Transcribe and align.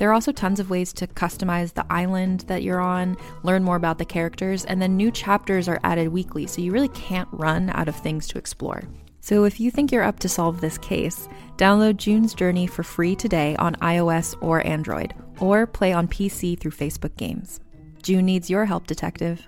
There 0.00 0.08
are 0.08 0.14
also 0.14 0.32
tons 0.32 0.60
of 0.60 0.70
ways 0.70 0.94
to 0.94 1.06
customize 1.06 1.74
the 1.74 1.84
island 1.92 2.40
that 2.46 2.62
you're 2.62 2.80
on, 2.80 3.18
learn 3.42 3.62
more 3.62 3.76
about 3.76 3.98
the 3.98 4.06
characters, 4.06 4.64
and 4.64 4.80
then 4.80 4.96
new 4.96 5.10
chapters 5.10 5.68
are 5.68 5.78
added 5.84 6.08
weekly, 6.08 6.46
so 6.46 6.62
you 6.62 6.72
really 6.72 6.88
can't 6.88 7.28
run 7.32 7.68
out 7.74 7.86
of 7.86 7.94
things 7.94 8.26
to 8.28 8.38
explore. 8.38 8.82
So 9.20 9.44
if 9.44 9.60
you 9.60 9.70
think 9.70 9.92
you're 9.92 10.02
up 10.02 10.18
to 10.20 10.28
solve 10.30 10.62
this 10.62 10.78
case, 10.78 11.28
download 11.58 11.98
June's 11.98 12.32
Journey 12.32 12.66
for 12.66 12.82
free 12.82 13.14
today 13.14 13.56
on 13.56 13.74
iOS 13.74 14.34
or 14.40 14.66
Android, 14.66 15.12
or 15.38 15.66
play 15.66 15.92
on 15.92 16.08
PC 16.08 16.58
through 16.58 16.70
Facebook 16.70 17.14
Games. 17.18 17.60
June 18.02 18.24
needs 18.24 18.48
your 18.48 18.64
help, 18.64 18.86
detective. 18.86 19.46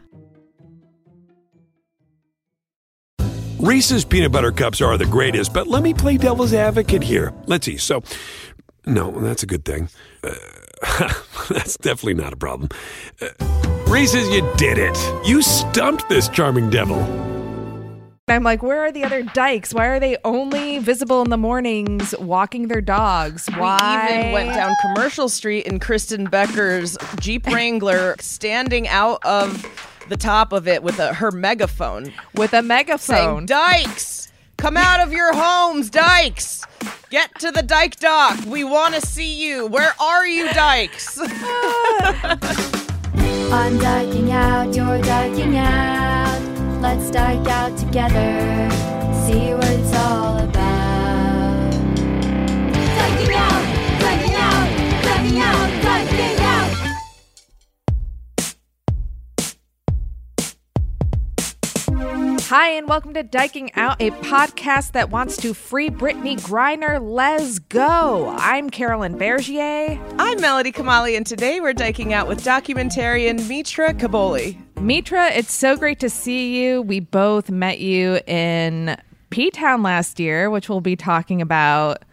Reese's 3.62 4.05
peanut 4.05 4.33
butter 4.33 4.50
cups 4.50 4.81
are 4.81 4.98
the 4.98 5.06
greatest, 5.06 5.55
but 5.55 5.69
let 5.69 5.84
me 5.84 5.94
play 5.94 6.16
devil's 6.16 6.53
advocate 6.53 7.00
here. 7.00 7.33
Let's 7.47 7.64
see. 7.64 7.77
So, 7.77 8.03
no, 8.86 9.11
that's 9.20 9.42
a 9.42 9.47
good 9.47 9.64
thing. 9.64 9.88
Uh, 10.25 10.34
that's 11.48 11.77
definitely 11.77 12.14
not 12.14 12.33
a 12.33 12.36
problem. 12.36 12.69
Uh, 13.20 13.28
Reese's, 13.86 14.28
you 14.30 14.48
did 14.56 14.78
it. 14.78 14.97
You 15.27 15.42
stumped 15.42 16.08
this 16.08 16.28
charming 16.28 16.70
devil. 16.70 16.98
I'm 18.28 18.44
like, 18.44 18.62
where 18.62 18.80
are 18.80 18.92
the 18.92 19.05
other 19.05 19.22
dykes? 19.22 19.75
Why 19.75 19.86
are 19.86 20.00
they 20.00 20.16
only 20.25 20.78
visible 20.78 21.22
in 21.22 21.30
the 21.30 21.36
mornings 21.36 22.14
walking 22.19 22.69
their 22.69 22.80
dogs? 22.80 23.48
Why? 23.56 24.06
We 24.10 24.19
even 24.19 24.33
went 24.33 24.55
down 24.55 24.75
Commercial 24.80 25.28
Street 25.28 25.66
in 25.66 25.78
Kristen 25.80 26.25
Becker's 26.25 26.97
Jeep 27.20 27.47
Wrangler, 27.47 28.16
standing 28.20 28.88
out 28.88 29.22
of 29.25 29.66
the 30.08 30.16
top 30.16 30.53
of 30.53 30.66
it 30.66 30.83
with 30.83 30.98
a, 30.98 31.12
her 31.12 31.30
megaphone, 31.30 32.12
with 32.34 32.55
a 32.55 32.62
megaphone. 32.62 32.98
saying, 32.98 33.47
"Dykes, 33.47 34.31
come 34.63 34.77
out 34.77 35.01
of 35.01 35.13
your 35.13 35.35
homes, 35.35 35.91
Dykes! 35.91 36.65
Get 37.11 37.37
to 37.41 37.51
the 37.51 37.65
Dyke 37.65 37.97
Dock. 37.97 38.39
We 38.47 38.63
want 38.63 38.95
to 38.95 39.01
see 39.01 39.35
you. 39.45 39.67
Where 39.67 39.93
are 39.99 40.25
you, 40.25 40.53
Dykes?" 40.53 41.19
I'm 43.51 43.77
diking 43.79 44.31
out, 44.31 44.73
you're 44.73 45.03
diking 45.03 45.57
out. 45.57 46.41
Let's 46.81 47.11
dike 47.11 47.49
out 47.49 47.77
together. 47.77 48.71
See 49.27 49.53
what 49.53 49.69
it's 49.69 49.95
all 49.97 50.39
about. 50.39 50.92
Hi, 62.55 62.73
and 62.73 62.87
welcome 62.87 63.15
to 63.15 63.25
Dyking 63.25 63.71
Out, 63.77 63.97
a 63.99 64.11
podcast 64.11 64.93
that 64.93 65.09
wants 65.09 65.39
to 65.39 65.55
free 65.55 65.89
Brittney 65.89 66.39
Griner. 66.39 67.01
Let's 67.01 67.59
go. 67.59 68.29
I'm 68.37 68.69
Carolyn 68.69 69.17
Bergier. 69.17 69.99
I'm 70.19 70.39
Melody 70.39 70.71
Kamali, 70.71 71.17
and 71.17 71.25
today 71.25 71.63
we're 71.63 71.73
diking 71.73 72.13
out 72.13 72.29
with 72.29 72.45
documentarian 72.45 73.49
Mitra 73.49 73.95
Kaboli. 73.95 74.61
Mitra, 74.79 75.29
it's 75.29 75.55
so 75.55 75.79
great 75.79 75.99
to 76.01 76.11
see 76.11 76.63
you. 76.63 76.83
We 76.83 77.01
both 77.01 77.51
met 77.51 77.79
you 77.79 78.21
in 78.27 78.99
P 79.31 79.51
Town 79.51 79.83
last 79.83 80.21
year, 80.21 80.51
which 80.51 80.69
we'll 80.69 80.83
be 80.83 80.95
talking 80.95 81.41
about 81.41 82.05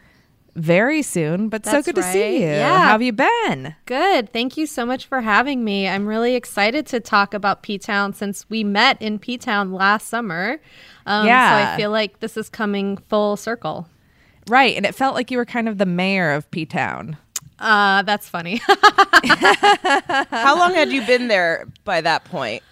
very 0.56 1.02
soon, 1.02 1.50
but 1.50 1.66
so 1.66 1.72
That's 1.72 1.86
good 1.86 1.96
to 1.96 2.04
see 2.04 2.38
you. 2.42 2.48
Yeah. 2.48 2.78
How 2.80 2.92
have 2.92 3.02
you 3.02 3.14
been? 3.14 3.76
Good. 3.86 4.32
Thank 4.34 4.58
you 4.58 4.66
so 4.66 4.86
much 4.86 5.06
for 5.06 5.22
having 5.22 5.64
me. 5.64 5.88
I'm 5.88 6.06
really 6.08 6.36
excited 6.36 6.86
to 6.88 7.00
talk 7.00 7.34
about 7.34 7.64
P 7.64 7.78
Town 7.78 8.14
since 8.14 8.50
we 8.50 8.64
met 8.64 9.02
in 9.02 9.20
P 9.20 9.38
Town 9.38 9.72
last 9.74 10.08
summer. 10.08 10.60
Um, 11.06 11.26
Yeah. 11.28 11.68
So 11.68 11.74
I 11.74 11.78
feel 11.78 11.92
like 11.92 12.20
this 12.20 12.36
is 12.38 12.50
coming 12.50 12.98
full 13.10 13.38
circle. 13.38 13.88
Right. 14.48 14.76
And 14.76 14.86
it 14.86 14.96
felt 14.96 15.16
like 15.16 15.30
you 15.32 15.38
were 15.38 15.46
kind 15.46 15.70
of 15.70 15.78
the 15.78 15.86
mayor 15.86 16.32
of 16.32 16.50
P 16.52 16.66
Town. 16.66 17.18
Uh, 17.60 18.02
that's 18.04 18.28
funny. 18.30 18.62
How 19.28 20.58
long 20.58 20.74
had 20.74 20.90
you 20.92 21.06
been 21.06 21.28
there 21.28 21.68
by 21.84 22.02
that 22.02 22.26
point? 22.26 22.64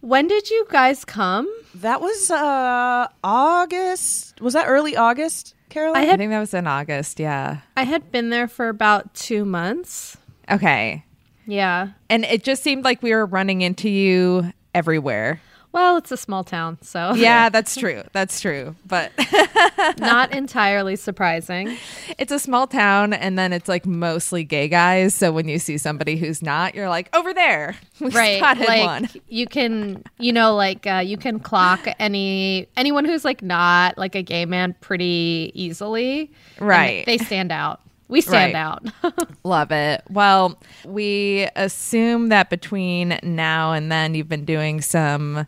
when 0.00 0.26
did 0.26 0.50
you 0.50 0.66
guys 0.68 1.04
come? 1.04 1.48
That 1.76 2.00
was 2.00 2.28
uh 2.30 3.06
August. 3.22 4.40
Was 4.40 4.54
that 4.54 4.66
early 4.66 4.96
August, 4.96 5.54
Caroline? 5.72 6.08
I 6.08 6.12
I 6.12 6.16
think 6.16 6.30
that 6.30 6.38
was 6.38 6.54
in 6.54 6.66
August. 6.66 7.18
Yeah. 7.18 7.58
I 7.76 7.84
had 7.84 8.12
been 8.12 8.28
there 8.30 8.46
for 8.46 8.68
about 8.68 9.14
two 9.14 9.44
months. 9.44 10.18
Okay. 10.50 11.04
Yeah. 11.46 11.88
And 12.10 12.24
it 12.26 12.44
just 12.44 12.62
seemed 12.62 12.84
like 12.84 13.02
we 13.02 13.14
were 13.14 13.26
running 13.26 13.62
into 13.62 13.88
you 13.88 14.52
everywhere. 14.74 15.40
Well, 15.72 15.96
it's 15.96 16.12
a 16.12 16.16
small 16.18 16.44
town, 16.44 16.78
so 16.82 17.14
Yeah, 17.14 17.48
that's 17.50 17.74
true. 17.76 18.02
That's 18.12 18.40
true. 18.40 18.76
But 18.86 19.10
not 19.98 20.32
entirely 20.34 20.96
surprising. 20.96 21.76
it's 22.18 22.30
a 22.30 22.38
small 22.38 22.66
town 22.66 23.12
and 23.14 23.38
then 23.38 23.52
it's 23.52 23.68
like 23.68 23.86
mostly 23.86 24.44
gay 24.44 24.68
guys. 24.68 25.14
So 25.14 25.32
when 25.32 25.48
you 25.48 25.58
see 25.58 25.78
somebody 25.78 26.16
who's 26.16 26.42
not, 26.42 26.74
you're 26.74 26.88
like, 26.90 27.08
over 27.16 27.32
there. 27.32 27.76
Right 28.00 28.40
like 28.42 28.84
one. 28.84 29.08
you 29.28 29.46
can 29.46 30.02
you 30.18 30.32
know 30.32 30.54
like 30.56 30.86
uh, 30.86 31.02
you 31.04 31.16
can 31.16 31.38
clock 31.38 31.86
any 32.00 32.66
anyone 32.76 33.04
who's 33.04 33.24
like 33.24 33.42
not 33.42 33.96
like 33.96 34.14
a 34.16 34.22
gay 34.22 34.44
man 34.44 34.74
pretty 34.80 35.52
easily 35.54 36.30
Right. 36.58 37.06
they 37.06 37.16
stand 37.18 37.52
out 37.52 37.80
we 38.08 38.20
stand 38.20 38.54
Right. 38.54 38.60
out 38.60 39.36
Love 39.44 39.70
it. 39.72 40.02
Well, 40.10 40.58
we 40.84 41.48
assume 41.56 42.28
that 42.28 42.50
between 42.50 43.18
now 43.22 43.72
and 43.72 43.90
then 43.90 44.14
you've 44.14 44.28
been 44.28 44.44
doing 44.44 44.80
some 44.82 45.46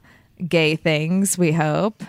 gay 0.48 0.76
things, 0.76 1.36
we 1.38 1.52
hope. 1.52 2.02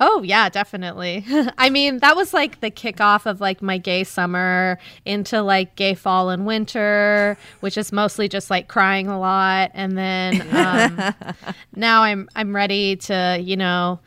oh 0.00 0.22
yeah 0.22 0.48
definitely 0.48 1.24
i 1.58 1.68
mean 1.70 1.98
that 1.98 2.14
was 2.14 2.32
like 2.32 2.60
the 2.60 2.70
kickoff 2.70 3.26
of 3.26 3.40
like 3.40 3.60
my 3.62 3.78
gay 3.78 4.04
summer 4.04 4.78
into 5.04 5.42
like 5.42 5.74
gay 5.76 5.94
fall 5.94 6.28
and 6.30 6.46
winter 6.46 7.36
which 7.60 7.76
is 7.76 7.90
mostly 7.90 8.28
just 8.28 8.48
like 8.50 8.68
crying 8.68 9.08
a 9.08 9.18
lot 9.18 9.70
and 9.74 9.96
then 9.98 10.42
um, 10.54 11.14
now 11.74 12.02
i'm 12.02 12.28
i'm 12.36 12.54
ready 12.54 12.94
to 12.96 13.38
you 13.42 13.56
know 13.56 13.98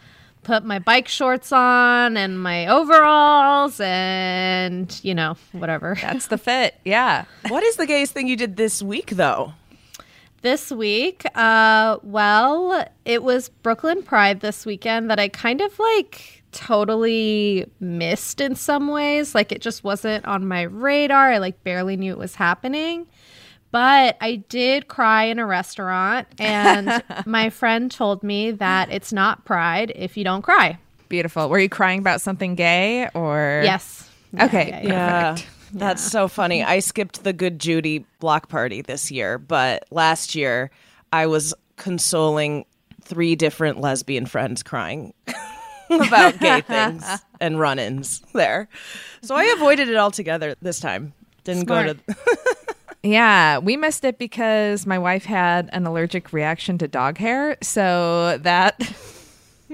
put 0.43 0.63
my 0.63 0.79
bike 0.79 1.07
shorts 1.09 1.51
on 1.51 2.15
and 2.15 2.41
my 2.41 2.67
overalls 2.67 3.79
and 3.81 4.99
you 5.03 5.13
know 5.13 5.35
whatever 5.51 5.97
That's 6.01 6.27
the 6.27 6.37
fit. 6.37 6.75
Yeah. 6.85 7.25
what 7.49 7.63
is 7.63 7.75
the 7.75 7.85
gayest 7.85 8.13
thing 8.13 8.27
you 8.27 8.35
did 8.35 8.55
this 8.55 8.81
week, 8.81 9.11
though? 9.11 9.53
This 10.41 10.71
week 10.71 11.23
uh 11.35 11.97
well 12.03 12.85
it 13.05 13.23
was 13.23 13.49
brooklyn 13.49 14.01
pride 14.03 14.39
this 14.39 14.65
weekend 14.65 15.09
that 15.09 15.19
i 15.19 15.27
kind 15.27 15.61
of 15.61 15.77
like 15.79 16.43
totally 16.51 17.65
missed 17.79 18.41
in 18.41 18.55
some 18.55 18.87
ways 18.87 19.33
like 19.33 19.51
it 19.51 19.61
just 19.61 19.83
wasn't 19.83 20.23
on 20.25 20.45
my 20.47 20.63
radar 20.63 21.31
i 21.31 21.37
like 21.37 21.63
barely 21.63 21.95
knew 21.95 22.11
it 22.11 22.17
was 22.17 22.35
happening 22.35 23.07
but 23.71 24.17
i 24.19 24.35
did 24.49 24.87
cry 24.87 25.23
in 25.23 25.39
a 25.39 25.45
restaurant 25.45 26.27
and 26.39 27.03
my 27.25 27.49
friend 27.49 27.91
told 27.91 28.23
me 28.23 28.51
that 28.51 28.91
it's 28.91 29.13
not 29.13 29.45
pride 29.45 29.91
if 29.95 30.17
you 30.17 30.23
don't 30.23 30.41
cry 30.41 30.77
Beautiful. 31.09 31.49
Were 31.49 31.59
you 31.59 31.67
crying 31.67 31.99
about 31.99 32.21
something 32.21 32.55
gay 32.55 33.09
or? 33.13 33.59
yes 33.65 34.09
Okay. 34.39 34.69
Yeah, 34.69 34.81
yeah, 34.81 35.35
yeah. 35.35 35.37
That's 35.73 36.03
so 36.03 36.27
funny. 36.27 36.63
I 36.63 36.79
skipped 36.79 37.23
the 37.23 37.33
Good 37.33 37.59
Judy 37.59 38.05
block 38.19 38.49
party 38.49 38.81
this 38.81 39.11
year, 39.11 39.37
but 39.37 39.85
last 39.91 40.35
year 40.35 40.71
I 41.13 41.27
was 41.27 41.53
consoling 41.77 42.65
three 43.01 43.35
different 43.35 43.79
lesbian 43.79 44.25
friends 44.25 44.63
crying 44.63 45.13
about 45.89 46.39
gay 46.39 46.61
things 46.61 47.05
and 47.39 47.59
run 47.59 47.79
ins 47.79 48.21
there. 48.33 48.67
So 49.21 49.35
I 49.35 49.45
avoided 49.45 49.89
it 49.89 49.97
altogether 49.97 50.55
this 50.61 50.79
time. 50.79 51.13
Didn't 51.43 51.65
go 51.65 51.81
Smart. 51.81 51.97
to. 52.07 52.15
Yeah, 53.03 53.57
we 53.57 53.77
missed 53.77 54.03
it 54.03 54.19
because 54.19 54.85
my 54.85 54.99
wife 54.99 55.25
had 55.25 55.71
an 55.73 55.87
allergic 55.87 56.31
reaction 56.33 56.77
to 56.77 56.87
dog 56.87 57.17
hair. 57.17 57.57
So 57.63 58.37
that 58.43 58.79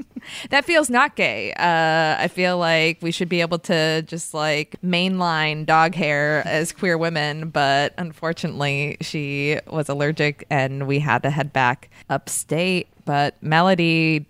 that 0.49 0.65
feels 0.65 0.89
not 0.89 1.15
gay. 1.15 1.53
Uh, 1.53 2.15
I 2.19 2.27
feel 2.27 2.57
like 2.57 2.99
we 3.01 3.11
should 3.11 3.29
be 3.29 3.41
able 3.41 3.59
to 3.59 4.01
just 4.03 4.33
like 4.33 4.75
mainline 4.83 5.65
dog 5.65 5.95
hair 5.95 6.43
as 6.45 6.71
queer 6.71 6.97
women, 6.97 7.49
but 7.49 7.93
unfortunately, 7.97 8.97
she 9.01 9.59
was 9.67 9.89
allergic 9.89 10.45
and 10.49 10.87
we 10.87 10.99
had 10.99 11.23
to 11.23 11.29
head 11.29 11.53
back 11.53 11.89
upstate. 12.09 12.87
But 13.05 13.35
Melody, 13.41 14.25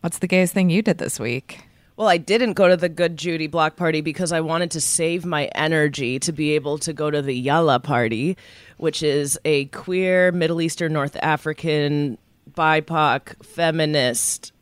what's 0.00 0.18
the 0.18 0.26
gayest 0.26 0.54
thing 0.54 0.70
you 0.70 0.82
did 0.82 0.98
this 0.98 1.18
week? 1.18 1.64
Well, 1.96 2.08
I 2.08 2.16
didn't 2.16 2.54
go 2.54 2.66
to 2.66 2.78
the 2.78 2.88
Good 2.88 3.18
Judy 3.18 3.46
block 3.46 3.76
party 3.76 4.00
because 4.00 4.32
I 4.32 4.40
wanted 4.40 4.70
to 4.70 4.80
save 4.80 5.26
my 5.26 5.46
energy 5.54 6.18
to 6.20 6.32
be 6.32 6.54
able 6.54 6.78
to 6.78 6.94
go 6.94 7.10
to 7.10 7.20
the 7.20 7.34
Yalla 7.34 7.78
party, 7.78 8.38
which 8.78 9.02
is 9.02 9.38
a 9.44 9.66
queer 9.66 10.32
Middle 10.32 10.62
Eastern, 10.62 10.94
North 10.94 11.14
African, 11.20 12.16
BIPOC, 12.54 13.44
feminist, 13.44 14.52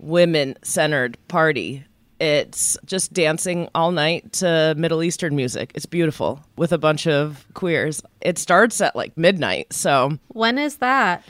women 0.00 0.56
centered 0.62 1.16
party. 1.28 1.84
It's 2.18 2.76
just 2.84 3.12
dancing 3.12 3.68
all 3.74 3.92
night 3.92 4.32
to 4.34 4.74
Middle 4.76 5.02
Eastern 5.02 5.34
music. 5.34 5.72
It's 5.74 5.86
beautiful 5.86 6.40
with 6.56 6.72
a 6.72 6.78
bunch 6.78 7.06
of 7.06 7.46
queers. 7.54 8.02
It 8.20 8.36
starts 8.38 8.80
at 8.80 8.94
like 8.94 9.16
midnight. 9.16 9.72
So 9.72 10.18
When 10.28 10.58
is 10.58 10.76
that? 10.76 11.24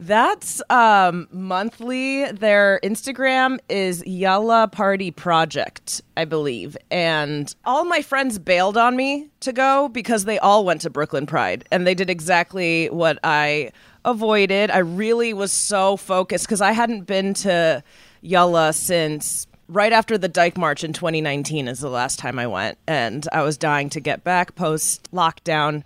that's 0.00 0.60
um, 0.68 1.28
monthly. 1.30 2.30
Their 2.32 2.80
Instagram 2.82 3.58
is 3.68 4.04
Yalla 4.04 4.66
Party 4.66 5.12
Project, 5.12 6.02
I 6.16 6.24
believe. 6.24 6.76
And 6.90 7.54
all 7.64 7.84
my 7.84 8.02
friends 8.02 8.38
bailed 8.38 8.76
on 8.76 8.96
me 8.96 9.28
to 9.40 9.52
go 9.52 9.88
because 9.88 10.24
they 10.24 10.38
all 10.40 10.64
went 10.64 10.80
to 10.80 10.90
Brooklyn 10.90 11.26
Pride 11.26 11.64
and 11.70 11.86
they 11.86 11.94
did 11.94 12.10
exactly 12.10 12.88
what 12.90 13.18
I 13.22 13.70
avoided. 14.04 14.70
I 14.72 14.78
really 14.78 15.32
was 15.32 15.52
so 15.52 15.96
focused 15.96 16.46
because 16.46 16.60
I 16.60 16.72
hadn't 16.72 17.02
been 17.02 17.34
to 17.34 17.84
Yalla 18.22 18.72
since 18.72 19.46
right 19.68 19.92
after 19.92 20.16
the 20.16 20.28
Dyke 20.28 20.56
March 20.56 20.82
in 20.84 20.92
2019 20.92 21.68
is 21.68 21.80
the 21.80 21.88
last 21.90 22.18
time 22.18 22.38
I 22.38 22.46
went. 22.46 22.78
And 22.86 23.26
I 23.32 23.42
was 23.42 23.56
dying 23.58 23.90
to 23.90 24.00
get 24.00 24.24
back 24.24 24.54
post 24.54 25.10
lockdown 25.12 25.82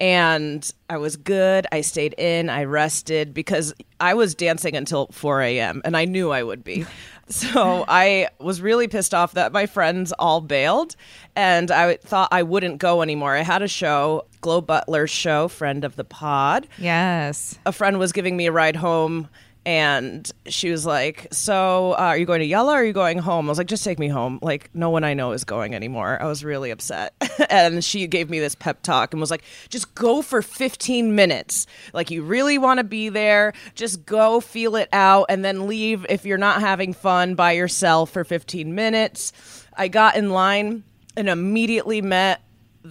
and 0.00 0.70
I 0.88 0.96
was 0.98 1.16
good. 1.16 1.66
I 1.72 1.80
stayed 1.80 2.14
in. 2.18 2.48
I 2.50 2.64
rested 2.64 3.34
because 3.34 3.74
I 3.98 4.14
was 4.14 4.34
dancing 4.36 4.76
until 4.76 5.08
4 5.08 5.42
a.m. 5.42 5.82
and 5.84 5.96
I 5.96 6.04
knew 6.04 6.30
I 6.30 6.42
would 6.42 6.62
be. 6.64 6.84
So 7.30 7.84
I 7.86 8.28
was 8.40 8.62
really 8.62 8.88
pissed 8.88 9.12
off 9.12 9.34
that 9.34 9.52
my 9.52 9.66
friends 9.66 10.12
all 10.18 10.40
bailed 10.40 10.96
and 11.36 11.70
I 11.70 11.98
thought 11.98 12.30
I 12.32 12.42
wouldn't 12.42 12.78
go 12.78 13.02
anymore. 13.02 13.36
I 13.36 13.42
had 13.42 13.60
a 13.60 13.68
show, 13.68 14.24
Glow 14.40 14.62
Butler's 14.62 15.10
show, 15.10 15.46
friend 15.48 15.84
of 15.84 15.96
the 15.96 16.04
pod 16.04 16.66
Yes. 16.78 17.58
a 17.66 17.72
friend 17.72 17.98
was 17.98 18.12
giving 18.12 18.34
me 18.34 18.46
a 18.46 18.50
ride 18.50 18.76
home 18.76 19.28
and 19.68 20.32
she 20.46 20.70
was 20.70 20.86
like 20.86 21.26
so 21.30 21.92
uh, 21.92 21.96
are 21.96 22.16
you 22.16 22.24
going 22.24 22.40
to 22.40 22.46
yella 22.46 22.72
or 22.72 22.76
are 22.76 22.84
you 22.84 22.94
going 22.94 23.18
home? 23.18 23.48
I 23.48 23.48
was 23.50 23.58
like 23.58 23.66
just 23.66 23.84
take 23.84 23.98
me 23.98 24.08
home. 24.08 24.38
Like 24.40 24.70
no 24.72 24.88
one 24.88 25.04
i 25.04 25.12
know 25.12 25.32
is 25.32 25.44
going 25.44 25.74
anymore. 25.74 26.16
I 26.22 26.24
was 26.26 26.42
really 26.42 26.70
upset. 26.70 27.14
And 27.50 27.84
she 27.84 28.06
gave 28.08 28.28
me 28.28 28.40
this 28.40 28.54
pep 28.54 28.82
talk 28.82 29.12
and 29.12 29.20
was 29.20 29.30
like 29.30 29.44
just 29.68 29.94
go 29.94 30.22
for 30.22 30.42
15 30.42 31.14
minutes. 31.14 31.66
Like 31.92 32.10
you 32.10 32.22
really 32.22 32.58
want 32.58 32.78
to 32.78 32.84
be 32.84 33.10
there. 33.10 33.52
Just 33.74 34.04
go 34.04 34.40
feel 34.40 34.74
it 34.74 34.88
out 34.92 35.26
and 35.28 35.44
then 35.44 35.66
leave 35.68 36.04
if 36.08 36.26
you're 36.26 36.36
not 36.36 36.60
having 36.60 36.92
fun 36.92 37.36
by 37.36 37.52
yourself 37.52 38.10
for 38.10 38.24
15 38.24 38.74
minutes. 38.74 39.32
I 39.76 39.88
got 39.88 40.16
in 40.16 40.30
line 40.30 40.82
and 41.16 41.28
immediately 41.28 42.02
met 42.02 42.42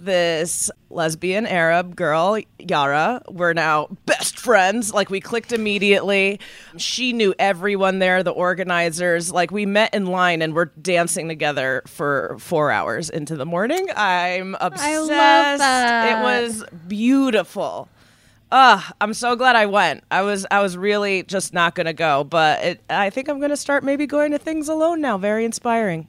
this 0.04 0.70
lesbian 0.90 1.46
Arab 1.46 1.96
girl, 1.96 2.38
Yara. 2.58 3.22
We're 3.28 3.52
now 3.52 3.88
best 4.06 4.38
friends. 4.38 4.92
Like, 4.92 5.10
we 5.10 5.20
clicked 5.20 5.52
immediately. 5.52 6.40
She 6.76 7.12
knew 7.12 7.34
everyone 7.38 7.98
there, 7.98 8.22
the 8.22 8.30
organizers. 8.30 9.32
Like, 9.32 9.50
we 9.50 9.66
met 9.66 9.94
in 9.94 10.06
line 10.06 10.42
and 10.42 10.54
we're 10.54 10.66
dancing 10.66 11.28
together 11.28 11.82
for 11.86 12.36
four 12.38 12.70
hours 12.70 13.10
into 13.10 13.36
the 13.36 13.46
morning. 13.46 13.86
I'm 13.96 14.54
obsessed. 14.60 15.08
that. 15.08 16.20
It 16.20 16.22
was 16.22 16.64
beautiful. 16.86 17.88
Ugh, 18.50 18.82
I'm 19.00 19.12
so 19.12 19.36
glad 19.36 19.56
I 19.56 19.66
went. 19.66 20.04
I 20.10 20.22
was 20.22 20.46
I 20.50 20.62
was 20.62 20.74
really 20.74 21.22
just 21.22 21.52
not 21.52 21.74
gonna 21.74 21.92
go, 21.92 22.24
but 22.24 22.64
it, 22.64 22.80
I 22.88 23.10
think 23.10 23.28
I'm 23.28 23.40
gonna 23.40 23.58
start 23.58 23.84
maybe 23.84 24.06
going 24.06 24.32
to 24.32 24.38
things 24.38 24.70
alone 24.70 25.02
now. 25.02 25.18
Very 25.18 25.44
inspiring. 25.44 26.08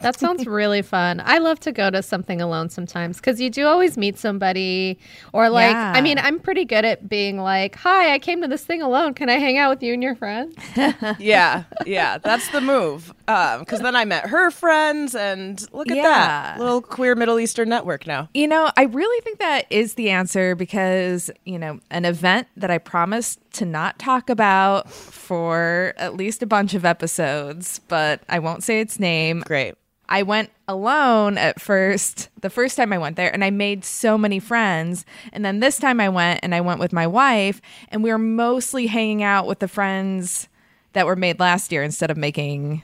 That 0.00 0.18
sounds 0.18 0.46
really 0.46 0.82
fun. 0.82 1.20
I 1.24 1.38
love 1.38 1.60
to 1.60 1.72
go 1.72 1.90
to 1.90 2.02
something 2.02 2.40
alone 2.40 2.70
sometimes 2.70 3.16
because 3.18 3.40
you 3.40 3.50
do 3.50 3.66
always 3.66 3.96
meet 3.98 4.18
somebody, 4.18 4.98
or 5.32 5.48
like, 5.50 5.72
Yeah. 5.72 5.92
I 5.94 6.00
mean, 6.00 6.18
I'm 6.18 6.38
pretty 6.40 6.64
good 6.64 6.84
at 6.84 7.08
being 7.08 7.38
like, 7.38 7.76
"Hi, 7.76 8.12
I 8.14 8.18
came 8.18 8.40
to 8.42 8.48
this 8.48 8.64
thing 8.64 8.80
alone. 8.82 9.14
Can 9.14 9.28
I 9.28 9.38
hang 9.38 9.58
out 9.58 9.70
with 9.70 9.82
you 9.82 9.92
and 9.94 10.02
your 10.02 10.14
friends?" 10.14 10.54
yeah, 11.18 11.64
yeah, 11.86 12.18
that's 12.18 12.48
the 12.50 12.60
move. 12.60 13.12
Um, 13.28 13.60
because 13.60 13.80
then 13.80 13.94
I 13.94 14.04
met 14.04 14.26
her 14.26 14.50
friends, 14.50 15.14
and 15.14 15.64
look 15.72 15.90
at 15.90 15.96
Yeah. 15.96 16.02
that 16.02 16.58
little 16.58 16.80
queer 16.82 17.14
Middle 17.14 17.38
Eastern 17.38 17.68
network 17.68 18.06
now. 18.06 18.28
You 18.34 18.48
know, 18.48 18.70
I 18.76 18.84
really 18.84 19.20
think 19.22 19.38
that 19.38 19.66
is 19.70 19.94
the 19.94 20.10
answer 20.10 20.54
because, 20.54 21.30
you 21.44 21.58
know, 21.58 21.78
an 21.90 22.04
event 22.04 22.48
that 22.56 22.70
I 22.70 22.78
promised 22.78 23.38
to 23.54 23.64
not 23.66 23.98
talk 23.98 24.30
about 24.30 24.90
for 24.90 25.92
at 25.96 26.16
least 26.16 26.42
a 26.42 26.46
bunch 26.46 26.74
of 26.74 26.84
episodes, 26.84 27.80
but 27.88 28.22
I 28.28 28.38
won't 28.38 28.62
say 28.64 28.80
its 28.80 28.98
name. 28.98 29.42
Great. 29.46 29.74
I 30.12 30.24
went 30.24 30.50
alone 30.66 31.38
at 31.38 31.60
first, 31.60 32.28
the 32.40 32.50
first 32.50 32.76
time 32.76 32.92
I 32.92 32.98
went 32.98 33.14
there, 33.16 33.32
and 33.32 33.44
I 33.44 33.50
made 33.50 33.84
so 33.84 34.18
many 34.18 34.40
friends. 34.40 35.04
And 35.32 35.44
then 35.44 35.60
this 35.60 35.78
time 35.78 36.00
I 36.00 36.08
went 36.08 36.40
and 36.42 36.52
I 36.54 36.60
went 36.60 36.80
with 36.80 36.92
my 36.92 37.06
wife, 37.06 37.60
and 37.90 38.02
we 38.02 38.10
were 38.10 38.18
mostly 38.18 38.88
hanging 38.88 39.22
out 39.22 39.46
with 39.46 39.60
the 39.60 39.68
friends 39.68 40.48
that 40.94 41.06
were 41.06 41.14
made 41.16 41.38
last 41.38 41.70
year 41.70 41.84
instead 41.84 42.10
of 42.10 42.16
making 42.16 42.82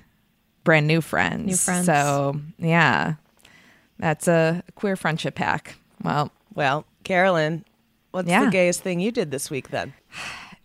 brand 0.62 0.86
new 0.86 1.00
friends. 1.00 1.46
New 1.46 1.56
friends. 1.56 1.86
So, 1.86 2.40
yeah, 2.58 3.14
that's 3.98 4.28
a 4.28 4.62
queer 4.76 4.94
friendship 4.96 5.36
hack. 5.38 5.76
Well, 6.02 6.30
Well, 6.54 6.86
Carolyn, 7.04 7.64
what's 8.12 8.28
Yeah. 8.28 8.44
the 8.44 8.50
gayest 8.50 8.82
thing 8.82 9.00
you 9.00 9.10
did 9.10 9.30
this 9.32 9.50
week 9.50 9.70
then? 9.70 9.92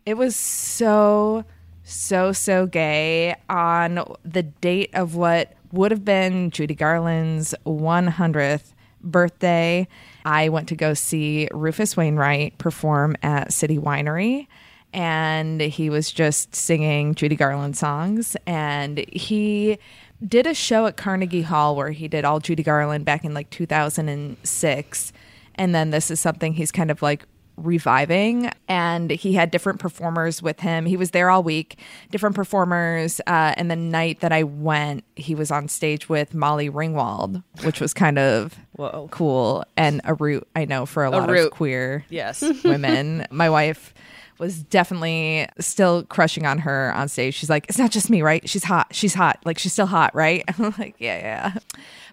It 0.06 0.14
was 0.16 0.36
so, 0.36 1.44
so, 1.84 2.32
so 2.32 2.66
gay 2.66 3.36
on 3.50 4.04
the 4.24 4.44
date 4.44 4.92
of 4.94 5.16
what 5.16 5.54
would 5.72 5.92
have 5.92 6.06
been 6.06 6.52
Judy 6.52 6.76
Garland's 6.76 7.56
100th 7.66 8.74
birthday. 9.04 9.88
I 10.26 10.50
went 10.50 10.68
to 10.70 10.76
go 10.76 10.94
see 10.94 11.48
Rufus 11.52 11.98
Wainwright 11.98 12.58
perform 12.58 13.16
at 13.24 13.54
City 13.54 13.78
Winery. 13.78 14.48
And 14.94 15.62
he 15.62 15.90
was 15.90 16.12
just 16.12 16.54
singing 16.54 17.16
Judy 17.16 17.36
Garland 17.36 17.78
songs. 17.78 18.36
And 18.46 19.06
he 19.14 19.78
did 20.26 20.46
a 20.46 20.54
show 20.54 20.86
at 20.86 20.98
Carnegie 20.98 21.42
Hall 21.42 21.76
where 21.76 21.92
he 21.92 22.08
did 22.08 22.26
all 22.26 22.40
Judy 22.40 22.64
Garland 22.64 23.06
back 23.06 23.24
in 23.24 23.34
like 23.34 23.50
2006. 23.50 25.14
And 25.56 25.76
then 25.76 25.92
this 25.92 26.12
is 26.12 26.20
something 26.20 26.54
he's 26.54 26.72
kind 26.72 26.92
of 26.92 27.02
like 27.02 27.26
reviving 27.58 28.50
and 28.68 29.12
he 29.12 29.34
had 29.34 29.52
different 29.52 29.80
performers 29.80 30.42
with 30.42 30.60
him 30.60 30.86
he 30.86 30.98
was 30.98 31.12
there 31.12 31.30
all 31.30 31.44
week 31.44 31.78
different 32.10 32.36
performers 32.36 33.22
uh, 33.28 33.54
and 33.58 33.70
the 33.70 33.76
night 33.76 34.20
that 34.22 34.32
i 34.32 34.44
went 34.44 35.04
he 35.16 35.36
was 35.36 35.52
on 35.52 35.68
stage 35.68 36.10
with 36.10 36.34
molly 36.34 36.70
ringwald 36.70 37.44
which 37.64 37.80
was 37.80 37.94
kind 37.94 38.18
of 38.18 38.56
Whoa. 38.74 39.08
cool 39.12 39.64
and 39.78 40.02
a 40.06 40.14
root 40.16 40.48
i 40.56 40.66
know 40.66 40.86
for 40.86 41.04
a, 41.04 41.12
lot 41.12 41.30
root. 41.30 41.48
of 41.48 41.52
queer 41.52 42.06
Yes. 42.10 42.44
women 42.64 43.28
my 43.30 43.50
wife 43.50 43.94
was 44.40 44.64
definitely 44.64 45.48
still 45.60 46.04
crushing 46.06 46.48
on 46.48 46.58
her 46.58 46.92
on 46.96 47.08
stage 47.08 47.36
she's 47.36 47.50
like 47.50 47.66
it's 47.70 47.78
not 47.78 47.92
just 47.92 48.10
me 48.10 48.24
right 48.24 48.50
she's 48.50 48.64
hot 48.64 48.88
she's 48.92 49.14
hot 49.14 49.40
like 49.46 49.60
she's 49.60 49.72
still 49.74 49.86
hot 49.86 50.16
right 50.16 50.44
i'm 50.58 50.74
like 50.80 50.96
yeah 50.98 51.20
yeah 51.20 51.54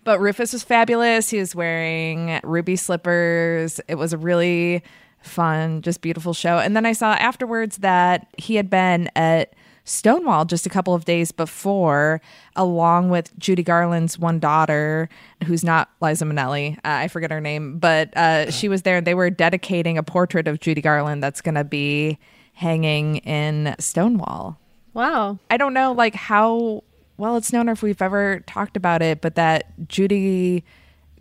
but 0.05 0.21
Rufus 0.21 0.55
was 0.55 0.63
fabulous. 0.63 1.29
He 1.29 1.39
was 1.39 1.55
wearing 1.55 2.41
ruby 2.43 2.77
slippers. 2.77 3.79
It 3.89 3.97
was 3.97 4.15
a 4.15 4.17
really 4.17 4.83
fun, 5.21 5.83
just 5.83 6.01
beautiful 6.01 6.35
show. 6.35 6.59
And 6.59 6.77
then 6.77 6.87
I 6.87 6.93
saw 6.93 7.13
afterwards 7.15 7.79
that 7.79 8.29
he 8.37 8.57
had 8.57 8.71
been 8.71 9.11
at 9.17 9.55
Stonewall 9.85 10.45
just 10.45 10.67
a 10.67 10.69
couple 10.69 10.95
of 10.95 11.07
days 11.07 11.33
before, 11.33 12.21
along 12.57 13.09
with 13.09 13.37
Judy 13.39 13.63
Garland's 13.63 14.19
one 14.19 14.39
daughter, 14.39 15.09
who's 15.45 15.65
not 15.65 15.91
Liza 16.03 16.27
Minnelli. 16.27 16.77
Uh, 16.79 16.81
I 16.85 17.09
forget 17.09 17.31
her 17.31 17.41
name, 17.41 17.79
but 17.79 18.15
uh, 18.17 18.51
she 18.51 18.69
was 18.69 18.83
there. 18.83 19.01
They 19.01 19.15
were 19.15 19.31
dedicating 19.31 19.97
a 19.97 20.03
portrait 20.03 20.47
of 20.47 20.61
Judy 20.61 20.83
Garland 20.83 21.23
that's 21.23 21.41
going 21.41 21.55
to 21.55 21.65
be 21.65 22.19
hanging 22.53 23.17
in 23.19 23.75
Stonewall. 23.79 24.59
Wow. 24.93 25.39
I 25.51 25.57
don't 25.57 25.75
know 25.75 25.93
like 25.93 26.15
how 26.15 26.85
well 27.17 27.37
it's 27.37 27.53
known 27.53 27.69
or 27.69 27.73
if 27.73 27.83
we've 27.83 28.03
ever 28.03 28.41
talked 28.47 28.77
about 28.77 29.01
it, 29.01 29.21
but 29.21 29.37
that 29.37 29.89
Judy 29.89 30.65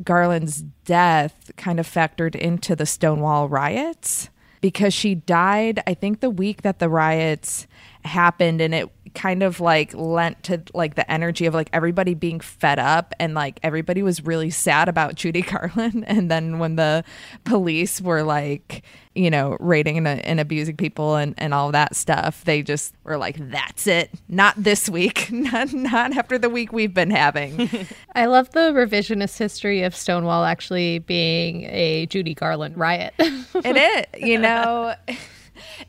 Garland's 0.03 0.63
death 0.85 1.51
kind 1.57 1.79
of 1.79 1.87
factored 1.87 2.35
into 2.35 2.75
the 2.75 2.85
Stonewall 2.85 3.49
riots 3.49 4.29
because 4.61 4.93
she 4.93 5.15
died, 5.15 5.81
I 5.87 5.93
think, 5.93 6.19
the 6.19 6.29
week 6.29 6.63
that 6.63 6.79
the 6.79 6.89
riots 6.89 7.67
happened 8.03 8.61
and 8.61 8.73
it 8.73 8.89
kind 9.13 9.41
of 9.43 9.59
like 9.59 9.93
lent 9.93 10.43
to 10.43 10.61
like 10.73 10.95
the 10.95 11.11
energy 11.11 11.45
of 11.45 11.53
like 11.53 11.69
everybody 11.73 12.13
being 12.13 12.39
fed 12.39 12.79
up 12.79 13.13
and 13.19 13.33
like 13.33 13.59
everybody 13.63 14.03
was 14.03 14.23
really 14.23 14.49
sad 14.49 14.87
about 14.87 15.15
Judy 15.15 15.41
Garland. 15.43 16.05
And 16.07 16.29
then 16.29 16.59
when 16.59 16.75
the 16.75 17.03
police 17.43 17.99
were 18.01 18.23
like 18.23 18.83
you 19.17 19.29
know 19.29 19.57
raiding 19.59 19.97
and, 19.97 20.07
and 20.07 20.39
abusing 20.39 20.77
people 20.77 21.15
and, 21.15 21.33
and 21.37 21.53
all 21.53 21.71
that 21.71 21.95
stuff 21.95 22.43
they 22.45 22.61
just 22.61 22.93
were 23.03 23.17
like 23.17 23.37
that's 23.49 23.87
it 23.87 24.09
not 24.29 24.53
this 24.61 24.87
week 24.87 25.29
not, 25.31 25.73
not 25.73 26.15
after 26.15 26.37
the 26.37 26.49
week 26.49 26.71
we've 26.71 26.93
been 26.93 27.11
having 27.11 27.69
I 28.15 28.25
love 28.25 28.51
the 28.51 28.71
revisionist 28.71 29.37
history 29.37 29.83
of 29.83 29.95
Stonewall 29.95 30.45
actually 30.45 30.99
being 30.99 31.63
a 31.65 32.05
Judy 32.07 32.33
Garland 32.33 32.77
riot. 32.77 33.13
it 33.19 33.77
is 34.15 34.25
you 34.25 34.37
know 34.37 34.95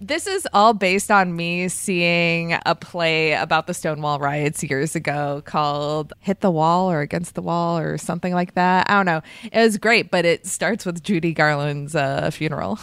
this 0.00 0.26
is 0.26 0.46
all 0.52 0.74
based 0.74 1.10
on 1.10 1.36
me 1.36 1.68
seeing 1.68 2.56
a 2.66 2.74
play 2.74 3.32
about 3.32 3.66
the 3.66 3.74
Stonewall 3.74 4.18
riots 4.18 4.62
years 4.62 4.94
ago 4.94 5.42
called 5.44 6.12
Hit 6.20 6.40
the 6.40 6.50
Wall 6.50 6.90
or 6.90 7.00
Against 7.00 7.34
the 7.34 7.42
Wall 7.42 7.78
or 7.78 7.98
something 7.98 8.32
like 8.32 8.54
that. 8.54 8.88
I 8.88 8.94
don't 8.94 9.06
know. 9.06 9.22
It 9.52 9.60
was 9.60 9.78
great, 9.78 10.10
but 10.10 10.24
it 10.24 10.46
starts 10.46 10.86
with 10.86 11.02
Judy 11.02 11.32
Garland's 11.32 11.94
uh, 11.94 12.30
funeral. 12.30 12.78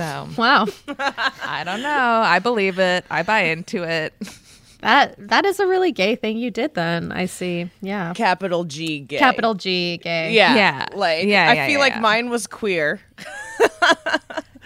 So 0.00 0.28
wow. 0.38 0.66
I 1.44 1.62
don't 1.64 1.82
know. 1.82 2.22
I 2.24 2.38
believe 2.38 2.78
it. 2.78 3.04
I 3.10 3.22
buy 3.22 3.40
into 3.44 3.82
it. 3.84 4.14
That 4.82 5.14
that 5.28 5.44
is 5.44 5.60
a 5.60 5.66
really 5.66 5.92
gay 5.92 6.14
thing 6.16 6.38
you 6.38 6.50
did 6.50 6.72
then. 6.72 7.12
I 7.12 7.26
see. 7.26 7.68
Yeah. 7.82 8.14
Capital 8.14 8.64
G 8.64 9.00
gay. 9.00 9.18
Capital 9.18 9.52
G 9.52 9.98
gay. 9.98 10.32
Yeah. 10.32 10.54
Yeah. 10.54 10.86
Like 10.94 11.26
Yeah, 11.26 11.50
I 11.50 11.52
yeah, 11.52 11.66
feel 11.66 11.72
yeah, 11.74 11.78
like 11.80 11.92
yeah. 11.96 12.00
mine 12.00 12.30
was 12.30 12.46
queer. 12.46 12.98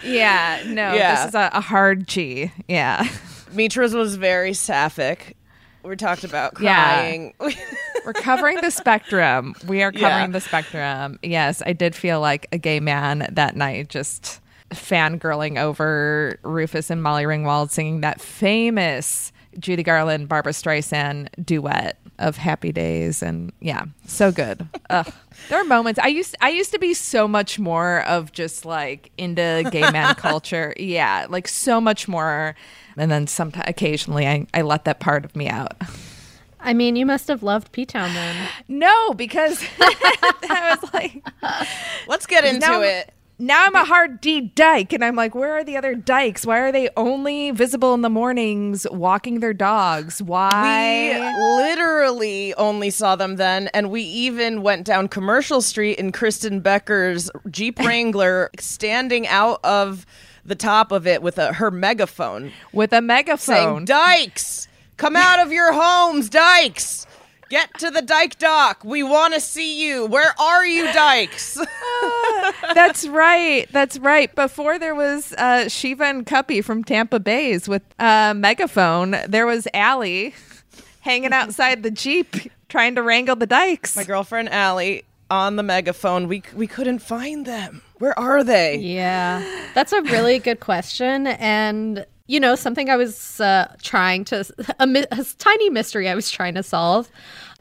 Yeah, 0.03 0.61
no, 0.67 0.93
Yeah. 0.93 1.15
this 1.15 1.29
is 1.29 1.35
a, 1.35 1.49
a 1.53 1.59
hard 1.61 2.07
G. 2.07 2.51
Yeah. 2.69 3.05
Mitra's 3.53 3.93
was 3.93 4.15
very 4.15 4.53
sapphic. 4.53 5.35
We 5.83 5.95
talked 5.95 6.23
about 6.23 6.61
Yeah. 6.61 6.75
crying. 6.95 7.33
We're 8.05 8.13
covering 8.13 8.61
the 8.61 8.71
spectrum. 8.71 9.53
We 9.67 9.83
are 9.83 9.91
covering 9.91 10.27
Yeah. 10.27 10.27
the 10.27 10.41
spectrum. 10.41 11.19
Yes, 11.23 11.61
I 11.65 11.73
did 11.73 11.95
feel 11.95 12.19
like 12.21 12.47
a 12.51 12.57
gay 12.57 12.79
man 12.79 13.27
that 13.31 13.55
night, 13.55 13.89
just 13.89 14.39
fangirling 14.71 15.59
over 15.59 16.39
Rufus 16.43 16.89
and 16.89 17.01
Molly 17.01 17.23
Ringwald 17.23 17.71
singing 17.71 18.01
that 18.01 18.19
famous 18.19 19.31
Judy 19.59 19.83
Garland, 19.83 20.27
Barbra 20.27 20.51
Streisand 20.51 21.29
duet 21.43 21.97
of 22.19 22.37
Happy 22.37 22.71
Days. 22.71 23.21
And 23.21 23.51
yeah, 23.59 23.85
so 24.05 24.31
good. 24.31 24.67
Ugh. 24.89 25.11
There 25.49 25.59
are 25.59 25.65
moments 25.65 25.99
I 26.01 26.07
used 26.07 26.35
I 26.41 26.49
used 26.49 26.71
to 26.71 26.79
be 26.79 26.93
so 26.93 27.27
much 27.27 27.59
more 27.59 28.01
of 28.03 28.31
just 28.31 28.65
like 28.65 29.11
into 29.17 29.67
gay 29.71 29.89
man 29.91 30.15
culture. 30.15 30.73
Yeah, 30.77 31.27
like 31.29 31.47
so 31.47 31.79
much 31.79 32.07
more. 32.07 32.55
And 32.97 33.11
then 33.11 33.27
sometimes 33.27 33.65
occasionally 33.67 34.27
I, 34.27 34.47
I 34.53 34.61
let 34.61 34.85
that 34.85 34.99
part 34.99 35.25
of 35.25 35.35
me 35.35 35.47
out. 35.49 35.75
I 36.59 36.73
mean, 36.73 36.95
you 36.95 37.05
must 37.05 37.27
have 37.27 37.43
loved 37.43 37.71
P 37.71 37.85
Town 37.85 38.13
then. 38.13 38.49
No, 38.67 39.13
because 39.13 39.63
I 39.79 40.77
was 40.81 40.93
like, 40.93 41.23
Let's 42.07 42.25
get 42.25 42.43
into 42.43 42.59
now, 42.59 42.81
it. 42.81 43.13
Now 43.37 43.65
I'm 43.65 43.75
a 43.75 43.83
hard 43.83 44.21
D 44.21 44.39
dyke, 44.39 44.93
and 44.93 45.03
I'm 45.03 45.15
like, 45.17 45.35
where 45.35 45.51
are 45.57 45.63
the 45.63 45.75
other 45.75 45.93
dykes? 45.93 46.45
Why 46.45 46.59
are 46.59 46.71
they 46.71 46.87
only 46.95 47.51
visible 47.51 47.93
in 47.93 48.01
the 48.01 48.09
mornings 48.09 48.87
walking 48.89 49.41
their 49.41 49.53
dogs? 49.53 50.21
Why? 50.21 51.11
We 51.11 51.63
literally 51.63 52.53
only 52.53 52.89
saw 52.89 53.17
them 53.17 53.35
then, 53.35 53.67
and 53.73 53.91
we 53.91 54.03
even 54.03 54.61
went 54.61 54.85
down 54.85 55.09
Commercial 55.09 55.61
Street 55.61 55.99
in 55.99 56.13
Kristen 56.13 56.61
Becker's 56.61 57.29
Jeep 57.51 57.77
Wrangler, 57.85 58.51
standing 58.57 59.27
out 59.27 59.59
of 59.65 60.05
the 60.45 60.55
top 60.55 60.93
of 60.93 61.05
it 61.05 61.21
with 61.21 61.37
a, 61.37 61.51
her 61.53 61.71
megaphone, 61.71 62.53
With 62.71 62.93
a 62.93 62.97
saying, 62.97 63.07
megaphone. 63.07 63.83
"Dykes, 63.83 64.69
come 64.95 65.17
out 65.17 65.39
of 65.39 65.51
your 65.51 65.73
homes, 65.73 66.29
Dykes." 66.29 67.05
Get 67.49 67.77
to 67.79 67.91
the 67.91 68.01
Dyke 68.01 68.37
Dock. 68.39 68.83
We 68.83 69.03
want 69.03 69.33
to 69.35 69.39
see 69.39 69.85
you. 69.85 70.05
Where 70.07 70.33
are 70.39 70.65
you, 70.65 70.91
Dykes? 70.93 71.59
That's 72.73 73.07
right. 73.07 73.67
That's 73.71 73.97
right. 73.99 74.33
Before 74.33 74.79
there 74.79 74.95
was 74.95 75.33
uh, 75.33 75.69
Shiva 75.69 76.05
and 76.05 76.25
Cuppy 76.25 76.63
from 76.63 76.83
Tampa 76.83 77.19
Baes 77.19 77.67
with 77.67 77.83
a 77.99 78.33
megaphone, 78.35 79.15
there 79.27 79.45
was 79.45 79.67
Allie 79.73 80.33
hanging 81.01 81.33
outside 81.33 81.83
the 81.83 81.91
Jeep 81.91 82.35
trying 82.67 82.95
to 82.95 83.03
wrangle 83.03 83.35
the 83.35 83.45
dykes. 83.45 83.95
My 83.95 84.03
girlfriend 84.03 84.49
Allie 84.49 85.05
on 85.29 85.55
the 85.55 85.63
megaphone. 85.63 86.27
We 86.27 86.43
we 86.55 86.67
couldn't 86.67 86.99
find 86.99 87.45
them. 87.45 87.81
Where 87.99 88.17
are 88.19 88.43
they? 88.43 88.77
Yeah. 88.77 89.43
That's 89.73 89.93
a 89.93 90.01
really 90.01 90.39
good 90.39 90.59
question. 90.59 91.27
And, 91.27 92.05
you 92.27 92.39
know, 92.39 92.55
something 92.55 92.89
I 92.89 92.95
was 92.97 93.39
uh, 93.39 93.73
trying 93.83 94.25
to, 94.25 94.45
a, 94.79 94.87
mi- 94.87 95.05
a 95.11 95.25
tiny 95.37 95.69
mystery 95.69 96.09
I 96.09 96.15
was 96.15 96.29
trying 96.31 96.55
to 96.55 96.63
solve. 96.63 97.09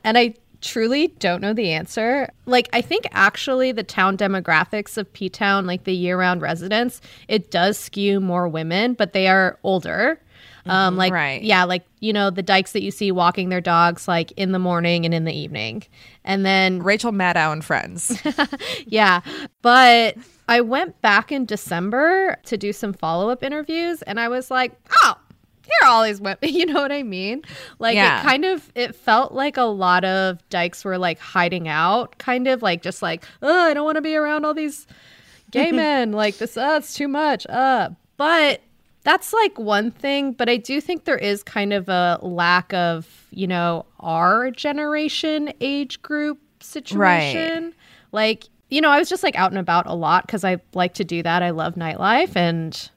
And 0.03 0.17
I 0.19 0.35
truly 0.61 1.09
don't 1.09 1.41
know 1.43 1.53
the 1.53 1.71
answer. 1.73 2.29
Like, 2.47 2.69
I 2.73 2.81
think 2.81 3.07
actually 3.13 3.73
the 3.73 3.83
town 3.83 4.17
demographics 4.17 4.97
of 4.97 5.13
P 5.13 5.29
Town, 5.29 5.67
like 5.67 5.85
the 5.85 5.95
year 5.95 6.19
round 6.19 6.41
residents, 6.43 7.01
it 7.29 7.51
does 7.51 7.79
skew 7.79 8.21
more 8.21 8.49
women, 8.49 8.95
but 8.95 9.13
they 9.13 9.29
are 9.29 9.59
older. 9.63 10.21
Um, 10.67 10.97
like, 10.97 11.13
Right. 11.13 11.43
yeah, 11.43 11.65
like, 11.65 11.85
you 12.01 12.11
know, 12.15 12.31
the 12.31 12.43
dykes 12.43 12.73
that 12.73 12.83
you 12.83 12.91
see 12.91 13.13
walking 13.13 13.51
their 13.51 13.61
dogs 13.61 14.09
like 14.09 14.33
in 14.33 14.53
the 14.53 14.59
morning 14.59 15.05
and 15.05 15.13
in 15.13 15.25
the 15.25 15.33
evening. 15.35 15.83
And 16.25 16.47
then 16.47 16.83
Rachel 16.83 17.13
Maddow 17.13 17.53
and 17.53 17.63
friends. 17.63 18.19
yeah. 18.87 19.21
But 19.61 20.17
I 20.49 20.61
went 20.61 21.01
back 21.01 21.33
in 21.33 21.47
December 21.47 22.37
to 22.45 22.57
do 22.57 22.73
some 22.73 22.93
follow 22.93 23.31
up 23.31 23.43
interviews 23.43 24.03
and 24.03 24.21
I 24.21 24.29
was 24.29 24.51
like, 24.51 24.73
oh, 25.03 25.15
here 25.65 25.89
all 25.89 26.05
these 26.05 26.21
women. 26.21 26.39
You 26.43 26.67
know 26.67 26.83
what 26.83 26.93
I 26.93 27.03
mean? 27.03 27.43
Like 27.79 27.95
Yeah. 27.95 28.21
it 28.21 28.23
kind 28.25 28.45
of 28.45 28.71
it 28.75 28.95
felt 28.95 29.33
like 29.33 29.57
a 29.57 29.63
lot 29.63 30.05
of 30.05 30.47
dykes 30.51 30.85
were 30.85 30.99
like 30.99 31.19
hiding 31.19 31.69
out, 31.69 32.19
kind 32.19 32.47
of 32.49 32.63
like 32.63 32.83
just 32.83 33.01
like, 33.03 33.25
oh, 33.43 33.63
I 33.71 33.75
don't 33.75 33.85
want 33.85 33.97
to 33.97 34.03
be 34.03 34.15
around 34.17 34.45
all 34.45 34.55
these 34.55 34.87
gay 35.51 35.73
men. 35.83 36.13
Like 36.13 36.37
this, 36.37 36.57
uh, 36.57 36.77
it's 36.79 36.95
too 36.95 37.09
much. 37.09 37.47
Uh, 37.49 37.91
but 38.19 38.61
that's 39.03 39.33
like 39.33 39.59
one 39.59 39.91
thing, 39.91 40.33
but 40.33 40.49
I 40.49 40.57
do 40.57 40.81
think 40.81 41.05
there 41.05 41.19
is 41.19 41.43
kind 41.43 41.73
of 41.75 41.89
a 41.89 42.19
lack 42.23 42.73
of, 42.73 43.27
you 43.31 43.47
know, 43.47 43.85
our 44.01 44.51
generation 44.51 45.53
age 45.61 46.01
group 46.03 46.39
situation. 46.61 47.75
Like, 48.13 48.45
you 48.75 48.81
know, 48.81 48.91
I 48.91 48.99
was 48.99 49.09
just 49.09 49.23
like 49.23 49.37
out 49.37 49.53
and 49.53 49.59
about 49.59 49.87
a 49.87 49.95
lot 49.95 50.27
because 50.27 50.43
I 50.43 50.57
like 50.75 50.95
to 50.95 51.05
do 51.05 51.23
that. 51.23 51.45
I 51.45 51.51
love 51.51 51.77
nightlife 51.77 52.35
and 52.35 52.91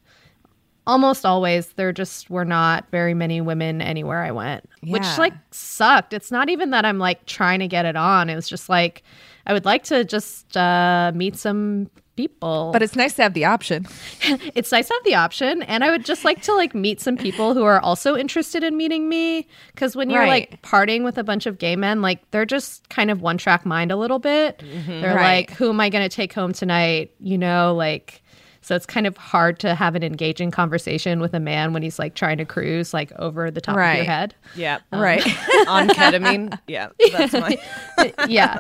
almost 0.88 1.24
always 1.24 1.68
there 1.74 1.92
just 1.92 2.32
were 2.32 2.46
not 2.46 2.90
very 2.90 3.14
many 3.14 3.42
women 3.42 3.80
anywhere 3.80 4.24
I 4.24 4.32
went, 4.32 4.68
which 4.82 5.04
like 5.20 5.34
sucked. 5.52 6.14
It's 6.14 6.32
not 6.32 6.50
even 6.50 6.72
that 6.72 6.84
I'm 6.84 6.98
like 6.98 7.28
trying 7.28 7.60
to 7.60 7.68
get 7.68 7.86
it 7.86 7.96
on. 7.96 8.28
It 8.28 8.36
was 8.36 8.50
just 8.50 8.70
like 8.70 9.04
I 9.46 9.54
would 9.54 9.66
like 9.66 9.84
to 9.84 10.04
just 10.04 10.58
uh, 10.58 11.12
meet 11.14 11.36
some 11.36 11.92
people. 12.18 12.72
but 12.74 12.82
it's 12.84 12.96
nice 12.96 13.14
to 13.14 13.22
have 13.24 13.34
the 13.34 13.46
option. 13.46 13.86
it's 14.56 14.72
nice 14.72 14.88
to 14.88 14.94
have 14.94 15.04
the 15.06 15.16
option 15.16 15.62
and 15.64 15.84
i 15.84 15.90
would 15.92 16.04
just 16.04 16.26
like 16.26 16.42
to 16.42 16.54
like 16.54 16.76
meet 16.76 17.00
some 17.00 17.16
people 17.16 17.54
who 17.54 17.64
are 17.64 17.80
also 17.80 18.18
interested 18.18 18.64
in 18.64 18.76
meeting 18.76 19.08
me 19.08 19.48
because 19.74 19.96
when 19.96 20.10
you're 20.10 20.22
Right. 20.24 20.50
like 20.52 20.62
partying 20.64 21.04
with 21.04 21.18
a 21.18 21.24
bunch 21.24 21.46
of 21.46 21.58
gay 21.60 21.76
men 21.76 22.02
like 22.02 22.30
they're 22.32 22.46
just 22.46 22.90
kind 22.90 23.10
of 23.12 23.22
one 23.22 23.38
track 23.38 23.66
mind 23.66 23.92
a 23.92 23.96
little 23.96 24.20
bit 24.20 24.58
mm-hmm. 24.60 25.02
they're 25.02 25.16
Right. 25.16 25.48
like 25.48 25.52
who 25.58 25.70
am 25.70 25.80
i 25.80 25.90
going 25.90 26.08
to 26.08 26.14
take 26.14 26.34
home 26.34 26.52
tonight 26.52 27.12
you 27.20 27.38
know 27.38 27.74
like 27.76 28.22
so 28.62 28.76
it's 28.76 28.86
kind 28.86 29.08
of 29.08 29.16
hard 29.16 29.60
to 29.60 29.76
have 29.76 29.96
an 29.96 30.04
engaging 30.04 30.52
conversation 30.52 31.22
with 31.22 31.34
a 31.34 31.40
man 31.40 31.72
when 31.72 31.84
he's 31.84 31.98
like 32.00 32.16
trying 32.16 32.38
to 32.40 32.44
cruise 32.46 32.94
like 32.94 33.14
over 33.14 33.50
the 33.50 33.62
top 33.62 33.78
of 33.78 33.96
your 33.96 34.04
head 34.04 34.36
Yeah. 34.56 34.80
Um, 34.92 35.00
right. 35.00 35.26
On 35.70 35.88
ketamine. 35.88 36.60
Yeah. 36.68 36.90
That's 37.14 37.32
my 37.32 37.58
yeah 38.28 38.60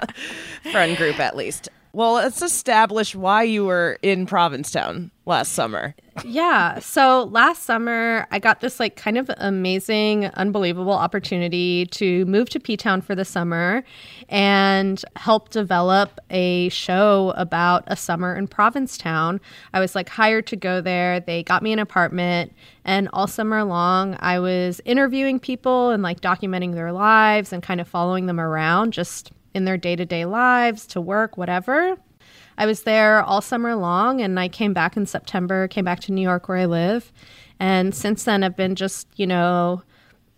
friend 0.72 0.96
group 0.96 1.20
at 1.20 1.36
least. 1.36 1.68
Well, 1.98 2.14
let's 2.14 2.44
establish 2.44 3.16
why 3.16 3.42
you 3.42 3.66
were 3.66 3.98
in 4.04 4.28
Provincetown 4.28 5.10
last 5.26 5.54
summer. 5.54 5.96
Yeah. 6.24 6.78
So 6.78 7.24
last 7.32 7.64
summer, 7.64 8.28
I 8.30 8.38
got 8.38 8.62
this 8.62 8.80
like 8.80 8.96
kind 8.96 9.18
of 9.18 9.32
amazing, 9.38 10.26
unbelievable 10.26 10.94
opportunity 10.94 11.88
to 11.88 12.24
move 12.26 12.50
to 12.50 12.60
P 12.60 12.78
Town 12.78 13.02
for 13.02 13.16
the 13.16 13.26
summer 13.26 13.84
and 14.30 15.04
help 15.16 15.50
develop 15.50 16.20
a 16.30 16.70
show 16.70 17.34
about 17.36 17.84
a 17.88 17.96
summer 17.96 18.36
in 18.36 18.48
Provincetown. 18.48 19.42
I 19.74 19.80
was 19.80 19.96
like 19.96 20.08
hired 20.08 20.46
to 20.48 20.56
go 20.56 20.82
there. 20.82 21.20
They 21.20 21.42
got 21.42 21.64
me 21.64 21.74
an 21.74 21.80
apartment, 21.80 22.54
and 22.86 23.10
all 23.12 23.26
summer 23.26 23.64
long, 23.64 24.18
I 24.20 24.38
was 24.38 24.82
interviewing 24.86 25.40
people 25.40 25.90
and 25.90 26.04
like 26.04 26.22
documenting 26.22 26.76
their 26.76 26.92
lives 26.92 27.52
and 27.52 27.64
kind 27.64 27.82
of 27.82 27.88
following 27.88 28.28
them 28.28 28.40
around 28.40 28.94
just 28.94 29.32
in 29.58 29.66
their 29.66 29.76
day 29.76 29.98
to 29.98 30.06
day 30.06 30.24
lives, 30.24 30.86
to 30.88 31.02
work, 31.02 31.36
whatever. 31.36 31.98
I 32.58 32.66
was 32.66 32.84
there 32.84 33.22
all 33.22 33.42
summer 33.42 33.76
long 33.76 34.22
and 34.22 34.40
I 34.40 34.48
came 34.48 34.74
back 34.74 34.96
in 34.96 35.06
September, 35.06 35.68
came 35.68 35.84
back 35.86 36.00
to 36.02 36.12
New 36.12 36.22
York 36.22 36.48
where 36.48 36.58
I 36.60 36.66
live. 36.66 37.12
And 37.60 37.94
since 37.94 38.24
then, 38.24 38.44
I've 38.44 38.56
been 38.56 38.76
just, 38.76 39.08
you 39.16 39.28
know, 39.28 39.84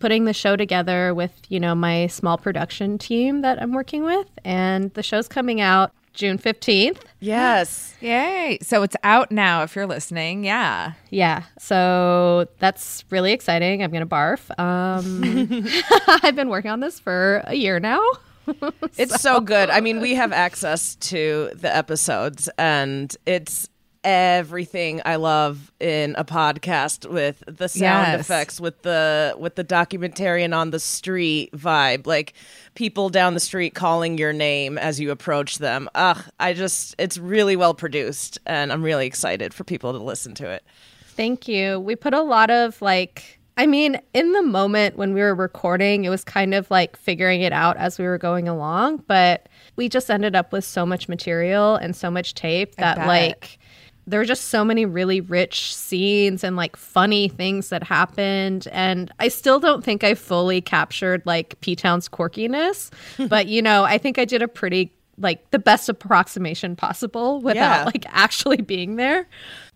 putting 0.00 0.24
the 0.24 0.32
show 0.32 0.56
together 0.56 1.14
with, 1.14 1.32
you 1.48 1.60
know, 1.60 1.74
my 1.74 2.08
small 2.08 2.36
production 2.36 2.98
team 2.98 3.42
that 3.42 3.62
I'm 3.62 3.72
working 3.72 4.02
with. 4.02 4.26
And 4.44 4.92
the 4.94 5.02
show's 5.02 5.28
coming 5.28 5.60
out 5.60 5.92
June 6.12 6.38
15th. 6.38 6.98
Yes. 7.20 7.94
Yay. 8.00 8.58
So 8.62 8.82
it's 8.82 8.96
out 9.04 9.30
now 9.30 9.62
if 9.62 9.76
you're 9.76 9.86
listening. 9.86 10.44
Yeah. 10.44 10.92
Yeah. 11.10 11.44
So 11.58 12.48
that's 12.58 13.04
really 13.10 13.32
exciting. 13.32 13.82
I'm 13.82 13.90
going 13.90 14.06
to 14.06 14.06
barf. 14.06 14.50
Um, 14.58 15.66
I've 16.22 16.34
been 16.34 16.48
working 16.48 16.70
on 16.70 16.80
this 16.80 16.98
for 16.98 17.42
a 17.44 17.54
year 17.54 17.78
now. 17.78 18.02
It's 18.96 19.20
so 19.20 19.40
good. 19.40 19.70
I 19.70 19.80
mean, 19.80 20.00
we 20.00 20.14
have 20.14 20.32
access 20.32 20.96
to 20.96 21.50
the 21.54 21.74
episodes, 21.74 22.48
and 22.58 23.14
it's 23.26 23.68
everything 24.02 25.02
I 25.04 25.16
love 25.16 25.70
in 25.78 26.14
a 26.16 26.24
podcast 26.24 27.08
with 27.08 27.42
the 27.46 27.68
sound 27.68 28.12
Yes. 28.12 28.20
effects, 28.20 28.60
with 28.60 28.82
the 28.82 29.34
with 29.38 29.54
the 29.56 29.64
documentarian 29.64 30.56
on 30.56 30.70
the 30.70 30.80
street 30.80 31.52
vibe, 31.52 32.06
like 32.06 32.32
people 32.74 33.08
down 33.10 33.34
the 33.34 33.40
street 33.40 33.74
calling 33.74 34.16
your 34.18 34.32
name 34.32 34.78
as 34.78 34.98
you 35.00 35.10
approach 35.10 35.58
them. 35.58 35.88
Ugh, 35.94 36.22
I 36.38 36.52
just 36.54 36.94
it's 36.98 37.18
really 37.18 37.56
well 37.56 37.74
produced, 37.74 38.38
and 38.46 38.72
I'm 38.72 38.82
really 38.82 39.06
excited 39.06 39.52
for 39.54 39.64
people 39.64 39.92
to 39.92 39.98
listen 39.98 40.34
to 40.36 40.48
it. 40.50 40.64
Thank 41.08 41.46
you. 41.48 41.78
We 41.80 41.96
put 41.96 42.14
a 42.14 42.22
lot 42.22 42.50
of 42.50 42.80
like, 42.80 43.39
I 43.60 43.66
mean, 43.66 44.00
in 44.14 44.32
the 44.32 44.40
moment 44.42 44.96
when 44.96 45.12
we 45.12 45.20
were 45.20 45.34
recording, 45.34 46.06
it 46.06 46.08
was 46.08 46.24
kind 46.24 46.54
of 46.54 46.70
like 46.70 46.96
figuring 46.96 47.42
it 47.42 47.52
out 47.52 47.76
as 47.76 47.98
we 47.98 48.06
were 48.06 48.16
going 48.16 48.48
along, 48.48 49.04
but 49.06 49.50
we 49.76 49.86
just 49.90 50.10
ended 50.10 50.34
up 50.34 50.50
with 50.50 50.64
so 50.64 50.86
much 50.86 51.10
material 51.10 51.74
and 51.76 51.94
so 51.94 52.10
much 52.10 52.32
tape 52.34 52.76
that 52.76 52.96
like 53.06 53.58
there 54.06 54.18
were 54.18 54.24
just 54.24 54.46
so 54.46 54.64
many 54.64 54.86
really 54.86 55.20
rich 55.20 55.76
scenes 55.76 56.42
and 56.42 56.56
like 56.56 56.74
funny 56.74 57.28
things 57.28 57.68
that 57.68 57.82
happened 57.82 58.66
and 58.72 59.12
i 59.20 59.28
still 59.28 59.60
don't 59.60 59.84
think 59.84 60.02
i 60.02 60.14
fully 60.14 60.60
captured 60.62 61.22
like 61.26 61.60
p-town's 61.60 62.08
quirkiness 62.08 62.90
but 63.28 63.46
you 63.46 63.60
know 63.62 63.84
i 63.84 63.98
think 63.98 64.18
i 64.18 64.24
did 64.24 64.40
a 64.42 64.48
pretty 64.48 64.90
like 65.18 65.48
the 65.50 65.58
best 65.58 65.88
approximation 65.88 66.74
possible 66.74 67.40
without 67.42 67.54
Yeah. 67.80 67.84
like 67.84 68.06
actually 68.08 68.62
being 68.62 68.96
there. 68.96 69.28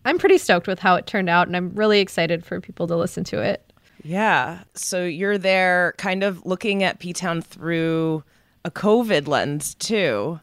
I'm 0.03 0.17
pretty 0.17 0.39
stoked 0.39 0.65
with 0.67 0.79
how 0.79 0.95
it 0.95 1.05
turned 1.05 1.29
out 1.29 1.45
and 1.47 1.55
i'm 1.55 1.69
really 1.75 1.99
excited 1.99 2.43
for 2.43 2.59
people 2.59 2.87
to 2.87 2.95
listen 2.97 3.23
to 3.25 3.39
it 3.41 3.61
Yeah. 4.05 4.59
So 4.75 5.03
you're 5.03 5.37
there 5.37 5.95
kind 5.97 6.23
of 6.23 6.45
looking 6.45 6.83
at 6.83 6.99
P 6.99 7.11
Town 7.11 7.41
through 7.41 8.23
a 8.63 8.71
COVID 8.71 9.27
lens 9.27 9.73
too. 9.75 10.39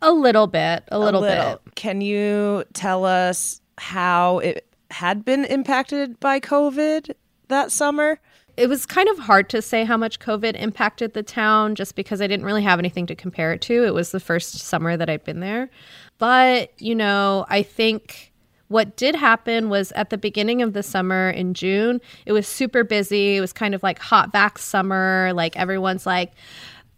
a 0.00 0.12
little 0.12 0.46
bit 0.46 0.84
a 0.88 0.98
little, 0.98 1.20
bit 1.20 1.60
Can 1.74 2.00
you 2.00 2.64
tell 2.72 3.04
us 3.04 3.60
how 3.76 4.38
it 4.38 4.66
had 4.90 5.24
been 5.24 5.44
impacted 5.44 6.18
by 6.20 6.40
COVID 6.40 7.14
that 7.48 7.70
summer? 7.70 8.18
it 8.56 8.68
was 8.68 8.84
kind 8.86 9.08
of 9.08 9.18
hard 9.18 9.48
to 9.50 9.62
say 9.62 9.84
how 9.84 9.96
much 9.96 10.18
COVID 10.18 10.60
impacted 10.60 11.14
the 11.14 11.22
town 11.22 11.74
just 11.74 11.94
because 11.94 12.20
I 12.20 12.26
didn't 12.26 12.44
really 12.44 12.62
have 12.62 12.78
anything 12.78 13.06
to 13.06 13.14
compare 13.14 13.52
it 13.52 13.62
to. 13.62 13.84
It 13.84 13.94
was 13.94 14.12
the 14.12 14.20
first 14.20 14.58
summer 14.58 14.96
that 14.96 15.08
I'd 15.08 15.24
been 15.24 15.40
there. 15.40 15.70
But, 16.18 16.72
you 16.80 16.94
know, 16.94 17.46
I 17.48 17.62
think 17.62 18.31
what 18.72 18.96
did 18.96 19.14
happen 19.14 19.68
was 19.68 19.92
at 19.92 20.10
the 20.10 20.18
beginning 20.18 20.62
of 20.62 20.72
the 20.72 20.82
summer 20.82 21.30
in 21.30 21.54
June, 21.54 22.00
it 22.26 22.32
was 22.32 22.48
super 22.48 22.82
busy. 22.82 23.36
It 23.36 23.40
was 23.40 23.52
kind 23.52 23.74
of 23.74 23.82
like 23.84 23.98
hot 24.00 24.32
vax 24.32 24.58
summer. 24.58 25.30
Like 25.34 25.56
everyone's 25.56 26.06
like, 26.06 26.32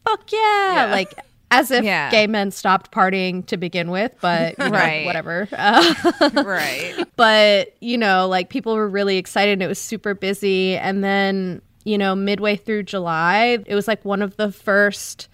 fuck 0.05 0.33
yeah. 0.33 0.89
Like, 0.91 1.15
as 1.51 1.71
if 1.71 1.85
Yeah. 1.85 2.11
gay 2.11 2.27
men 2.27 2.51
stopped 2.51 2.91
partying 2.91 3.47
to 3.47 3.57
begin 3.57 3.91
with, 3.91 4.13
but 4.21 4.59
you 4.59 4.65
know, 4.65 4.71
Right. 4.71 5.05
whatever. 5.05 5.47
Uh, 5.53 6.31
right. 6.45 7.05
but 7.17 7.75
you 7.81 7.99
know 7.99 8.27
like 8.27 8.49
people 8.49 8.75
were 8.75 8.89
really 8.89 9.19
excited 9.19 9.53
and 9.53 9.63
it 9.63 9.69
was 9.69 9.79
super 9.79 10.15
busy 10.15 10.77
and 10.77 11.05
then 11.05 11.61
you 11.85 11.97
know 11.99 12.15
midway 12.15 12.57
through 12.57 12.83
july 12.83 13.59
it 13.67 13.75
was 13.75 13.87
like 13.87 14.03
one 14.07 14.23
of 14.23 14.37
the 14.39 14.51
first 14.51 15.29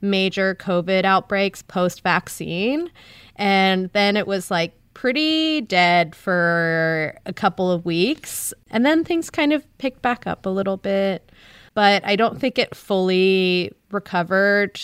major 0.00 0.54
covid 0.54 1.04
outbreaks 1.04 1.62
post 1.62 2.02
vaccine 2.02 2.88
and 3.34 3.90
then 3.92 4.16
it 4.16 4.26
was 4.26 4.50
like 4.50 4.72
pretty 4.96 5.60
dead 5.60 6.14
for 6.14 7.14
a 7.26 7.32
couple 7.32 7.70
of 7.70 7.84
weeks 7.84 8.54
and 8.70 8.86
then 8.86 9.04
things 9.04 9.28
kind 9.28 9.52
of 9.52 9.62
picked 9.76 10.00
back 10.00 10.26
up 10.26 10.46
a 10.46 10.48
little 10.48 10.78
bit 10.78 11.30
but 11.74 12.02
i 12.06 12.16
don't 12.16 12.40
think 12.40 12.58
it 12.58 12.74
fully 12.74 13.70
recovered 13.90 14.80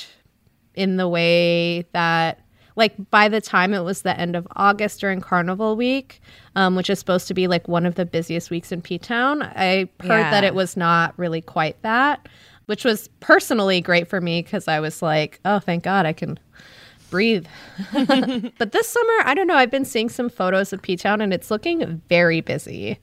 in 0.74 0.98
the 0.98 1.08
way 1.08 1.80
that 1.92 2.40
like 2.76 2.92
by 3.10 3.26
the 3.26 3.40
time 3.40 3.72
it 3.72 3.80
was 3.80 4.02
the 4.02 4.18
end 4.18 4.34
of 4.34 4.46
August 4.56 5.00
during 5.00 5.20
Carnival 5.20 5.76
Week, 5.76 6.22
um, 6.56 6.74
which 6.74 6.88
is 6.88 6.98
supposed 6.98 7.28
to 7.28 7.34
be 7.34 7.46
like 7.46 7.68
one 7.68 7.84
of 7.84 7.96
the 7.96 8.06
busiest 8.06 8.50
weeks 8.50 8.72
in 8.72 8.80
P 8.80 8.98
Town, 8.98 9.42
I 9.42 9.90
heard 10.00 10.20
Yeah. 10.20 10.30
that 10.30 10.42
it 10.44 10.54
was 10.54 10.74
not 10.74 11.12
really 11.18 11.42
quite 11.42 11.80
that, 11.82 12.30
which 12.64 12.82
was 12.82 13.08
personally 13.20 13.82
great 13.82 14.08
for 14.08 14.22
me 14.22 14.40
because 14.42 14.68
I 14.68 14.80
was 14.80 15.02
like, 15.02 15.38
oh, 15.44 15.58
thank 15.58 15.84
God 15.84 16.06
I 16.06 16.14
can 16.14 16.38
breathe. 17.12 17.46
but 17.92 18.72
this 18.72 18.88
summer, 18.88 19.12
I 19.24 19.34
don't 19.34 19.46
know. 19.46 19.54
I've 19.54 19.70
been 19.70 19.84
seeing 19.84 20.08
some 20.08 20.28
photos 20.28 20.72
of 20.72 20.82
P 20.82 20.96
Town 20.96 21.20
and 21.20 21.32
it's 21.32 21.50
looking 21.50 22.02
very 22.08 22.40
busy. 22.40 22.98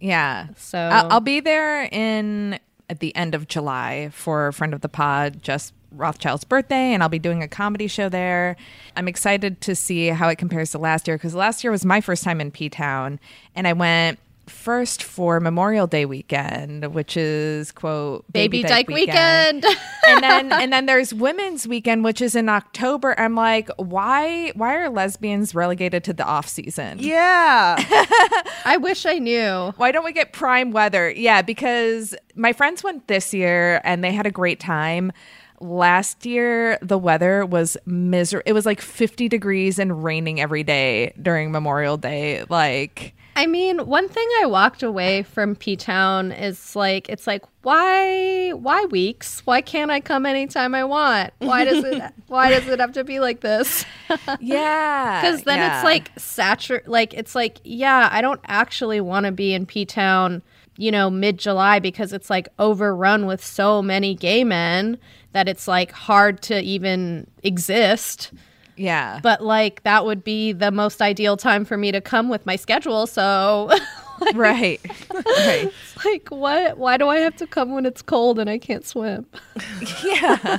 Yeah. 0.00 0.48
So 0.56 0.78
I'll, 0.78 1.12
I'll 1.12 1.20
be 1.20 1.40
there 1.40 1.84
in 1.84 2.58
at 2.90 3.00
the 3.00 3.14
end 3.16 3.34
of 3.34 3.48
July 3.48 4.10
for 4.12 4.48
a 4.48 4.52
friend 4.52 4.74
of 4.74 4.80
the 4.80 4.88
pod, 4.88 5.42
just 5.42 5.72
Rothschild's 5.92 6.44
birthday, 6.44 6.92
and 6.92 7.02
I'll 7.02 7.08
be 7.08 7.18
doing 7.18 7.42
a 7.42 7.48
comedy 7.48 7.86
show 7.86 8.08
there. 8.08 8.56
I'm 8.96 9.08
excited 9.08 9.60
to 9.62 9.74
see 9.74 10.08
how 10.08 10.28
it 10.28 10.36
compares 10.36 10.72
to 10.72 10.78
last 10.78 11.08
year 11.08 11.16
because 11.16 11.34
last 11.34 11.64
year 11.64 11.70
was 11.70 11.84
my 11.84 12.00
first 12.00 12.24
time 12.24 12.40
in 12.40 12.50
P 12.50 12.68
Town, 12.68 13.18
and 13.54 13.66
I 13.66 13.72
went 13.72 14.18
first 14.48 15.02
for 15.02 15.40
Memorial 15.40 15.86
Day 15.86 16.04
weekend, 16.04 16.94
which 16.94 17.16
is 17.16 17.72
quote 17.72 18.30
Baby 18.32 18.62
Dyke 18.62 18.88
weekend. 18.88 19.64
and 20.08 20.22
then 20.22 20.52
and 20.52 20.72
then 20.72 20.86
there's 20.86 21.12
Women's 21.12 21.66
Weekend, 21.66 22.04
which 22.04 22.20
is 22.20 22.34
in 22.34 22.48
October. 22.48 23.18
I'm 23.18 23.34
like, 23.34 23.68
why 23.76 24.52
why 24.54 24.76
are 24.76 24.90
lesbians 24.90 25.54
relegated 25.54 26.04
to 26.04 26.12
the 26.12 26.24
off 26.24 26.48
season? 26.48 26.98
Yeah. 27.00 27.76
I 28.64 28.78
wish 28.80 29.06
I 29.06 29.18
knew. 29.18 29.72
Why 29.76 29.92
don't 29.92 30.04
we 30.04 30.12
get 30.12 30.32
prime 30.32 30.72
weather? 30.72 31.10
Yeah, 31.10 31.42
because 31.42 32.14
my 32.34 32.52
friends 32.52 32.82
went 32.82 33.08
this 33.08 33.32
year 33.34 33.80
and 33.84 34.02
they 34.02 34.12
had 34.12 34.26
a 34.26 34.30
great 34.30 34.60
time. 34.60 35.12
Last 35.60 36.26
year, 36.26 36.78
the 36.82 36.98
weather 36.98 37.46
was 37.46 37.78
miserable. 37.86 38.42
It 38.46 38.52
was 38.52 38.66
like 38.66 38.80
50 38.80 39.28
degrees 39.28 39.78
and 39.78 40.04
raining 40.04 40.38
every 40.38 40.62
day 40.62 41.14
during 41.20 41.50
Memorial 41.50 41.96
Day. 41.96 42.44
Like, 42.50 43.14
I 43.36 43.46
mean, 43.46 43.86
one 43.86 44.08
thing 44.08 44.26
I 44.40 44.46
walked 44.46 44.82
away 44.82 45.22
from 45.22 45.56
P 45.56 45.76
Town 45.76 46.32
is 46.32 46.74
like, 46.74 47.10
it's 47.10 47.26
like, 47.26 47.44
why, 47.60 48.52
why 48.52 48.86
weeks? 48.86 49.42
Why 49.44 49.60
can't 49.60 49.90
I 49.90 50.00
come 50.00 50.24
anytime 50.24 50.74
I 50.74 50.84
want? 50.84 51.34
Why 51.40 51.64
does 51.64 51.84
it, 51.84 52.02
why 52.28 52.48
does 52.48 52.66
it 52.66 52.80
have 52.80 52.92
to 52.92 53.04
be 53.04 53.20
like 53.20 53.40
this? 53.40 53.84
yeah. 54.40 55.20
Because 55.20 55.42
then 55.42 55.58
yeah. 55.58 55.76
it's 55.76 55.84
like 55.84 56.14
satur, 56.14 56.80
like 56.86 57.12
it's 57.12 57.34
like, 57.34 57.58
yeah, 57.62 58.08
I 58.10 58.22
don't 58.22 58.40
actually 58.46 59.02
want 59.02 59.26
to 59.26 59.32
be 59.32 59.52
in 59.52 59.66
P 59.66 59.84
Town, 59.84 60.42
you 60.78 60.90
know, 60.90 61.10
mid 61.10 61.36
July 61.36 61.78
because 61.78 62.14
it's 62.14 62.30
like 62.30 62.48
overrun 62.58 63.26
with 63.26 63.44
so 63.44 63.82
many 63.82 64.14
gay 64.14 64.44
men 64.44 64.96
that 65.32 65.46
it's 65.46 65.68
like 65.68 65.92
hard 65.92 66.40
to 66.40 66.58
even 66.62 67.26
exist. 67.42 68.32
Yeah. 68.76 69.20
But 69.22 69.42
like 69.42 69.82
that 69.82 70.04
would 70.04 70.22
be 70.24 70.52
the 70.52 70.70
most 70.70 71.00
ideal 71.02 71.36
time 71.36 71.64
for 71.64 71.76
me 71.76 71.92
to 71.92 72.00
come 72.00 72.28
with 72.28 72.44
my 72.46 72.56
schedule. 72.56 73.06
So. 73.06 73.70
right. 74.34 74.80
right. 75.12 75.70
like 76.04 76.28
what 76.30 76.78
why 76.78 76.96
do 76.96 77.06
i 77.06 77.18
have 77.18 77.36
to 77.36 77.46
come 77.46 77.74
when 77.74 77.84
it's 77.84 78.00
cold 78.00 78.38
and 78.38 78.48
i 78.48 78.56
can't 78.56 78.86
swim 78.86 79.26
Yeah. 80.02 80.56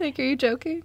Like 0.00 0.18
are 0.18 0.22
you 0.22 0.36
joking? 0.36 0.82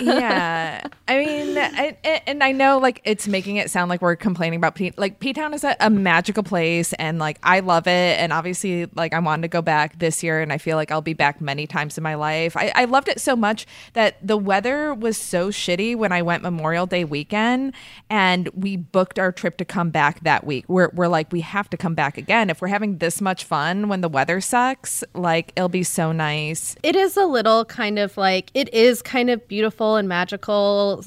Yeah. 0.00 0.82
I 1.08 1.18
mean 1.18 1.56
I, 1.56 1.96
and 2.26 2.42
i 2.42 2.52
know 2.52 2.78
like 2.78 3.00
it's 3.04 3.28
making 3.28 3.56
it 3.56 3.70
sound 3.70 3.88
like 3.88 4.02
we're 4.02 4.16
complaining 4.16 4.58
about 4.58 4.74
p 4.74 4.92
like 4.96 5.20
p-town 5.20 5.54
is 5.54 5.64
a, 5.64 5.76
a 5.80 5.88
magical 5.88 6.42
place 6.42 6.92
and 6.94 7.18
like 7.18 7.38
i 7.42 7.60
love 7.60 7.86
it. 7.86 8.18
And 8.18 8.32
obviously 8.32 8.86
like 8.94 9.12
i 9.12 9.18
wanted 9.18 9.42
to 9.42 9.48
go 9.48 9.62
back 9.62 9.98
this 9.98 10.22
year 10.22 10.40
and 10.40 10.52
i 10.52 10.58
feel 10.58 10.76
like 10.76 10.90
i'll 10.90 11.00
be 11.00 11.14
back 11.14 11.40
many 11.40 11.66
times 11.66 11.96
in 11.96 12.02
my 12.02 12.14
life. 12.14 12.56
I, 12.56 12.72
I 12.74 12.84
loved 12.84 13.08
it 13.08 13.20
so 13.20 13.36
much 13.36 13.66
that 13.92 14.16
the 14.26 14.36
weather 14.36 14.92
was 14.94 15.16
so 15.16 15.48
shitty 15.50 15.96
when 15.96 16.12
i 16.12 16.22
went 16.22 16.42
memorial 16.42 16.86
day 16.86 17.04
weekend 17.04 17.72
and 18.10 18.48
we 18.54 18.76
booked 18.76 19.18
our 19.18 19.32
trip 19.32 19.56
to 19.58 19.64
come 19.64 19.90
back 19.90 20.20
that 20.20 20.44
week. 20.44 20.64
We're, 20.68 20.90
we're 20.90 21.08
like 21.08 21.32
we 21.32 21.40
have 21.40 21.68
to 21.70 21.76
come 21.76 21.94
back 21.94 22.18
again. 22.18 22.50
If 22.50 22.60
we're 22.60 22.68
having 22.68 22.98
this 22.98 23.20
much 23.20 23.44
fun 23.44 23.88
when 23.88 24.00
the 24.00 24.08
weather 24.08 24.40
sucks 24.40 25.04
like 25.14 25.52
it'll 25.56 25.68
be 25.68 25.82
so 25.82 26.12
nice. 26.12 26.76
It 26.82 26.96
is 26.96 27.16
a 27.16 27.26
little 27.26 27.64
kind 27.64 27.98
of 27.98 28.16
like 28.16 28.45
it 28.54 28.72
is 28.74 29.02
kind 29.02 29.30
of 29.30 29.46
beautiful 29.48 29.96
and 29.96 30.08
magical 30.08 31.04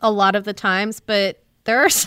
a 0.00 0.10
lot 0.10 0.34
of 0.36 0.44
the 0.44 0.52
times 0.52 1.00
but 1.00 1.42
there's 1.64 2.06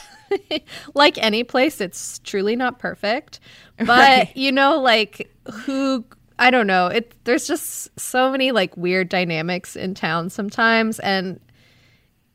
like 0.94 1.18
any 1.18 1.44
place 1.44 1.82
it's 1.82 2.20
truly 2.20 2.56
not 2.56 2.80
perfect 2.80 3.40
but 3.78 3.88
Right. 3.88 4.32
you 4.36 4.52
know 4.52 4.80
like 4.80 5.30
who 5.52 6.06
i 6.38 6.52
don't 6.52 6.68
know 6.68 6.88
it 6.88 7.14
there's 7.26 7.48
just 7.48 8.00
so 8.00 8.32
many 8.32 8.52
like 8.52 8.76
weird 8.78 9.10
dynamics 9.10 9.76
in 9.76 9.94
town 9.96 10.30
sometimes 10.30 11.00
and 11.00 11.40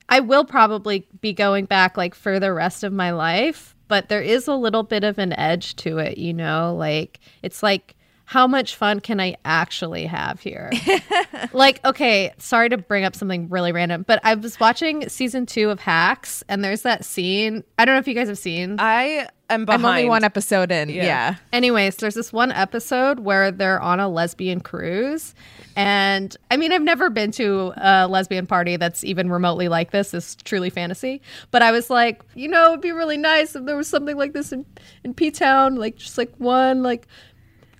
I 0.06 0.20
will 0.20 0.44
probably 0.44 1.08
be 1.22 1.32
going 1.32 1.64
back 1.64 1.96
like 1.96 2.14
for 2.14 2.38
the 2.38 2.52
rest 2.52 2.84
of 2.84 2.92
my 2.92 3.10
life, 3.12 3.74
but 3.88 4.10
there 4.10 4.20
is 4.20 4.46
a 4.46 4.54
little 4.54 4.82
bit 4.82 5.02
of 5.02 5.18
an 5.18 5.32
edge 5.32 5.76
to 5.76 5.96
it, 5.96 6.18
you 6.18 6.34
know? 6.34 6.76
Like 6.76 7.20
it's 7.42 7.62
like 7.62 7.96
how 8.34 8.48
much 8.48 8.74
fun 8.74 8.98
can 8.98 9.20
I 9.20 9.36
actually 9.44 10.06
have 10.06 10.40
here? 10.40 10.72
like, 11.52 11.78
okay, 11.84 12.34
sorry 12.36 12.68
to 12.68 12.76
bring 12.76 13.04
up 13.04 13.14
something 13.14 13.48
really 13.48 13.70
random, 13.70 14.02
but 14.08 14.18
I 14.24 14.34
was 14.34 14.58
watching 14.58 15.08
season 15.08 15.46
two 15.46 15.70
of 15.70 15.78
Hacks, 15.78 16.42
and 16.48 16.64
there's 16.64 16.82
that 16.82 17.04
scene. 17.04 17.62
I 17.78 17.84
don't 17.84 17.94
know 17.94 18.00
if 18.00 18.08
you 18.08 18.14
guys 18.14 18.26
have 18.26 18.36
seen. 18.36 18.80
I 18.80 19.28
am 19.50 19.66
behind. 19.66 19.86
I'm 19.86 19.88
only 19.88 20.08
one 20.08 20.24
episode 20.24 20.72
in. 20.72 20.88
Yeah. 20.88 21.36
Anyways, 21.52 21.94
there's 21.98 22.16
this 22.16 22.32
one 22.32 22.50
episode 22.50 23.20
where 23.20 23.52
they're 23.52 23.80
on 23.80 24.00
a 24.00 24.08
lesbian 24.08 24.60
cruise. 24.60 25.32
And 25.76 26.36
I 26.50 26.56
mean, 26.56 26.72
I've 26.72 26.82
never 26.82 27.10
been 27.10 27.30
to 27.32 27.72
a 27.76 28.08
lesbian 28.08 28.48
party 28.48 28.76
that's 28.76 29.04
even 29.04 29.30
remotely 29.30 29.68
like 29.68 29.92
this. 29.92 30.12
It's 30.12 30.34
truly 30.34 30.70
fantasy. 30.70 31.22
But 31.52 31.62
I 31.62 31.70
was 31.70 31.88
like, 31.88 32.20
you 32.34 32.48
know, 32.48 32.70
it'd 32.70 32.80
be 32.80 32.90
really 32.90 33.16
nice 33.16 33.54
if 33.54 33.64
there 33.64 33.76
was 33.76 33.86
something 33.86 34.16
like 34.16 34.32
this 34.32 34.50
in, 34.50 34.66
in 35.04 35.14
P 35.14 35.30
Town, 35.30 35.76
like 35.76 35.94
just 35.94 36.18
like 36.18 36.34
one 36.38 36.82
like 36.82 37.06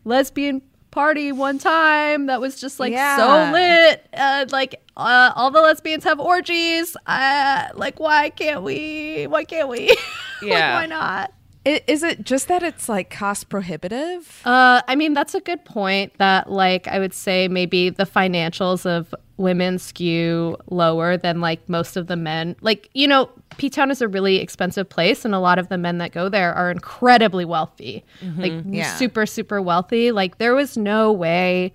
lesbian 0.05 0.63
party 0.91 1.33
one 1.33 1.59
time 1.59 2.27
that 2.27 2.41
was 2.41 2.61
just 2.61 2.79
like 2.79 2.93
Yeah. 2.93 3.17
so 3.17 3.53
lit. 3.53 4.07
Uh, 4.15 4.47
like 4.53 4.81
uh, 4.97 5.33
all 5.35 5.51
the 5.51 5.61
lesbians 5.61 6.05
have 6.05 6.21
orgies. 6.21 6.97
Uh, 7.07 7.69
like, 7.75 7.99
why 7.99 8.31
can't 8.31 8.63
we? 8.63 9.27
Why 9.27 9.45
can't 9.45 9.69
we? 9.69 9.89
like, 9.89 9.99
Yeah. 10.43 10.75
why 10.77 10.87
not? 10.87 11.33
I- 11.67 11.83
Is 11.89 12.03
it 12.03 12.25
just 12.25 12.47
that 12.49 12.63
it's 12.63 12.89
like 12.89 13.11
cost 13.11 13.49
prohibitive? 13.49 14.41
Uh, 14.45 14.83
I 14.87 14.95
mean, 14.95 15.15
that's 15.15 15.35
a 15.35 15.41
good 15.41 15.65
point. 15.65 16.13
That, 16.19 16.51
like, 16.51 16.87
I 16.87 16.99
would 16.99 17.15
say 17.15 17.49
maybe 17.49 17.89
the 17.91 18.05
financials 18.05 18.85
of 18.87 19.13
women 19.37 19.79
skew 19.81 20.57
lower 20.71 21.17
than 21.17 21.41
like 21.41 21.69
most 21.69 21.97
of 21.97 22.07
the 22.07 22.17
men. 22.17 22.55
Like, 22.61 22.89
you 22.95 23.09
know, 23.09 23.31
P 23.57 23.71
Town 23.71 23.91
is 23.91 24.01
a 24.03 24.09
really 24.09 24.37
expensive 24.37 24.89
place, 24.89 25.25
and 25.25 25.35
a 25.35 25.39
lot 25.39 25.59
of 25.59 25.69
the 25.69 25.79
men 25.79 25.99
that 25.99 26.13
go 26.13 26.29
there 26.29 26.53
are 26.55 26.71
incredibly 26.71 27.45
wealthy, 27.45 28.05
mm-hmm. 28.21 28.41
like 28.41 28.53
Yeah. 28.67 28.95
super, 28.97 29.27
super 29.27 29.61
wealthy. 29.63 30.11
Like, 30.13 30.39
there 30.39 30.55
was 30.55 30.77
no 30.77 31.13
way 31.13 31.73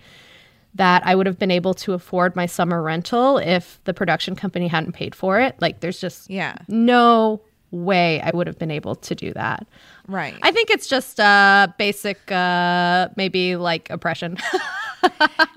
that 0.76 1.02
I 1.06 1.16
would 1.16 1.26
have 1.26 1.40
been 1.40 1.52
able 1.52 1.74
to 1.74 1.94
afford 1.94 2.36
my 2.36 2.46
summer 2.46 2.82
rental 2.82 3.40
if 3.40 3.80
the 3.86 3.94
production 3.94 4.36
company 4.36 4.68
hadn't 4.68 4.92
paid 4.94 5.16
for 5.16 5.40
it. 5.40 5.56
Like, 5.60 5.80
there's 5.80 6.00
just 6.00 6.30
Yeah. 6.30 6.56
no 6.68 7.42
way 7.72 8.22
I 8.22 8.32
would 8.34 8.48
have 8.48 8.58
been 8.58 8.72
able 8.72 8.96
to 8.96 9.16
do 9.16 9.34
that. 9.34 9.68
Right. 10.08 10.36
I 10.42 10.52
think 10.52 10.70
it's 10.70 10.88
just 10.88 11.20
uh 11.20 11.68
basic 11.78 12.32
uh 12.32 13.10
maybe 13.16 13.56
like 13.56 13.90
oppression. 13.90 14.38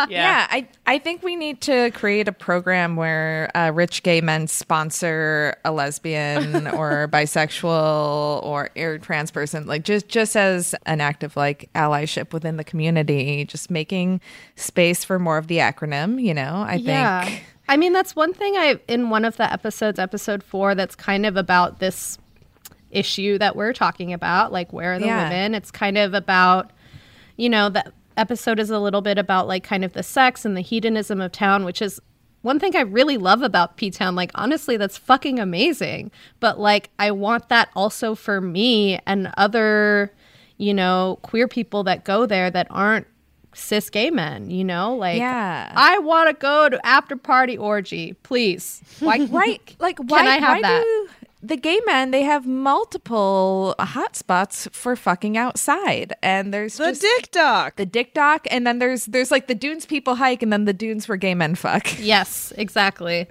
yeah. 0.09 0.47
I, 0.51 0.69
I 0.87 0.99
think 0.99 1.23
we 1.23 1.37
need 1.37 1.61
to 1.63 1.91
create 1.93 2.29
a 2.29 2.33
program 2.33 2.97
where 2.97 3.51
uh, 3.57 3.71
rich 3.71 4.03
gay 4.03 4.21
men 4.21 4.47
sponsor 4.47 5.57
a 5.65 5.73
lesbian 5.73 6.67
or 6.69 7.09
bisexual 7.09 8.43
or, 8.43 8.71
or 8.77 8.99
trans 8.99 9.31
person, 9.31 9.67
like 9.67 9.85
just 9.85 10.09
just 10.09 10.37
as 10.37 10.75
an 10.87 11.01
act 11.01 11.25
of 11.25 11.37
like 11.37 11.71
allyship 11.75 12.33
within 12.33 12.57
the 12.57 12.65
community, 12.65 13.45
just 13.45 13.71
making 13.71 14.21
space 14.57 15.05
for 15.05 15.19
more 15.19 15.39
of 15.39 15.47
the 15.47 15.59
acronym. 15.59 16.23
You 16.23 16.35
know, 16.35 16.65
I 16.67 16.77
think. 16.77 16.89
I 17.73 17.77
mean 17.79 17.95
that's 17.95 18.15
one 18.15 18.35
thing 18.35 18.55
I 18.57 18.79
in 18.87 19.09
one 19.09 19.25
of 19.25 19.39
the 19.39 19.51
episodes 19.51 19.99
episode 19.99 20.43
4 20.43 20.75
that's 20.75 20.95
kind 20.95 21.25
of 21.25 21.39
about 21.39 21.79
this 21.79 22.19
issue 22.91 23.39
that 23.39 23.57
we're 23.57 23.73
talking 23.73 24.13
about 24.13 24.53
like 24.53 24.73
where 24.75 24.93
are 24.93 24.99
the 24.99 25.07
Yeah. 25.07 25.25
women 25.25 25.55
it's 25.55 25.71
kind 25.71 25.97
of 25.97 26.13
about 26.13 26.71
you 27.39 27.49
know 27.49 27.71
the 27.71 27.91
episode 28.19 28.61
is 28.61 28.69
a 28.69 28.79
little 28.79 29.01
bit 29.01 29.17
about 29.17 29.49
like 29.49 29.65
kind 29.65 29.87
of 29.87 29.95
the 29.95 30.03
sex 30.03 30.45
and 30.45 30.55
the 30.55 30.61
hedonism 30.61 31.19
of 31.21 31.33
town 31.33 31.65
which 31.65 31.81
is 31.81 31.99
one 32.43 32.59
thing 32.59 32.77
I 32.77 32.81
really 32.81 33.17
love 33.19 33.41
about 33.43 33.77
P 33.77 33.89
Town, 33.93 34.17
like 34.17 34.33
honestly, 34.35 34.77
that's 34.77 34.99
fucking 34.99 35.39
amazing. 35.39 36.11
But 36.41 36.59
like, 36.59 36.91
I 36.99 37.13
want 37.13 37.49
that 37.51 37.69
also 37.77 38.17
for 38.17 38.41
me 38.41 38.99
and 39.07 39.33
other, 39.37 40.13
you 40.57 40.75
know, 40.75 41.21
queer 41.23 41.47
people 41.47 41.85
that 41.85 42.05
go 42.05 42.27
there 42.27 42.51
that 42.51 42.67
aren't 42.69 43.07
cis 43.55 43.91
gay 43.91 44.11
men. 44.11 44.51
You 44.51 44.65
know, 44.65 44.95
like, 44.97 45.19
Yeah. 45.19 45.73
I 45.75 45.99
want 45.99 46.29
to 46.31 46.35
go 46.35 46.69
to 46.69 46.85
after 46.87 47.17
party 47.17 47.57
orgy, 47.59 48.15
please. 48.23 48.83
Why, 49.01 49.25
right 49.31 49.77
like 49.81 49.99
why, 49.99 50.19
can 50.19 50.29
I 50.29 50.39
have 50.39 50.57
why 50.57 50.63
that? 50.63 50.83
do 50.83 51.09
the 51.45 51.57
gay 51.57 51.81
men 51.87 52.13
they 52.13 52.23
have 52.23 52.47
multiple 52.47 53.75
hotspots 53.81 54.73
for 54.73 54.95
fucking 54.95 55.37
outside 55.37 56.13
and 56.23 56.55
there's 56.55 56.77
The 56.77 56.85
just 56.91 57.01
dick 57.01 57.31
doc. 57.33 57.75
the 57.75 57.85
dick 57.87 58.15
dock 58.15 58.47
and 58.49 58.65
then 58.65 58.79
there's 58.79 59.07
there's 59.07 59.33
like 59.33 59.49
the 59.49 59.55
dunes 59.57 59.85
people 59.85 60.15
hike 60.15 60.41
and 60.43 60.53
then 60.53 60.67
the 60.67 60.73
dunes 60.73 61.09
where 61.09 61.17
gay 61.17 61.35
men 61.35 61.57
fuck 61.57 61.99
Yes, 61.99 62.53
exactly. 62.57 63.27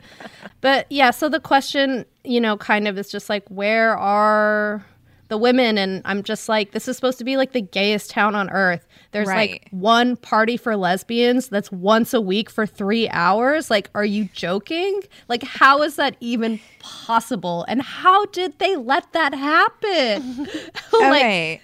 but 0.60 0.88
yeah, 0.90 1.12
so 1.12 1.30
the 1.30 1.40
question, 1.40 2.06
you 2.26 2.42
know, 2.42 2.58
kind 2.58 2.86
of 2.88 2.98
is 2.98 3.10
just 3.10 3.30
like, 3.30 3.48
where 3.48 3.98
are 3.98 4.86
the 5.32 5.38
women? 5.38 5.78
And 5.80 6.02
I'm 6.06 6.22
just 6.22 6.48
like, 6.50 6.72
this 6.72 6.88
is 6.88 6.96
supposed 6.96 7.18
to 7.18 7.24
be 7.24 7.38
like 7.38 7.54
the 7.54 7.62
gayest 7.62 8.12
town 8.12 8.36
on 8.36 8.50
earth. 8.52 8.86
There's 9.12 9.28
Right. 9.28 9.52
like 9.54 9.68
one 9.72 10.18
party 10.18 10.58
for 10.58 10.76
lesbians 10.76 11.48
that's 11.50 11.72
once 11.72 12.14
a 12.14 12.22
week 12.22 12.50
for 12.50 12.66
three 12.68 13.10
hours. 13.10 13.72
Like, 13.72 13.90
are 13.96 14.06
you 14.06 14.26
joking? 14.34 15.02
Like, 15.30 15.44
how 15.44 15.82
is 15.82 15.96
that 15.96 16.18
even 16.20 16.60
possible? 16.80 17.66
And 17.68 17.82
how 17.82 18.26
did 18.28 18.60
they 18.60 18.76
let 18.76 19.12
that 19.14 19.34
happen? 19.34 20.44
like, 20.94 21.12
okay 21.12 21.62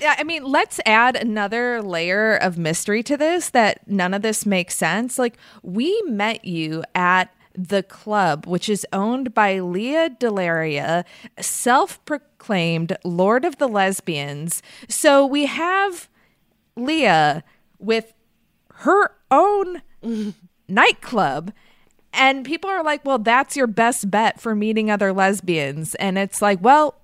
yeah 0.00 0.16
i 0.18 0.24
mean 0.24 0.42
let's 0.42 0.80
add 0.86 1.14
another 1.14 1.80
layer 1.80 2.34
of 2.34 2.58
mystery 2.58 3.00
to 3.00 3.16
this 3.16 3.50
that 3.50 3.78
none 3.88 4.12
of 4.12 4.22
this 4.22 4.44
makes 4.44 4.74
sense 4.74 5.20
like 5.20 5.36
we 5.62 6.02
met 6.06 6.44
you 6.44 6.82
at 6.96 7.32
the 7.54 7.80
club 7.84 8.44
which 8.44 8.68
is 8.68 8.84
owned 8.92 9.32
by 9.34 9.60
lea 9.60 10.08
delaria 10.18 11.04
self-proclaimed 12.44 12.96
lord 13.04 13.44
of 13.44 13.58
the 13.58 13.68
lesbians. 13.68 14.62
So 14.88 15.26
we 15.26 15.46
have 15.46 16.08
lea 16.76 17.42
with 17.78 18.12
her 18.76 19.12
own 19.30 19.82
nightclub. 20.68 21.52
And 22.12 22.44
people 22.44 22.70
are 22.70 22.84
like 22.84 23.04
well 23.04 23.18
that's 23.18 23.56
your 23.56 23.66
best 23.66 24.10
bet 24.10 24.40
for 24.40 24.54
meeting 24.54 24.90
other 24.90 25.12
lesbians. 25.12 25.94
And 25.96 26.18
it's 26.18 26.42
like 26.42 26.58
well 26.62 26.96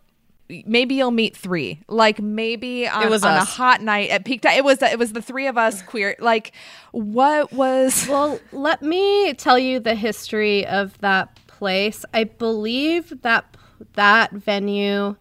maybe 0.66 0.96
you'll 0.96 1.12
meet 1.12 1.36
three. 1.36 1.80
Like 1.88 2.20
maybe 2.20 2.88
on, 2.88 3.08
was 3.08 3.24
on 3.24 3.36
a 3.36 3.44
hot 3.44 3.80
night 3.82 4.10
at 4.10 4.24
peak 4.24 4.42
time. 4.42 4.54
It 4.54 4.64
was 4.64 4.82
it 4.82 4.98
was 4.98 5.12
the 5.12 5.22
three 5.22 5.46
of 5.46 5.56
us 5.56 5.82
queer. 5.82 6.16
Like 6.18 6.52
what 6.92 7.52
was 7.52 8.06
Well, 8.10 8.38
let 8.52 8.82
me 8.82 9.32
tell 9.34 9.58
you 9.58 9.80
the 9.80 9.94
history 9.94 10.66
of 10.66 10.98
that 10.98 11.38
place. 11.46 12.04
I 12.12 12.24
believe 12.24 13.22
that 13.22 13.56
that 13.94 14.32
venue 14.32 15.16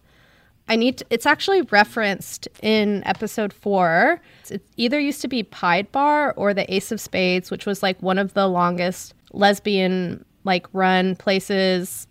I 0.70 0.76
need 0.76 0.98
to, 0.98 1.06
it's 1.10 1.26
actually 1.26 1.62
referenced 1.62 2.46
in 2.62 3.02
episode 3.04 3.52
4. 3.52 4.20
It 4.50 4.64
either 4.76 5.00
used 5.00 5.20
to 5.22 5.28
be 5.28 5.42
Pied 5.42 5.90
Bar 5.90 6.32
or 6.36 6.54
the 6.54 6.72
Ace 6.72 6.92
of 6.92 7.00
Spades, 7.00 7.50
which 7.50 7.66
was 7.66 7.82
like 7.82 8.00
one 8.00 8.18
of 8.18 8.34
the 8.34 8.46
longest 8.46 9.14
lesbian 9.32 10.24
like 10.44 10.66
run 10.72 11.16
places 11.16 12.06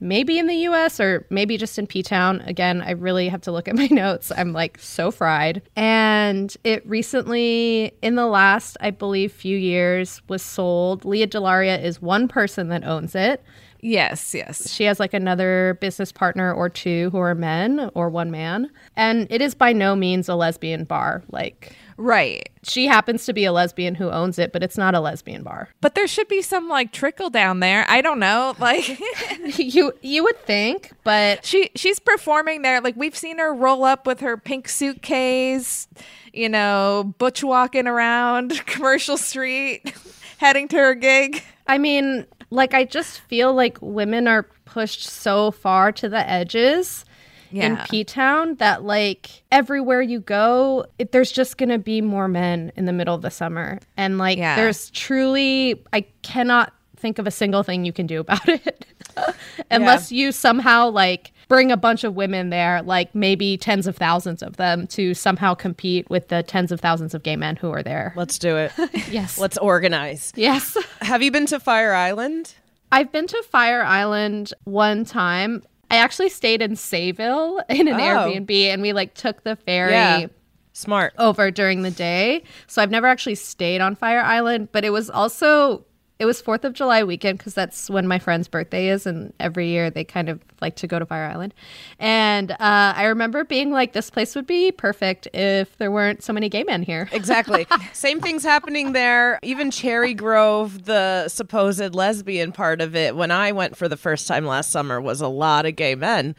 maybe 0.00 0.38
in 0.38 0.46
the 0.46 0.56
US 0.68 1.00
or 1.00 1.26
maybe 1.30 1.56
just 1.56 1.78
in 1.78 1.86
P 1.86 2.02
Town. 2.02 2.40
Again, 2.42 2.82
I 2.82 2.92
really 2.92 3.28
have 3.28 3.40
to 3.42 3.52
look 3.52 3.66
at 3.66 3.74
my 3.82 3.88
notes. 3.90 4.30
I'm 4.36 4.52
like 4.52 4.78
so 4.78 5.10
fried. 5.10 5.62
And 5.74 6.56
it 6.62 6.86
recently, 6.86 7.92
in 8.00 8.14
the 8.14 8.26
last, 8.26 8.76
I 8.80 8.90
believe, 8.90 9.32
few 9.32 9.56
years, 9.56 10.22
was 10.28 10.42
sold. 10.42 11.04
Lea 11.04 11.26
DeLaria 11.26 11.82
is 11.82 12.00
one 12.00 12.28
person 12.28 12.68
that 12.68 12.84
owns 12.84 13.14
it. 13.16 13.42
Yes 13.84 14.34
yes 14.34 14.70
She 14.70 14.84
has 14.84 14.98
like 14.98 15.14
another 15.14 15.78
business 15.80 16.10
partner 16.10 16.52
or 16.52 16.68
two 16.68 17.10
who 17.10 17.18
are 17.18 17.34
men 17.34 17.90
or 17.94 18.08
one 18.08 18.30
man. 18.30 18.70
And 18.96 19.26
it 19.30 19.40
is 19.42 19.54
by 19.54 19.72
no 19.72 19.94
means 19.94 20.28
a 20.28 20.34
lesbian 20.34 20.84
bar. 20.84 21.22
Like, 21.30 21.76
right 21.96 22.48
she 22.64 22.86
happens 22.86 23.26
to 23.26 23.32
be 23.32 23.44
a 23.44 23.52
lesbian 23.52 23.94
who 23.94 24.10
owns 24.10 24.38
it, 24.38 24.52
but 24.52 24.62
it's 24.62 24.78
not 24.78 24.94
a 24.94 25.00
lesbian 25.00 25.42
bar. 25.42 25.68
but 25.80 25.94
there 25.94 26.06
should 26.06 26.26
be 26.28 26.42
some 26.42 26.68
like 26.68 26.90
trickle 26.92 27.30
down 27.30 27.60
there 27.60 27.84
i 27.88 28.00
don't 28.00 28.18
know 28.18 28.54
like 28.58 28.98
you 29.58 29.92
you 30.02 30.24
would 30.24 30.40
think, 30.44 30.90
but 31.04 31.44
she 31.44 31.70
she's 31.76 31.98
performing 32.00 32.62
there 32.62 32.80
like 32.80 32.96
we've 32.96 33.16
seen 33.16 33.38
her 33.38 33.54
roll 33.54 33.84
up 33.84 34.06
with 34.06 34.20
her 34.20 34.36
pink 34.36 34.68
suitcase 34.68 35.86
you 36.32 36.48
know 36.48 37.14
butch 37.18 37.44
walking 37.44 37.86
around 37.86 38.50
commercial 38.66 39.16
street 39.16 39.94
heading 40.38 40.66
to 40.68 40.76
her 40.76 40.94
gig 40.94 41.42
I 41.66 41.78
mean, 41.78 42.26
like 42.50 42.74
I 42.74 42.84
just 42.84 43.20
feel 43.20 43.52
like 43.54 43.78
women 43.80 44.26
are 44.28 44.44
pushed 44.64 45.02
so 45.04 45.50
far 45.50 45.92
to 45.92 46.08
the 46.08 46.28
edges 46.28 47.04
in 47.52 47.76
P 47.88 48.02
Town 48.02 48.56
that 48.56 48.82
like 48.82 49.42
everywhere 49.52 50.02
you 50.02 50.18
go, 50.20 50.86
it, 50.98 51.12
there's 51.12 51.30
just 51.30 51.56
gonna 51.56 51.78
be 51.78 52.00
more 52.00 52.26
men 52.26 52.72
in 52.74 52.84
the 52.86 52.92
middle 52.92 53.14
of 53.14 53.22
the 53.22 53.30
summer, 53.30 53.78
and 53.96 54.18
like 54.18 54.38
Yeah. 54.38 54.56
there's 54.56 54.90
truly 54.90 55.80
I 55.92 56.00
cannot 56.22 56.72
think 56.96 57.18
of 57.18 57.26
a 57.26 57.30
single 57.30 57.62
thing 57.62 57.84
you 57.84 57.92
can 57.92 58.06
do 58.06 58.20
about 58.20 58.48
it 58.48 58.86
unless 59.70 60.10
you 60.12 60.32
somehow 60.32 60.88
like 60.90 61.32
bring 61.48 61.70
a 61.70 61.76
bunch 61.76 62.04
of 62.04 62.14
women 62.14 62.50
there 62.50 62.82
like 62.82 63.14
maybe 63.14 63.56
tens 63.56 63.86
of 63.86 63.96
thousands 63.96 64.42
of 64.42 64.56
them 64.56 64.86
to 64.86 65.12
somehow 65.14 65.54
compete 65.54 66.08
with 66.10 66.28
the 66.28 66.42
tens 66.42 66.72
of 66.72 66.80
thousands 66.80 67.14
of 67.14 67.22
gay 67.22 67.36
men 67.36 67.56
who 67.56 67.70
are 67.70 67.82
there 67.82 68.12
Let's 68.16 68.38
do 68.38 68.56
it. 68.56 68.72
yes 69.10 69.38
Let's 69.38 69.58
organize. 69.58 70.32
yes 70.36 70.76
Have 71.02 71.22
you 71.22 71.30
been 71.30 71.46
to 71.46 71.60
Fire 71.60 71.92
Island? 71.92 72.54
I've 72.92 73.10
been 73.12 73.26
to 73.26 73.42
Fire 73.50 73.82
Island 73.82 74.52
one 74.64 75.04
time. 75.04 75.62
I 75.90 75.96
actually 75.96 76.28
stayed 76.30 76.62
in 76.62 76.72
Sayville 76.72 77.60
in 77.68 77.88
an 77.88 77.94
Oh. 77.94 77.98
Airbnb 77.98 78.50
and 78.68 78.80
we 78.82 78.92
like 78.92 79.14
took 79.14 79.42
the 79.44 79.56
ferry 79.56 79.92
Yeah. 79.92 80.26
Smart. 80.72 81.12
over 81.18 81.50
during 81.52 81.82
the 81.82 81.90
day. 81.90 82.42
So 82.66 82.82
I've 82.82 82.90
never 82.90 83.06
actually 83.06 83.36
stayed 83.36 83.80
on 83.80 83.94
Fire 83.94 84.20
Island, 84.20 84.70
but 84.72 84.84
it 84.84 84.90
was 84.90 85.08
also 85.10 85.84
it 86.24 86.26
was 86.26 86.40
4th 86.40 86.64
of 86.64 86.72
July 86.72 87.04
weekend 87.04 87.36
because 87.36 87.52
that's 87.52 87.90
when 87.90 88.08
my 88.08 88.18
friend's 88.18 88.48
birthday 88.48 88.88
is 88.88 89.04
and 89.04 89.34
every 89.38 89.68
year 89.68 89.90
they 89.90 90.04
kind 90.04 90.30
of 90.30 90.40
like 90.62 90.74
to 90.76 90.86
go 90.86 90.98
to 90.98 91.04
Fire 91.04 91.26
Island. 91.26 91.52
And 91.98 92.52
uh, 92.52 92.56
I 92.60 93.04
remember 93.04 93.44
being 93.44 93.70
like 93.70 93.92
this 93.92 94.08
place 94.08 94.34
would 94.34 94.46
be 94.46 94.72
perfect 94.72 95.28
if 95.34 95.76
there 95.76 95.90
weren't 95.90 96.24
so 96.24 96.32
many 96.32 96.48
gay 96.48 96.64
men 96.64 96.82
here. 96.82 97.10
Exactly. 97.24 97.66
Same 97.92 98.20
things 98.20 98.42
happening 98.42 98.92
there. 98.92 99.38
Even 99.42 99.70
Cherry 99.70 100.14
Grove, 100.14 100.84
the 100.84 101.28
supposed 101.28 101.94
lesbian 101.94 102.52
part 102.52 102.80
of 102.80 102.96
it, 102.96 103.16
when 103.16 103.30
I 103.30 103.52
went 103.52 103.76
for 103.76 103.88
the 103.88 103.96
first 103.96 104.26
time 104.26 104.44
last 104.46 104.70
summer, 104.70 105.00
was 105.00 105.20
a 105.20 105.28
lot 105.28 105.64
of 105.64 105.76
gay 105.76 105.94
men. 105.94 106.34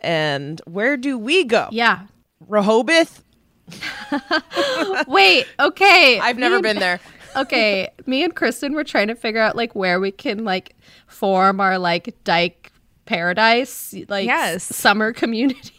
And 0.00 0.60
where 0.66 0.96
do 0.96 1.18
we 1.18 1.44
go? 1.44 1.68
Yeah. 1.72 2.06
Rehoboth? 2.48 3.24
Wait, 5.08 5.46
okay. 5.58 6.20
I've 6.20 6.38
never 6.38 6.60
been 6.60 6.78
there. 6.78 7.00
Okay, 7.36 7.88
me 8.06 8.22
and 8.24 8.34
Kristen 8.34 8.74
were 8.74 8.84
trying 8.84 9.08
to 9.08 9.14
figure 9.14 9.40
out 9.40 9.56
like 9.56 9.74
where 9.74 10.00
we 10.00 10.10
can 10.10 10.44
like 10.44 10.74
form 11.06 11.60
our 11.60 11.78
like 11.78 12.14
dyke 12.24 12.72
paradise, 13.06 13.94
like 14.08 14.26
Yes. 14.26 14.64
summer 14.64 15.12
community. 15.22 15.72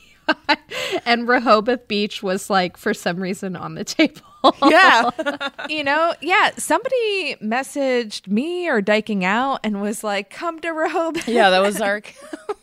and 1.06 1.28
Rehoboth 1.28 1.88
Beach 1.88 2.24
was 2.24 2.50
like 2.50 2.78
for 2.78 2.94
some 2.94 3.18
reason 3.20 3.56
on 3.56 3.76
the 3.76 3.84
table. 3.84 4.22
Yeah. 4.66 5.10
you 5.70 5.84
know, 5.84 6.14
yeah, 6.22 6.52
somebody 6.58 7.36
messaged 7.44 8.28
me 8.28 8.68
or 8.70 8.82
diking 8.82 9.24
out 9.26 9.60
and 9.64 9.82
was 9.82 10.04
like, 10.04 10.30
come 10.30 10.60
to 10.62 10.70
Rehoboth. 10.70 11.28
yeah, 11.28 11.50
that 11.50 11.62
was 11.62 11.80
our. 11.82 12.02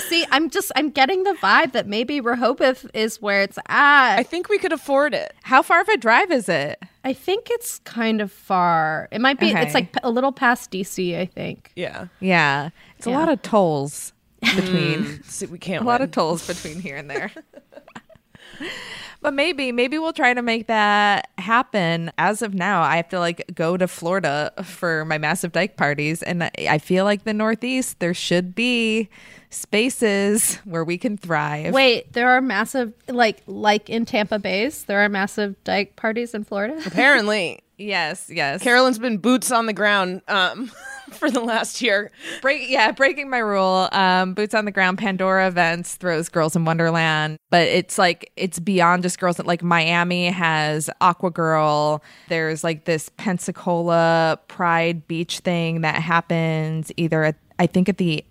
See, 0.00 0.26
I'm 0.30 0.50
just 0.50 0.72
I'm 0.74 0.90
getting 0.90 1.22
the 1.22 1.34
vibe 1.34 1.72
that 1.72 1.86
maybe 1.86 2.20
Rehoboth 2.20 2.86
is 2.92 3.22
where 3.22 3.42
it's 3.42 3.58
at. 3.68 4.16
I 4.16 4.22
think 4.22 4.48
we 4.48 4.58
could 4.58 4.72
afford 4.72 5.14
it. 5.14 5.32
How 5.42 5.62
far 5.62 5.80
of 5.80 5.88
a 5.88 5.96
drive 5.96 6.30
is 6.30 6.48
it? 6.48 6.82
I 7.04 7.12
think 7.12 7.48
it's 7.50 7.78
kind 7.80 8.20
of 8.20 8.32
far. 8.32 9.08
It 9.10 9.20
might 9.20 9.38
be. 9.38 9.50
Okay. 9.50 9.62
It's 9.62 9.74
like 9.74 9.92
p- 9.92 10.00
a 10.02 10.10
little 10.10 10.32
past 10.32 10.70
DC. 10.70 11.18
I 11.18 11.26
think. 11.26 11.72
Yeah. 11.76 12.08
Yeah. 12.20 12.70
It's 12.98 13.06
a 13.06 13.10
lot 13.10 13.28
of 13.28 13.42
tolls 13.42 14.12
mm. 14.42 14.56
between 14.56 15.22
See, 15.22 15.46
we 15.46 15.58
can't 15.58 15.82
a 15.84 15.86
lot 15.86 16.00
of 16.02 16.10
tolls 16.10 16.46
between 16.46 16.80
here 16.80 16.96
and 16.96 17.08
there. 17.08 17.30
but 19.22 19.34
maybe, 19.34 19.72
maybe 19.72 19.98
we'll 19.98 20.12
try 20.12 20.34
to 20.34 20.42
make 20.42 20.66
that 20.66 21.28
happen. 21.38 22.10
As 22.18 22.42
of 22.42 22.54
now, 22.54 22.82
I 22.82 22.96
have 22.96 23.08
to 23.10 23.18
like 23.18 23.44
go 23.54 23.76
to 23.76 23.86
Florida 23.86 24.52
for 24.62 25.04
my 25.04 25.18
massive 25.18 25.52
dyke 25.52 25.76
parties, 25.76 26.22
and 26.22 26.44
I- 26.44 26.50
I 26.68 26.78
feel 26.78 27.04
like 27.04 27.24
the 27.24 27.34
Northeast 27.34 28.00
there 28.00 28.14
should 28.14 28.54
be 28.54 29.08
spaces 29.50 30.56
where 30.64 30.84
we 30.84 30.96
can 30.96 31.16
thrive. 31.16 31.74
Wait, 31.74 32.12
there 32.12 32.30
are 32.30 32.40
massive 32.40 32.94
like 33.08 33.42
like 33.46 33.90
in 33.90 34.04
Tampa 34.04 34.38
Baes. 34.38 34.84
There 34.84 35.00
are 35.00 35.08
massive 35.08 35.62
dyke 35.64 35.96
parties 35.96 36.34
in 36.34 36.44
Florida. 36.44 36.80
Apparently, 36.86 37.62
yes, 37.76 38.30
yes. 38.32 38.62
Carolyn's 38.62 38.98
been 38.98 39.18
boots 39.18 39.50
on 39.50 39.66
the 39.66 39.72
ground 39.72 40.22
um, 40.28 40.70
for 41.10 41.30
the 41.30 41.40
last 41.40 41.82
year. 41.82 42.12
Break, 42.40 42.70
yeah, 42.70 42.92
breaking 42.92 43.28
my 43.28 43.38
rule. 43.38 43.88
Um, 43.92 44.34
boots 44.34 44.54
on 44.54 44.64
the 44.64 44.70
ground. 44.70 44.98
Pandora 44.98 45.48
events 45.48 45.96
throws 45.96 46.28
Girls 46.28 46.54
in 46.54 46.64
Wonderland, 46.64 47.36
but 47.50 47.62
it's 47.62 47.98
like 47.98 48.32
it's 48.36 48.60
beyond 48.60 49.02
just 49.02 49.18
girls. 49.18 49.38
Like 49.40 49.62
Miami 49.62 50.26
has 50.26 50.88
Aqua 51.00 51.30
Girl. 51.30 52.02
There's 52.28 52.62
like 52.62 52.84
this 52.84 53.10
Pensacola 53.16 54.38
Pride 54.46 55.06
Beach 55.08 55.40
thing 55.40 55.80
that 55.80 55.96
happens 55.96 56.92
either 56.96 57.24
at 57.24 57.36
I 57.58 57.66
think 57.66 57.90
at 57.90 57.98
the 57.98 58.24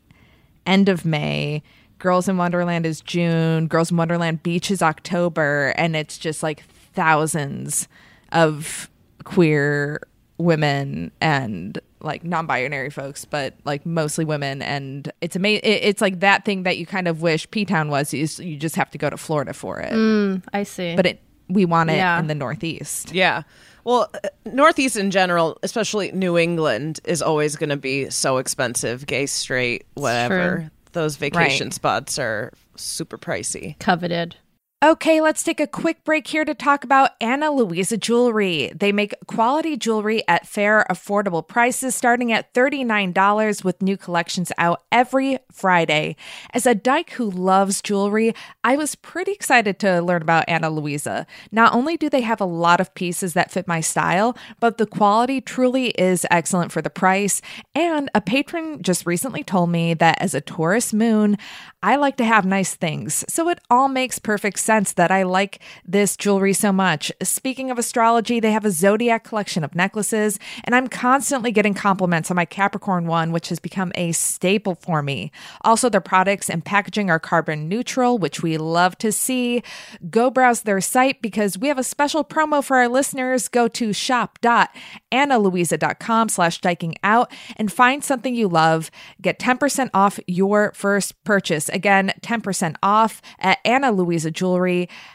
end 0.65 0.89
of 0.89 1.06
May. 1.06 1.62
Girls 2.00 2.28
in 2.30 2.38
Wonderland 2.38 2.86
is 2.86 3.02
June. 3.02 3.67
Girls 3.67 3.91
in 3.91 3.98
Wonderland 3.98 4.41
Beach 4.43 4.72
is 4.72 4.82
October, 4.82 5.74
and 5.78 5.95
it's 5.95 6.17
just 6.17 6.41
like 6.43 6.63
thousands 6.93 7.88
of 8.32 8.89
queer 9.24 10.02
women 10.38 11.12
and 11.19 11.80
like 12.02 12.24
non-binary 12.24 12.89
folks, 12.89 13.26
but 13.26 13.56
like 13.65 13.86
mostly 13.86 14.24
women. 14.24 14.62
And 14.62 15.12
it's 15.19 15.36
amazing. 15.36 15.62
It's 15.65 16.00
like 16.02 16.22
that 16.22 16.45
thing 16.45 16.63
that 16.63 16.78
you 16.78 16.86
kind 16.86 17.10
of 17.10 17.22
wish 17.22 17.50
P 17.52 17.65
Town 17.65 17.89
was. 17.89 18.13
Is 18.13 18.39
you 18.39 18.56
just 18.56 18.78
have 18.78 18.89
to 18.91 18.98
go 18.98 19.10
to 19.10 19.17
Florida 19.17 19.54
for 19.54 19.80
it, 19.80 19.91
mm, 19.91 20.41
I 20.54 20.63
see. 20.63 20.95
but 20.95 21.06
it 21.06 21.22
we 21.50 21.65
want 21.65 21.89
it 21.89 21.98
Yeah. 21.98 22.17
in 22.19 22.28
the 22.28 22.36
Northeast. 22.36 23.13
Yeah. 23.13 23.41
Well, 23.89 24.08
uh, 24.13 24.19
Northeast 24.45 24.97
in 24.97 25.10
general, 25.10 25.58
especially 25.63 26.12
New 26.12 26.38
England, 26.38 26.99
is 27.06 27.23
always 27.23 27.56
going 27.56 27.71
to 27.71 27.75
be 27.78 28.12
so 28.12 28.38
expensive. 28.38 29.08
Gay, 29.08 29.25
straight, 29.25 29.88
whatever. 29.95 30.69
Those 30.91 31.15
vacation 31.15 31.67
Right. 31.69 31.73
spots 31.73 32.19
are 32.19 32.52
super 32.75 33.17
pricey. 33.17 33.80
coveted. 33.80 34.36
Okay, 34.82 35.20
let's 35.20 35.44
take 35.44 35.60
a 35.60 35.68
quick 35.68 36.06
break 36.06 36.26
here 36.26 36.46
to 36.46 36.56
talk 36.56 36.86
about 36.86 37.12
Ana 37.20 37.52
Luisa 37.52 37.98
Jewelry. 37.98 38.72
They 38.74 38.94
make 38.94 39.13
quality 39.28 39.76
jewelry 39.76 40.24
at 40.26 40.48
fair, 40.48 40.86
affordable 40.89 41.46
prices 41.46 41.96
starting 41.96 42.32
at 42.32 42.54
$39 42.54 43.65
with 43.65 43.82
new 43.82 43.98
collections 43.98 44.54
out 44.58 44.84
every 44.89 45.38
Friday. 45.52 46.15
As 46.54 46.65
a 46.65 46.74
dyke 46.74 47.10
who 47.10 47.30
loves 47.30 47.82
jewelry, 47.82 48.34
I 48.63 48.78
was 48.78 48.96
pretty 48.96 49.34
excited 49.34 49.80
to 49.80 50.02
learn 50.02 50.22
about 50.22 50.48
Ana 50.48 50.70
Luisa. 50.70 51.28
Not 51.52 51.74
only 51.74 51.98
do 51.98 52.10
they 52.10 52.22
have 52.22 52.39
a 52.39 52.46
lot 52.46 52.80
of 52.80 52.94
pieces 52.94 53.34
that 53.34 53.52
fit 53.52 53.68
my 53.68 53.82
style, 53.82 54.38
but 54.62 54.78
the 54.78 54.88
quality 54.88 55.42
truly 55.42 55.88
is 55.89 56.26
excellent 56.32 56.72
for 56.72 56.82
the 56.82 56.89
price. 56.89 57.42
And 57.76 58.10
a 58.15 58.22
patron 58.22 58.82
just 58.82 59.06
recently 59.06 59.44
told 59.44 59.72
me 59.72 59.94
that 59.96 60.22
as 60.22 60.34
a 60.34 60.39
Taurus 60.39 60.94
moon, 60.94 61.38
I 61.84 61.98
like 61.98 62.15
to 62.18 62.26
have 62.26 62.46
nice 62.46 62.76
things. 62.76 63.26
So 63.28 63.50
it 63.50 63.60
all 63.70 63.89
makes 63.89 64.20
perfect 64.20 64.60
sense 64.60 64.68
that 64.69 65.10
I 65.10 65.23
like 65.23 65.60
this 65.84 66.15
jewelry 66.15 66.53
so 66.53 66.71
much. 66.71 67.12
Speaking 67.23 67.71
of 67.71 67.79
astrology, 67.79 68.39
they 68.39 68.51
have 68.51 68.65
a 68.65 68.71
zodiac 68.71 69.23
collection 69.23 69.63
of 69.63 69.73
necklaces, 69.73 70.38
and 70.63 70.75
I'm 70.75 70.88
constantly 70.88 71.51
getting 71.51 71.73
compliments 71.73 72.29
on 72.29 72.36
my 72.36 72.45
Capricorn 72.45 73.08
one, 73.08 73.32
which 73.32 73.49
has 73.49 73.58
become 73.58 73.91
a 73.95 74.12
staple 74.12 74.75
for 74.75 75.01
me. 75.01 75.32
Also, 75.62 75.89
their 75.89 76.01
products 76.01 76.51
and 76.51 76.63
packaging 76.63 77.10
are 77.10 77.17
carbon 77.17 77.67
neutral, 77.67 78.19
which 78.19 78.43
we 78.43 78.60
love 78.60 78.95
to 78.99 79.12
see. 79.12 79.63
Go 80.12 80.29
browse 80.29 80.62
their 80.62 80.82
site 80.82 81.19
because 81.19 81.58
we 81.58 81.67
have 81.67 81.79
a 81.79 81.84
special 81.84 82.23
promo 82.23 82.63
for 82.63 82.77
our 82.77 82.88
listeners. 82.88 83.47
Go 83.47 83.67
to 83.69 83.91
shop.analuisa.com 83.91 86.29
slash 86.29 86.62
diking 86.62 86.95
out 87.03 87.32
and 87.58 87.71
find 87.71 88.03
something 88.03 88.36
you 88.36 88.47
love. 88.47 88.91
Get 89.19 89.39
10% 89.39 89.89
off 89.95 90.19
your 90.27 90.73
first 90.75 91.23
purchase. 91.23 91.69
Again, 91.69 92.13
10% 92.21 92.75
off 92.84 93.19
at 93.39 93.58
Ana 93.65 93.91
Luisa 93.91 94.29
Jewelry. 94.29 94.59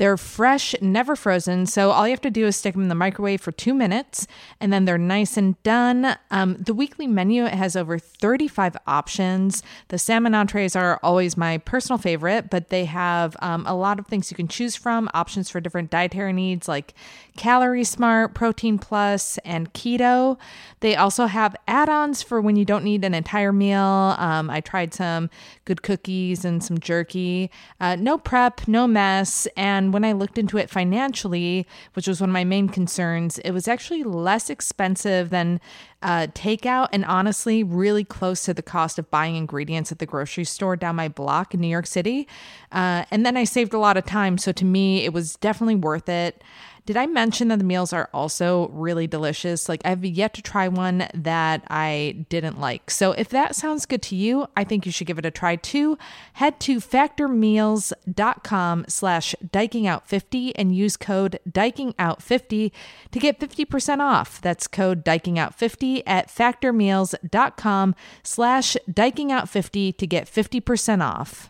They're 0.00 0.16
fresh, 0.16 0.74
never 0.80 1.14
frozen, 1.14 1.66
so 1.66 1.90
all 1.90 2.08
you 2.08 2.12
have 2.12 2.22
to 2.22 2.30
do 2.30 2.46
is 2.46 2.56
stick 2.56 2.72
them 2.72 2.84
in 2.84 2.88
the 2.88 2.94
microwave 2.94 3.42
for 3.42 3.52
two 3.52 3.74
minutes, 3.74 4.26
and 4.58 4.72
then 4.72 4.86
they're 4.86 4.96
nice 4.96 5.36
and 5.36 5.62
done. 5.62 6.16
Um, 6.30 6.54
the 6.54 6.72
weekly 6.72 7.06
menu 7.06 7.44
has 7.44 7.76
over 7.76 7.98
35 7.98 8.78
options. 8.86 9.62
The 9.88 9.98
salmon 9.98 10.34
entrees 10.34 10.74
are 10.74 10.98
always 11.02 11.36
my 11.36 11.58
personal 11.58 11.98
favorite, 11.98 12.48
but 12.48 12.70
they 12.70 12.86
have 12.86 13.36
um, 13.42 13.66
a 13.66 13.74
lot 13.74 13.98
of 13.98 14.06
things 14.06 14.30
you 14.30 14.36
can 14.38 14.48
choose 14.48 14.74
from, 14.74 15.10
options 15.12 15.50
for 15.50 15.60
different 15.60 15.90
dietary 15.90 16.32
needs 16.32 16.66
like 16.66 16.94
Calorie 17.36 17.84
Smart, 17.84 18.34
Protein 18.34 18.78
Plus, 18.78 19.36
and 19.44 19.70
Keto. 19.74 20.38
They 20.80 20.96
also 20.96 21.26
have 21.26 21.54
add 21.68 21.90
ons 21.90 22.22
for 22.22 22.40
when 22.40 22.56
you 22.56 22.64
don't 22.64 22.84
need 22.84 23.04
an 23.04 23.12
entire 23.12 23.52
meal. 23.52 23.78
Um, 24.16 24.48
I 24.48 24.62
tried 24.62 24.94
some 24.94 25.28
good 25.70 25.82
cookies 25.84 26.44
and 26.44 26.64
some 26.64 26.78
jerky. 26.78 27.48
Uh, 27.78 27.94
no 27.94 28.18
prep, 28.18 28.66
no 28.66 28.88
mess. 28.88 29.46
And 29.56 29.92
when 29.92 30.04
I 30.04 30.10
looked 30.10 30.36
into 30.36 30.58
it 30.58 30.68
financially, 30.68 31.64
which 31.94 32.08
was 32.08 32.20
one 32.20 32.30
of 32.30 32.34
my 32.34 32.42
main 32.42 32.68
concerns, 32.68 33.38
it 33.38 33.52
was 33.52 33.68
actually 33.68 34.02
less 34.02 34.50
expensive 34.50 35.30
than 35.30 35.60
uh, 36.02 36.26
takeout 36.34 36.88
and 36.92 37.04
honestly 37.04 37.62
really 37.62 38.02
close 38.02 38.44
to 38.46 38.52
the 38.52 38.62
cost 38.62 38.98
of 38.98 39.08
buying 39.12 39.36
ingredients 39.36 39.92
at 39.92 40.00
the 40.00 40.06
grocery 40.06 40.42
store 40.42 40.74
down 40.74 40.96
my 40.96 41.06
block 41.06 41.54
in 41.54 41.60
New 41.60 41.68
York 41.68 41.86
City. 41.86 42.26
Uh, 42.72 43.04
and 43.12 43.24
then 43.24 43.36
I 43.36 43.44
saved 43.44 43.72
a 43.72 43.78
lot 43.78 43.96
of 43.96 44.04
time. 44.04 44.38
So 44.38 44.50
to 44.50 44.64
me, 44.64 45.04
it 45.04 45.12
was 45.12 45.36
definitely 45.36 45.76
worth 45.76 46.08
it. 46.08 46.42
Did 46.86 46.96
I 46.96 47.06
mention 47.06 47.48
that 47.48 47.58
the 47.58 47.64
meals 47.64 47.92
are 47.92 48.08
also 48.12 48.68
really 48.68 49.06
delicious? 49.06 49.68
Like, 49.68 49.80
I've 49.84 50.04
yet 50.04 50.34
to 50.34 50.42
try 50.42 50.68
one 50.68 51.06
that 51.14 51.64
I 51.68 52.26
didn't 52.28 52.60
like. 52.60 52.90
So, 52.90 53.12
if 53.12 53.28
that 53.30 53.54
sounds 53.54 53.86
good 53.86 54.02
to 54.02 54.16
you, 54.16 54.46
I 54.56 54.64
think 54.64 54.86
you 54.86 54.92
should 54.92 55.06
give 55.06 55.18
it 55.18 55.26
a 55.26 55.30
try 55.30 55.56
too. 55.56 55.98
Head 56.34 56.60
to 56.60 56.78
factormeals.com 56.78 58.84
slash 58.88 59.34
dikingout50 59.46 60.52
and 60.56 60.74
use 60.74 60.96
code 60.96 61.38
dikingout50 61.48 62.72
to 63.10 63.18
get 63.18 63.38
50% 63.38 64.00
off. 64.00 64.40
That's 64.40 64.66
code 64.66 65.04
dikingout50 65.04 66.02
at 66.06 66.28
factormeals.com 66.28 67.94
slash 68.22 68.76
dikingout50 68.90 69.96
to 69.96 70.06
get 70.06 70.26
50% 70.26 71.04
off. 71.04 71.49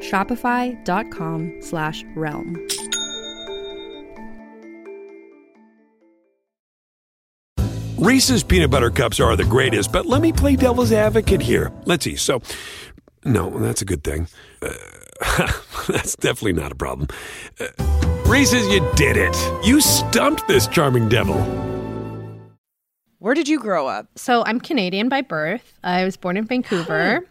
Shopify.com 0.00 1.58
slash 1.60 2.04
realm. 2.14 2.66
Reese's 7.98 8.44
peanut 8.44 8.70
butter 8.70 8.90
cups 8.90 9.20
are 9.20 9.34
the 9.36 9.44
greatest, 9.44 9.90
but 9.90 10.04
let 10.06 10.20
me 10.20 10.30
play 10.30 10.54
devil's 10.54 10.92
advocate 10.92 11.40
here. 11.40 11.72
Let's 11.86 12.04
see. 12.04 12.14
So, 12.16 12.42
no, 13.24 13.50
that's 13.58 13.80
a 13.80 13.86
good 13.86 14.04
thing. 14.04 14.28
Uh, 14.62 14.72
that's 15.88 16.14
definitely 16.16 16.52
not 16.52 16.72
a 16.72 16.74
problem. 16.74 17.08
Uh, 17.58 17.66
Reese's, 18.26 18.68
you 18.68 18.86
did 18.96 19.16
it. 19.16 19.34
You 19.64 19.80
stumped 19.80 20.46
this 20.46 20.66
charming 20.66 21.08
devil. 21.08 21.36
Where 23.18 23.34
did 23.34 23.48
you 23.48 23.58
grow 23.58 23.86
up? 23.86 24.06
So 24.16 24.44
I'm 24.44 24.60
Canadian 24.60 25.08
by 25.08 25.22
birth. 25.22 25.78
I 25.82 26.04
was 26.04 26.16
born 26.16 26.36
in 26.36 26.44
Vancouver. 26.44 27.26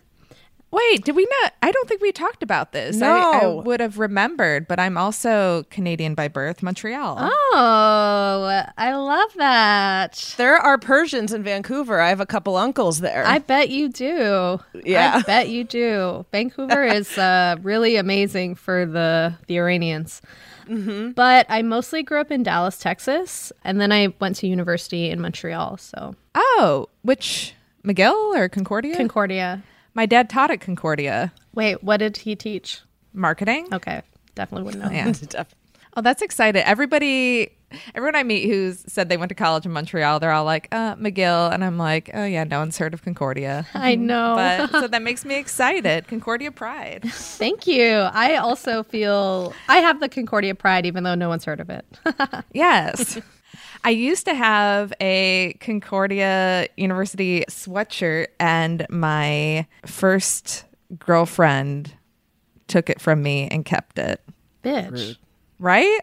Wait, 0.75 1.05
did 1.05 1.15
we 1.15 1.25
not? 1.41 1.53
I 1.61 1.71
don't 1.71 1.87
think 1.87 2.01
we 2.01 2.11
talked 2.11 2.43
about 2.43 2.73
this. 2.73 3.01
I, 3.01 3.07
I 3.43 3.47
would 3.47 3.79
have 3.79 3.97
remembered, 3.97 4.67
but 4.67 4.77
I'm 4.77 4.97
also 4.97 5.63
Canadian 5.69 6.15
by 6.15 6.27
birth, 6.27 6.61
Montreal. 6.61 7.17
Oh, 7.17 8.63
I 8.77 8.93
love 8.95 9.29
that. 9.37 10.33
There 10.37 10.57
are 10.57 10.77
Persians 10.77 11.31
in 11.31 11.43
Vancouver. 11.43 12.01
I 12.01 12.09
have 12.09 12.19
a 12.19 12.25
couple 12.25 12.57
uncles 12.57 12.99
there. 12.99 13.25
I 13.25 13.39
bet 13.39 13.69
you 13.69 13.87
do. 13.87 14.59
Yeah. 14.83 15.15
I 15.15 15.21
bet 15.21 15.47
you 15.47 15.63
do. 15.63 16.25
Vancouver 16.33 16.83
is 16.99 17.17
uh, 17.17 17.55
really 17.61 17.95
amazing 17.95 18.55
for 18.55 18.85
the 18.85 19.33
the 19.47 19.57
Iranians. 19.57 20.21
But 20.67 21.45
I 21.47 21.61
mostly 21.61 22.01
grew 22.03 22.19
up 22.19 22.31
in 22.31 22.41
Dallas, 22.43 22.79
Texas, 22.79 23.53
and 23.63 23.79
then 23.79 23.91
I 23.91 24.13
went 24.19 24.35
to 24.37 24.47
university 24.47 25.09
in 25.09 25.21
Montreal. 25.21 25.77
So 25.77 26.15
Oh, 26.33 26.89
which 27.03 27.53
McGill 27.85 28.35
or 28.35 28.49
Concordia? 28.49 28.97
Concordia. 28.97 29.63
My 29.95 30.05
dad 30.05 30.29
taught 30.29 30.51
at 30.51 30.61
Concordia. 30.61 31.33
Wait, 31.55 31.81
what 31.83 31.97
did 31.97 32.17
he 32.17 32.35
teach? 32.35 32.81
Marketing. 33.13 33.67
Okay, 33.73 34.01
definitely 34.35 34.65
wouldn't 34.65 34.83
know. 34.83 34.91
Yeah. 34.91 35.43
Oh, 35.97 36.01
that's 36.01 36.21
excited. 36.21 36.67
Everybody, 36.67 37.51
everyone 37.95 38.17
I 38.17 38.23
meet 38.23 38.49
who's 38.49 38.83
said 38.85 39.07
they 39.07 39.15
went 39.15 39.29
to 39.29 39.35
college 39.35 39.65
in 39.65 39.71
Montreal, 39.71 40.19
they're 40.19 40.29
all 40.33 40.43
like, 40.43 40.67
uh, 40.73 40.95
McGill. 40.95 41.53
And 41.53 41.63
I'm 41.63 41.77
like, 41.77 42.09
oh, 42.13 42.25
yeah, 42.25 42.43
no 42.43 42.59
one's 42.59 42.77
heard 42.77 42.93
of 42.93 43.01
Concordia. 43.01 43.65
I 43.73 43.95
know. 43.95 44.33
But 44.35 44.71
so 44.71 44.87
that 44.89 45.01
makes 45.01 45.23
me 45.23 45.35
excited. 45.37 46.05
Concordia 46.09 46.51
pride. 46.51 47.03
Thank 47.05 47.65
you. 47.65 47.91
I 48.11 48.35
also 48.35 48.83
feel 48.83 49.53
I 49.69 49.77
have 49.77 50.01
the 50.01 50.09
Concordia 50.09 50.53
pride, 50.53 50.85
even 50.85 51.05
though 51.05 51.15
no 51.15 51.29
one's 51.29 51.45
heard 51.45 51.61
of 51.61 51.69
it. 51.69 51.85
Yes. 52.51 53.17
I 53.83 53.89
used 53.89 54.25
to 54.25 54.33
have 54.33 54.93
a 55.01 55.57
Concordia 55.59 56.67
University 56.77 57.45
sweatshirt, 57.49 58.27
and 58.39 58.85
my 58.89 59.67
first 59.85 60.65
girlfriend 60.99 61.93
took 62.67 62.89
it 62.89 62.99
from 63.01 63.21
me 63.21 63.47
and 63.49 63.65
kept 63.65 63.99
it. 63.99 64.21
Bitch. 64.63 65.17
Right? 65.59 65.99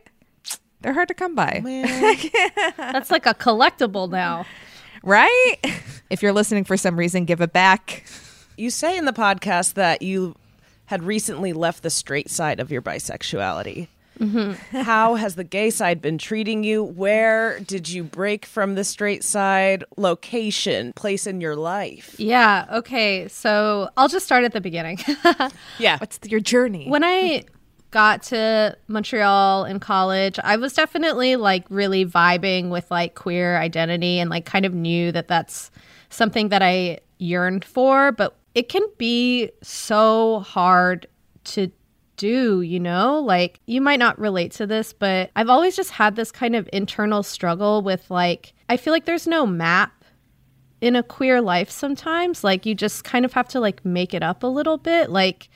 They're 0.80 0.92
hard 0.92 1.08
to 1.08 1.14
come 1.14 1.34
by. 1.34 1.60
That's 2.76 3.10
like 3.10 3.26
a 3.26 3.34
collectible 3.34 4.10
now. 4.10 4.46
Right? 5.02 5.56
If 6.10 6.22
you're 6.22 6.32
listening 6.32 6.64
for 6.64 6.76
some 6.76 6.96
reason, 6.96 7.24
give 7.24 7.40
it 7.40 7.52
back. 7.52 8.04
you 8.56 8.70
say 8.70 8.96
in 8.96 9.04
the 9.04 9.12
podcast 9.12 9.74
that 9.74 10.02
you 10.02 10.34
had 10.86 11.02
recently 11.02 11.52
left 11.52 11.82
the 11.82 11.90
straight 11.90 12.30
side 12.30 12.60
of 12.60 12.70
your 12.70 12.82
bisexuality. 12.82 13.88
Mm-hmm. 14.22 14.78
How 14.78 15.16
has 15.16 15.34
the 15.34 15.44
gay 15.44 15.70
side 15.70 16.00
been 16.00 16.16
treating 16.16 16.62
you? 16.64 16.84
Where 16.84 17.58
did 17.60 17.88
you 17.88 18.04
break 18.04 18.46
from 18.46 18.76
the 18.76 18.84
straight 18.84 19.24
side? 19.24 19.84
Location, 19.96 20.92
place 20.94 21.26
in 21.26 21.40
your 21.40 21.56
life. 21.56 22.14
Yeah. 22.18 22.66
Okay. 22.72 23.26
So 23.28 23.90
I'll 23.96 24.08
just 24.08 24.24
start 24.24 24.44
at 24.44 24.52
the 24.52 24.60
beginning. 24.60 24.98
Yeah. 25.78 25.98
What's 25.98 26.18
your 26.28 26.40
journey? 26.40 26.88
when 26.88 27.02
I 27.04 27.44
got 27.90 28.22
to 28.24 28.76
Montreal 28.88 29.64
in 29.64 29.80
college, 29.80 30.38
I 30.42 30.56
was 30.56 30.72
definitely 30.72 31.36
like 31.36 31.64
really 31.68 32.06
vibing 32.06 32.70
with 32.70 32.90
like 32.90 33.14
queer 33.14 33.56
identity 33.58 34.18
and 34.18 34.30
like 34.30 34.44
kind 34.44 34.64
of 34.64 34.72
knew 34.74 35.12
that 35.12 35.28
that's 35.28 35.70
something 36.10 36.48
that 36.50 36.62
I 36.62 37.00
yearned 37.18 37.64
for, 37.64 38.12
but 38.12 38.36
it 38.54 38.68
can 38.68 38.82
be 38.98 39.50
so 39.62 40.40
hard 40.40 41.06
to 41.44 41.70
do, 42.22 42.60
you 42.60 42.78
know? 42.78 43.18
Like 43.18 43.58
you 43.66 43.80
might 43.80 43.98
not 43.98 44.16
relate 44.16 44.52
to 44.52 44.66
this, 44.66 44.92
but 44.92 45.32
I've 45.34 45.48
always 45.48 45.74
just 45.74 45.90
had 45.90 46.14
this 46.14 46.30
kind 46.30 46.54
of 46.54 46.70
internal 46.72 47.24
struggle 47.24 47.82
with 47.82 48.08
like 48.12 48.54
I 48.68 48.76
feel 48.76 48.92
like 48.92 49.06
there's 49.06 49.26
no 49.26 49.44
map 49.44 50.04
in 50.80 50.94
a 50.94 51.02
queer 51.02 51.40
life 51.40 51.68
sometimes. 51.68 52.44
Like 52.44 52.64
you 52.64 52.76
just 52.76 53.02
kind 53.02 53.24
of 53.24 53.32
have 53.32 53.48
to 53.48 53.60
like 53.60 53.84
make 53.84 54.14
it 54.14 54.22
up 54.22 54.44
a 54.44 54.46
little 54.46 54.78
bit. 54.78 55.10
Like 55.10 55.48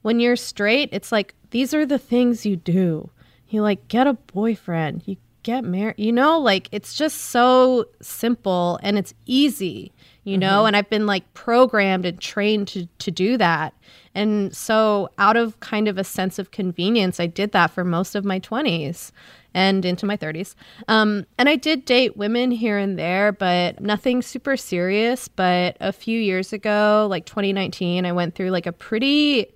when 0.00 0.18
you're 0.18 0.36
straight 0.36 0.88
it's 0.92 1.12
like 1.12 1.34
these 1.50 1.74
are 1.74 1.84
the 1.84 1.98
things 1.98 2.46
you 2.46 2.56
do. 2.56 3.10
You 3.50 3.60
like 3.60 3.86
get 3.88 4.06
a 4.06 4.14
boyfriend 4.14 5.02
you 5.04 5.18
get 5.42 5.62
married 5.62 5.96
you 5.98 6.10
know? 6.10 6.40
Like 6.40 6.70
it's 6.72 6.94
just 6.94 7.18
so 7.20 7.84
simple 8.00 8.80
and 8.82 8.96
it's 8.96 9.12
easy 9.26 9.92
you 10.26 10.38
know? 10.38 10.60
Mm-hmm. 10.60 10.68
And 10.68 10.76
i've 10.76 10.88
been 10.88 11.04
like 11.04 11.34
programmed 11.34 12.06
and 12.06 12.18
trained 12.18 12.68
to 12.68 12.86
to 13.00 13.10
do 13.10 13.36
that 13.36 13.74
and 14.14 14.54
so 14.54 15.08
out 15.18 15.36
of 15.36 15.58
kind 15.60 15.88
of 15.88 15.98
a 15.98 16.04
sense 16.04 16.38
of 16.38 16.50
convenience 16.50 17.20
i 17.20 17.26
did 17.26 17.52
that 17.52 17.70
for 17.70 17.84
most 17.84 18.14
of 18.14 18.24
my 18.24 18.38
20s 18.40 19.10
and 19.54 19.84
into 19.84 20.04
my 20.04 20.16
30s. 20.16 20.56
Um, 20.88 21.26
and 21.38 21.48
I 21.48 21.56
did 21.56 21.84
date 21.84 22.16
women 22.16 22.50
here 22.50 22.76
and 22.76 22.98
there, 22.98 23.30
but 23.30 23.80
nothing 23.80 24.20
super 24.20 24.56
serious. 24.56 25.28
But 25.28 25.76
a 25.80 25.92
few 25.92 26.20
years 26.20 26.52
ago, 26.52 27.06
like 27.08 27.24
2019, 27.24 28.04
I 28.04 28.12
went 28.12 28.34
through 28.34 28.50
like 28.50 28.66
a 28.66 28.72
pretty 28.72 29.54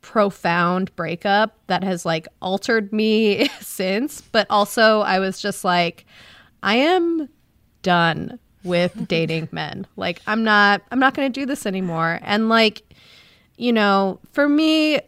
profound 0.00 0.94
breakup 0.96 1.58
that 1.66 1.84
has 1.84 2.04
like 2.04 2.26
altered 2.40 2.92
me 2.92 3.48
since, 3.60 4.22
but 4.22 4.46
also 4.50 5.00
I 5.00 5.18
was 5.18 5.40
just 5.40 5.64
like 5.64 6.06
I 6.62 6.76
am 6.76 7.28
done 7.82 8.38
with 8.64 9.06
dating 9.06 9.48
men. 9.52 9.86
Like 9.96 10.20
I'm 10.26 10.42
not 10.42 10.82
I'm 10.90 10.98
not 10.98 11.14
going 11.14 11.30
to 11.30 11.40
do 11.40 11.46
this 11.46 11.66
anymore. 11.66 12.18
And 12.22 12.48
like 12.48 12.82
you 13.56 13.72
know, 13.72 14.20
for 14.32 14.48
me 14.48 15.00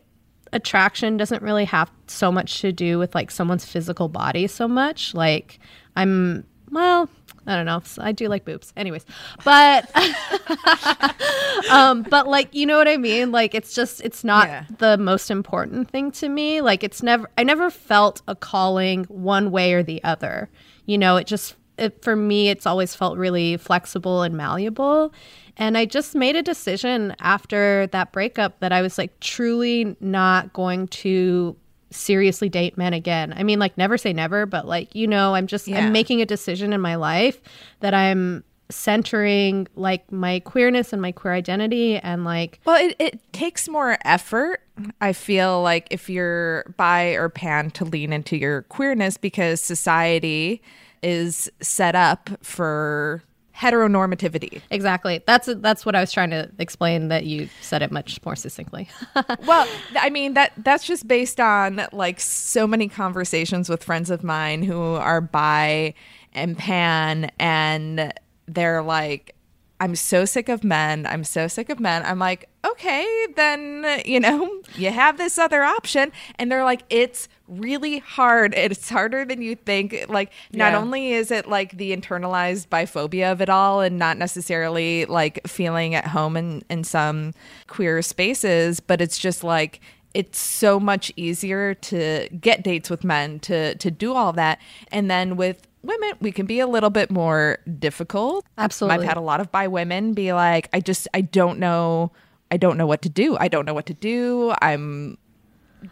attraction 0.53 1.17
doesn't 1.17 1.43
really 1.43 1.65
have 1.65 1.91
so 2.07 2.31
much 2.33 2.61
to 2.61 2.73
do 2.73 2.99
with 2.99 3.15
like 3.15 3.31
someone's 3.31 3.65
physical 3.65 4.09
body 4.09 4.47
so 4.47 4.67
much. 4.69 5.15
Like 5.15 5.59
I'm 5.97 6.45
well, 6.71 7.09
I 7.47 7.55
don't 7.57 7.67
know. 7.67 7.83
I 7.99 8.13
do 8.13 8.29
like 8.29 8.45
boobs. 8.45 8.73
Anyways. 8.77 9.05
But 9.45 9.91
um 11.71 12.03
but 12.03 12.27
like 12.29 12.55
you 12.55 12.67
know 12.67 12.79
what 12.79 12.89
I 12.89 12.97
mean? 12.97 13.33
Like 13.33 13.55
it's 13.55 13.75
just 13.75 14.01
it's 14.03 14.25
not 14.25 14.49
Yeah. 14.49 14.65
the 14.79 14.97
most 14.99 15.31
important 15.31 15.91
thing 15.91 16.11
to 16.13 16.29
me. 16.29 16.61
Like 16.61 16.85
it's 16.85 17.03
never 17.03 17.29
I 17.37 17.43
never 17.45 17.71
felt 17.71 18.23
a 18.29 18.35
calling 18.35 19.05
one 19.05 19.51
way 19.51 19.73
or 19.75 19.83
the 19.83 20.03
other. 20.05 20.49
You 20.87 20.99
know, 20.99 21.17
it 21.17 21.27
just 21.27 21.57
it, 21.79 22.03
for 22.03 22.17
me 22.17 22.49
it's 22.49 22.67
always 22.67 22.95
felt 22.95 23.19
really 23.19 23.57
flexible 23.57 24.23
and 24.23 24.37
malleable. 24.37 25.13
And 25.57 25.79
I 25.79 25.85
just 25.85 26.15
made 26.15 26.37
a 26.37 26.43
decision 26.43 27.15
after 27.21 27.87
that 27.89 28.13
breakup 28.13 28.61
that 28.61 28.73
I 28.73 28.83
was 28.83 28.99
like 28.99 29.19
truly 29.21 29.97
not 30.01 30.53
going 30.53 30.89
to 30.89 31.57
seriously 31.91 32.49
date 32.49 32.77
men 32.77 32.93
again. 32.93 33.33
I 33.37 33.43
mean, 33.43 33.59
like 33.59 33.79
never 33.79 33.97
say 33.97 34.13
never, 34.13 34.45
but 34.47 34.67
like, 34.67 34.95
you 34.95 35.07
know, 35.07 35.35
I'm 35.35 35.47
just 35.47 35.67
Yeah. 35.67 35.79
I'm 35.79 35.93
making 35.93 36.21
a 36.21 36.27
decision 36.27 36.73
in 36.73 36.81
my 36.81 36.97
life 36.97 37.41
that 37.81 37.95
I'm 37.95 38.45
centering 38.69 39.69
like 39.77 40.11
my 40.11 40.41
queerness 40.41 40.93
and 40.93 41.01
my 41.01 41.13
queer 41.13 41.33
identity 41.33 41.99
and 41.99 42.25
like 42.25 42.61
Well, 42.65 42.85
it, 42.85 42.97
it 42.99 43.33
takes 43.33 43.69
more 43.69 43.97
effort. 44.05 44.61
I 45.01 45.13
feel 45.13 45.63
like 45.63 45.87
if 45.91 46.11
you're 46.11 46.65
bi 46.77 47.11
or 47.11 47.29
pan 47.29 47.71
to 47.73 47.85
lean 47.85 48.13
into 48.13 48.37
your 48.37 48.63
queerness 48.63 49.17
because 49.17 49.61
society 49.61 50.61
is 51.03 51.51
set 51.61 51.95
up 51.95 52.29
for 52.43 53.23
heteronormativity. 53.57 54.61
exactly. 54.71 55.23
That's 55.27 55.49
that's 55.57 55.87
what 55.87 55.95
I 55.95 56.01
was 56.01 56.13
trying 56.13 56.31
to 56.31 56.51
explain 56.59 57.09
that 57.09 57.25
you 57.25 57.49
said 57.61 57.83
it 57.83 57.91
much 57.91 58.21
more 58.25 58.37
succinctly. 58.37 58.89
well, 59.47 59.67
I 59.99 60.11
mean 60.11 60.35
that 60.35 60.53
that's 60.59 60.85
just 60.85 61.09
based 61.09 61.41
on 61.41 61.87
like 61.93 62.21
so 62.21 62.67
many 62.67 62.89
conversations 62.89 63.69
with 63.69 63.83
friends 63.83 64.11
of 64.11 64.23
mine 64.23 64.63
who 64.63 64.81
are 64.81 65.21
bi 65.21 65.95
and 66.33 66.57
pan 66.57 67.31
and 67.39 68.13
they're 68.47 68.83
like 68.83 69.35
I'm 69.79 69.95
so 69.95 70.25
sick 70.25 70.49
of 70.49 70.65
men. 70.65 71.07
I'm 71.07 71.23
so 71.23 71.49
sick 71.49 71.69
of 71.69 71.81
men. 71.81 72.03
I'm 72.05 72.19
like, 72.19 72.49
okay, 72.73 73.07
then, 73.37 74.03
you 74.05 74.21
know, 74.21 74.61
you 74.77 74.91
have 74.91 75.19
this 75.19 75.39
other 75.39 75.63
option. 75.63 76.13
And 76.39 76.51
they're 76.51 76.65
like, 76.65 76.83
it's 76.91 77.29
really 77.49 77.99
hard. 77.99 78.55
It's 78.55 78.89
harder 78.89 79.25
than 79.25 79.41
you 79.43 79.55
think. 79.57 80.07
Like, 80.09 80.33
not 80.53 80.73
Yeah. 80.73 80.79
only 80.79 81.13
is 81.13 81.31
it 81.31 81.49
like 81.49 81.77
the 81.77 81.97
internalized 81.97 82.69
biphobia 82.69 83.31
of 83.33 83.41
it 83.41 83.49
all 83.49 83.81
and 83.81 83.99
not 83.99 84.19
necessarily 84.19 85.05
like 85.07 85.47
feeling 85.47 85.95
at 85.95 86.07
home 86.09 86.37
in, 86.37 86.63
in 86.69 86.85
some 86.85 87.33
queer 87.67 88.03
spaces, 88.03 88.81
but 88.81 89.01
it's 89.01 89.19
just 89.19 89.45
like, 89.45 89.81
it's 90.15 90.39
so 90.39 90.81
much 90.81 91.13
easier 91.17 91.75
to 91.75 92.27
get 92.41 92.63
dates 92.65 92.89
with 92.89 93.05
men 93.05 93.39
to 93.41 93.75
to 93.75 93.91
do 93.91 94.15
all 94.15 94.33
that 94.33 94.59
and 94.91 95.11
then 95.11 95.37
with 95.37 95.67
women 95.83 96.13
we 96.21 96.33
can 96.33 96.47
be 96.47 96.59
a 96.59 96.67
little 96.67 96.89
bit 96.89 97.11
more 97.11 97.59
difficult 97.79 98.47
Absolutely. 98.57 98.97
i've 99.05 99.09
had 99.09 99.19
a 99.19 99.21
lot 99.21 99.41
of 99.41 99.53
bi 99.53 99.67
women 99.69 100.15
be 100.15 100.33
like 100.33 100.71
i 100.73 100.81
just 100.81 101.07
i 101.13 101.21
don't 101.21 101.59
know 101.59 102.11
i 102.51 102.57
don't 102.57 102.77
know 102.77 102.87
what 102.87 103.03
to 103.03 103.09
do. 103.09 103.37
I 103.39 103.49
don't 103.49 103.65
know 103.65 103.75
what 103.75 103.87
to 103.87 103.95
do. 103.95 104.55
I'm 104.63 105.19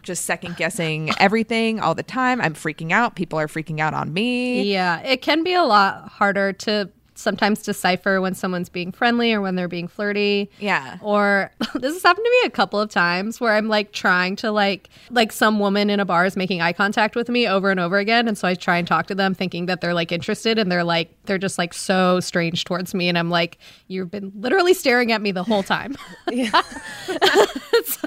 just 0.01 0.25
second 0.25 0.57
guessing 0.57 1.11
everything 1.19 1.79
all 1.79 1.95
the 1.95 2.03
time. 2.03 2.41
I'm 2.41 2.53
freaking 2.53 2.91
out. 2.91 3.15
People 3.15 3.39
are 3.39 3.47
freaking 3.47 3.79
out 3.79 3.93
on 3.93 4.13
me. 4.13 4.63
Yeah, 4.63 4.99
it 5.01 5.21
can 5.21 5.43
be 5.43 5.53
a 5.53 5.63
lot 5.63 6.09
harder 6.09 6.53
to 6.53 6.89
sometimes 7.15 7.63
decipher 7.63 8.21
when 8.21 8.33
someone's 8.33 8.69
being 8.69 8.91
friendly 8.91 9.33
or 9.33 9.41
when 9.41 9.55
they're 9.55 9.67
being 9.67 9.87
flirty. 9.87 10.49
Yeah. 10.59 10.97
Or 11.01 11.51
this 11.75 11.93
has 11.93 12.03
happened 12.03 12.25
to 12.25 12.31
me 12.41 12.47
a 12.47 12.49
couple 12.49 12.79
of 12.79 12.89
times 12.89 13.39
where 13.39 13.53
I'm 13.53 13.67
like 13.67 13.91
trying 13.91 14.35
to 14.37 14.51
like 14.51 14.89
like 15.09 15.31
some 15.31 15.59
woman 15.59 15.89
in 15.89 15.99
a 15.99 16.05
bar 16.05 16.25
is 16.25 16.35
making 16.35 16.61
eye 16.61 16.73
contact 16.73 17.15
with 17.15 17.29
me 17.29 17.47
over 17.47 17.71
and 17.71 17.79
over 17.79 17.97
again 17.97 18.27
and 18.27 18.37
so 18.37 18.47
I 18.47 18.55
try 18.55 18.77
and 18.77 18.87
talk 18.87 19.07
to 19.07 19.15
them 19.15 19.33
thinking 19.33 19.65
that 19.67 19.81
they're 19.81 19.93
like 19.93 20.11
interested 20.11 20.59
and 20.59 20.71
they're 20.71 20.83
like 20.83 21.09
they're 21.25 21.37
just 21.37 21.57
like 21.57 21.73
so 21.73 22.19
strange 22.19 22.65
towards 22.65 22.93
me 22.93 23.09
and 23.09 23.17
I'm 23.17 23.29
like 23.29 23.57
you've 23.87 24.11
been 24.11 24.31
literally 24.35 24.73
staring 24.73 25.11
at 25.11 25.21
me 25.21 25.31
the 25.31 25.43
whole 25.43 25.63
time. 25.63 25.95
it's, 26.27 27.97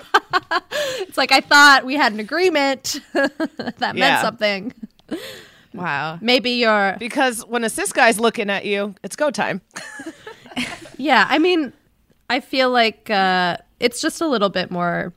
it's 1.01 1.17
like 1.17 1.33
I 1.33 1.41
thought 1.41 1.85
we 1.85 1.95
had 1.95 2.13
an 2.13 2.21
agreement 2.21 3.01
that 3.13 3.95
meant 3.95 4.21
something. 4.21 4.75
Wow 5.75 6.19
Maybe 6.21 6.51
you're 6.53 6.97
Because 6.99 7.45
when 7.47 7.65
a 7.65 7.71
cis 7.71 7.93
guy's 7.93 8.19
looking 8.19 8.51
at 8.51 8.65
you, 8.65 8.95
it's 9.03 9.17
go 9.17 9.31
time. 9.31 9.61
Yeah, 11.01 11.27
I 11.29 11.39
mean, 11.39 11.73
I 12.29 12.41
feel 12.41 12.71
like 12.71 13.09
uh, 13.09 13.59
it's 13.79 14.01
just 14.01 14.21
a 14.21 14.27
little 14.27 14.49
bit 14.49 14.71
more 14.73 15.13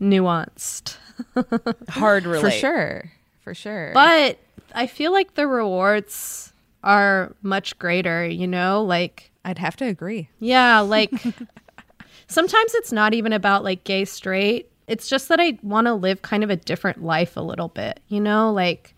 nuanced, 0.00 0.96
Hard 1.88 2.26
relate. 2.26 2.42
for 2.42 2.50
sure 2.50 3.12
for 3.40 3.54
sure 3.54 3.90
but 3.94 4.38
I 4.74 4.86
feel 4.86 5.10
like 5.10 5.34
the 5.34 5.46
rewards 5.46 6.52
are 6.84 7.34
much 7.42 7.78
greater. 7.78 8.26
You 8.26 8.46
know, 8.46 8.82
like 8.84 9.30
i'd 9.44 9.58
have 9.58 9.76
to 9.76 9.84
agree 9.86 10.28
yeah, 10.38 10.80
like 10.80 11.10
sometimes 12.28 12.74
it's 12.74 12.92
not 12.92 13.14
even 13.14 13.32
about 13.32 13.64
like 13.64 13.84
gay 13.84 14.04
straight. 14.04 14.70
It's 14.86 15.08
just 15.08 15.28
that 15.28 15.40
I 15.40 15.58
want 15.62 15.86
to 15.86 15.94
live 15.94 16.22
kind 16.22 16.44
of 16.44 16.50
a 16.50 16.56
different 16.56 17.02
life 17.02 17.36
a 17.36 17.40
little 17.40 17.68
bit. 17.68 18.00
You 18.08 18.20
know, 18.20 18.52
like 18.52 18.94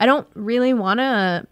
I 0.00 0.06
don't 0.06 0.26
really 0.34 0.74
want 0.74 0.98
to 1.00 1.46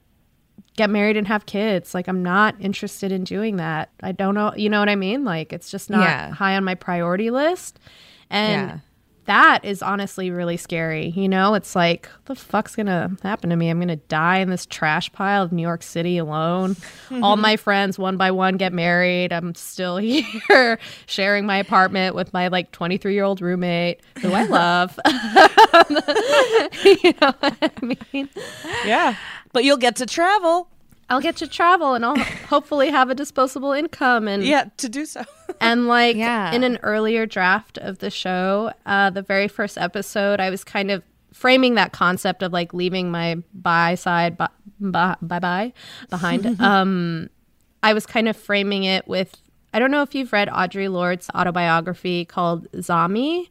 get 0.76 0.90
married 0.90 1.16
and 1.16 1.26
have 1.26 1.47
kids. 1.47 1.94
Like 1.94 2.07
I'm 2.09 2.22
not 2.22 2.55
interested 2.61 3.11
in 3.12 3.24
doing 3.24 3.57
that. 3.57 3.90
I 4.03 4.12
don't 4.12 4.34
know, 4.34 4.53
you 4.57 4.68
know 4.68 4.78
what 4.80 4.88
I 4.88 4.94
mean? 4.97 5.24
Like 5.24 5.53
it's 5.53 5.70
just 5.70 5.88
not 5.90 6.03
Yeah. 6.03 6.30
high 6.32 6.57
on 6.57 6.64
my 6.64 6.74
priority 6.74 7.30
list. 7.30 7.78
And 8.30 8.68
Yeah. 8.70 8.78
That 9.27 9.64
is 9.64 9.83
honestly 9.83 10.31
really 10.31 10.57
scary. 10.57 11.09
You 11.09 11.29
know, 11.29 11.55
it's 11.55 11.77
like 11.77 12.09
the 12.24 12.35
fuck's 12.35 12.74
going 12.74 12.87
to 12.87 13.11
happen 13.22 13.51
to 13.51 13.57
me? 13.57 13.68
I'm 13.68 13.79
going 13.79 13.89
to 13.89 13.97
die 13.97 14.39
in 14.39 14.51
this 14.51 14.66
trash 14.66 15.12
pile 15.12 15.43
of 15.43 15.53
New 15.53 15.62
York 15.62 15.83
City 15.83 16.18
alone. 16.18 16.77
All 17.22 17.37
my 17.37 17.57
friends 17.57 17.99
one 17.99 18.16
by 18.16 18.31
one 18.31 18.57
get 18.57 18.72
married. 18.72 19.33
I'm 19.33 19.55
still 19.55 19.97
here 19.99 20.79
sharing 21.07 21.47
my 21.47 21.59
apartment 21.59 22.14
with 22.14 22.33
my 22.33 22.49
like 22.49 22.72
23-year-old 22.72 23.41
roommate 23.41 24.01
who 24.20 24.33
I 24.33 24.45
love. 24.45 24.99
you 26.85 27.14
know 27.20 27.35
what 27.41 27.57
I 27.62 27.70
mean? 27.83 28.29
Yeah. 28.85 29.16
But 29.53 29.64
you'll 29.64 29.77
get 29.77 29.97
to 29.97 30.07
travel. 30.07 30.68
I'll 31.09 31.20
get 31.20 31.36
to 31.36 31.46
travel 31.46 31.94
and 31.94 32.04
I'll 32.04 32.16
hopefully 32.48 32.90
have 32.90 33.11
a 33.11 33.14
disposable 33.14 33.72
income 33.72 34.26
and 34.28 34.42
Yeah, 34.42 34.64
to 34.78 34.88
do 34.88 35.07
so. 35.07 35.22
and 35.61 35.86
like 35.86 36.16
Yeah. 36.16 36.52
in 36.52 36.64
an 36.64 36.78
earlier 36.82 37.26
draft 37.26 37.78
of 37.78 37.98
the 37.98 38.11
show, 38.11 38.72
uh, 38.86 39.11
the 39.11 39.22
very 39.22 39.48
first 39.48 39.78
episode, 39.78 40.40
I 40.40 40.50
was 40.50 40.64
kind 40.64 40.90
of 40.90 41.02
framing 41.32 41.74
that 41.74 41.92
concept 41.92 42.42
of 42.42 42.52
like 42.52 42.72
leaving 42.74 43.11
my 43.11 43.36
bi 43.52 43.94
side 43.94 44.36
bye 44.38 44.48
bye 44.80 45.16
bye 45.20 45.72
behind. 46.11 46.61
um, 46.61 47.28
I 47.82 47.92
was 47.92 48.07
kind 48.07 48.26
of 48.28 48.36
framing 48.36 48.84
it 48.84 49.07
with 49.07 49.36
I 49.72 49.78
don't 49.78 49.90
know 49.90 50.02
if 50.02 50.14
you've 50.14 50.32
read 50.32 50.48
Audre 50.48 50.90
Lorde's 50.90 51.28
autobiography 51.34 52.24
called 52.24 52.66
Zami. 52.72 53.48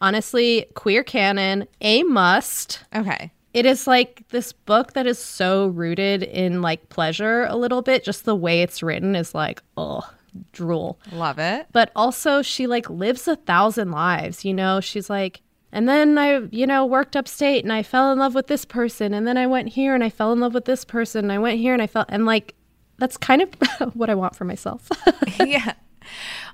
Honestly, 0.00 0.66
queer 0.74 1.02
canon, 1.04 1.66
a 1.80 2.02
must 2.04 2.84
okay 2.94 3.32
it 3.56 3.64
is 3.64 3.86
like 3.86 4.22
this 4.28 4.52
book 4.52 4.92
that 4.92 5.06
is 5.06 5.18
so 5.18 5.68
rooted 5.68 6.22
in 6.22 6.60
like 6.60 6.90
pleasure 6.90 7.44
a 7.44 7.56
little 7.56 7.80
bit 7.80 8.04
just 8.04 8.26
the 8.26 8.34
way 8.34 8.60
it's 8.60 8.82
written 8.82 9.16
is 9.16 9.34
like 9.34 9.62
oh 9.78 10.06
drool. 10.52 11.00
Love 11.10 11.38
it. 11.38 11.66
But 11.72 11.90
also 11.96 12.42
she 12.42 12.66
like 12.66 12.90
lives 12.90 13.26
a 13.26 13.36
thousand 13.36 13.92
lives 13.92 14.44
you 14.44 14.52
know? 14.52 14.80
She's 14.80 15.08
like 15.08 15.40
and 15.72 15.88
then 15.88 16.16
i 16.16 16.42
you 16.50 16.66
know 16.66 16.86
worked 16.86 17.16
upstate 17.16 17.64
and 17.64 17.72
i 17.72 17.82
fell 17.82 18.12
in 18.12 18.18
love 18.18 18.34
with 18.34 18.46
this 18.46 18.64
person 18.64 19.12
and 19.12 19.26
then 19.26 19.36
i 19.36 19.46
went 19.46 19.68
here 19.68 19.96
and 19.96 20.04
i 20.04 20.08
fell 20.08 20.32
in 20.32 20.38
love 20.38 20.54
with 20.54 20.64
this 20.64 20.84
person 20.84 21.24
and 21.24 21.32
i 21.32 21.38
went 21.38 21.58
here 21.58 21.72
and 21.72 21.82
i 21.82 21.88
felt 21.88 22.06
and 22.08 22.24
like 22.24 22.54
that's 22.98 23.16
kind 23.16 23.42
of 23.42 23.94
what 23.94 24.08
i 24.08 24.14
want 24.14 24.36
for 24.36 24.44
myself. 24.44 24.88
Yeah. 25.44 25.74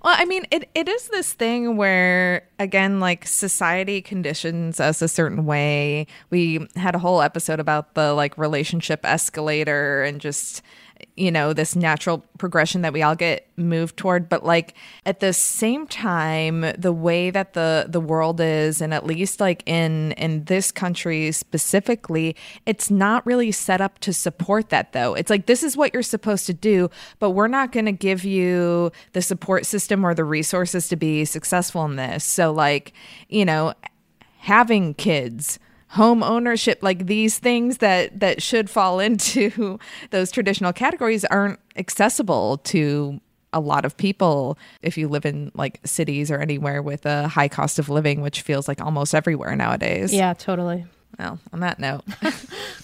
Well, 0.05 0.16
I 0.18 0.24
mean, 0.24 0.46
it, 0.50 0.68
it 0.74 0.88
is 0.88 1.09
this 1.09 1.32
thing 1.32 1.76
where, 1.76 2.48
again, 2.59 2.98
like 2.98 3.24
society 3.26 4.03
conditions 4.03 4.80
us 4.80 5.00
a 5.00 5.07
certain 5.07 5.46
way. 5.46 6.09
We 6.30 6.66
had 6.74 6.96
a 6.96 6.98
whole 6.98 7.22
episode 7.22 7.61
about 7.61 7.94
the 7.94 8.12
like 8.12 8.36
relationship 8.36 9.05
escalator 9.05 10.03
and 10.03 10.20
just, 10.20 10.61
you 11.16 11.30
know, 11.30 11.53
this 11.53 11.76
natural 11.76 12.24
progression 12.38 12.82
that 12.82 12.92
we 12.92 13.03
all 13.03 13.14
get 13.14 13.46
moved 13.57 13.96
toward. 13.96 14.28
But 14.28 14.44
like 14.44 14.74
at 15.05 15.20
the 15.20 15.32
same 15.32 15.86
time, 15.86 16.72
the 16.78 16.92
way 16.92 17.30
that 17.30 17.53
the 17.53 17.86
the 17.88 18.00
world 18.00 18.40
is, 18.40 18.80
and 18.80 18.94
at 18.94 19.07
least 19.07 19.40
like 19.40 19.62
in 19.66 20.12
in 20.12 20.44
this 20.44 20.72
country 20.72 21.30
specifically, 21.32 22.34
it's 22.66 22.90
not 22.90 23.24
really 23.26 23.53
set 23.53 23.80
up 23.80 23.98
to 24.00 24.12
support 24.12 24.70
that 24.70 24.92
though. 24.92 25.14
It's 25.14 25.30
like 25.30 25.46
this 25.46 25.62
is 25.62 25.76
what 25.76 25.92
you're 25.92 26.03
supposed 26.03 26.46
to 26.46 26.55
do, 26.55 26.88
but 27.18 27.30
we're 27.30 27.48
not 27.48 27.72
going 27.72 27.86
to 27.86 27.92
give 27.92 28.24
you 28.24 28.90
the 29.12 29.22
support 29.22 29.66
system 29.66 30.05
or 30.05 30.14
the 30.14 30.24
resources 30.24 30.88
to 30.88 30.96
be 30.96 31.24
successful 31.24 31.84
in 31.84 31.96
this. 31.96 32.24
So 32.24 32.53
like, 32.53 32.92
you 33.28 33.44
know, 33.44 33.74
having 34.38 34.94
kids 34.94 35.59
home 35.93 36.22
ownership 36.22 36.78
like 36.82 37.07
these 37.07 37.38
things 37.38 37.78
that 37.78 38.18
that 38.18 38.43
should 38.43 38.70
fall 38.70 38.99
into 39.07 39.78
those 40.11 40.30
traditional 40.30 40.72
categories 40.72 41.24
aren't 41.26 41.61
accessible 41.76 42.59
to 42.59 43.20
a 43.53 43.61
lot 43.61 43.84
of 43.84 43.95
people 43.99 44.57
if 44.80 44.97
you 44.97 45.07
live 45.07 45.26
in 45.26 45.53
like 45.55 45.78
cities 45.84 46.30
or 46.30 46.38
anywhere 46.38 46.80
with 46.80 47.05
a 47.05 47.28
high 47.28 47.49
cost 47.49 47.78
of 47.78 47.90
living 47.90 48.22
which 48.22 48.40
feels 48.40 48.66
like 48.68 48.80
almost 48.80 49.14
everywhere 49.14 49.55
nowadays 49.55 50.12
Yeah, 50.14 50.32
totally. 50.32 50.86
Well 51.19 51.39
on 51.53 51.61
that 51.61 51.79
note 51.79 52.03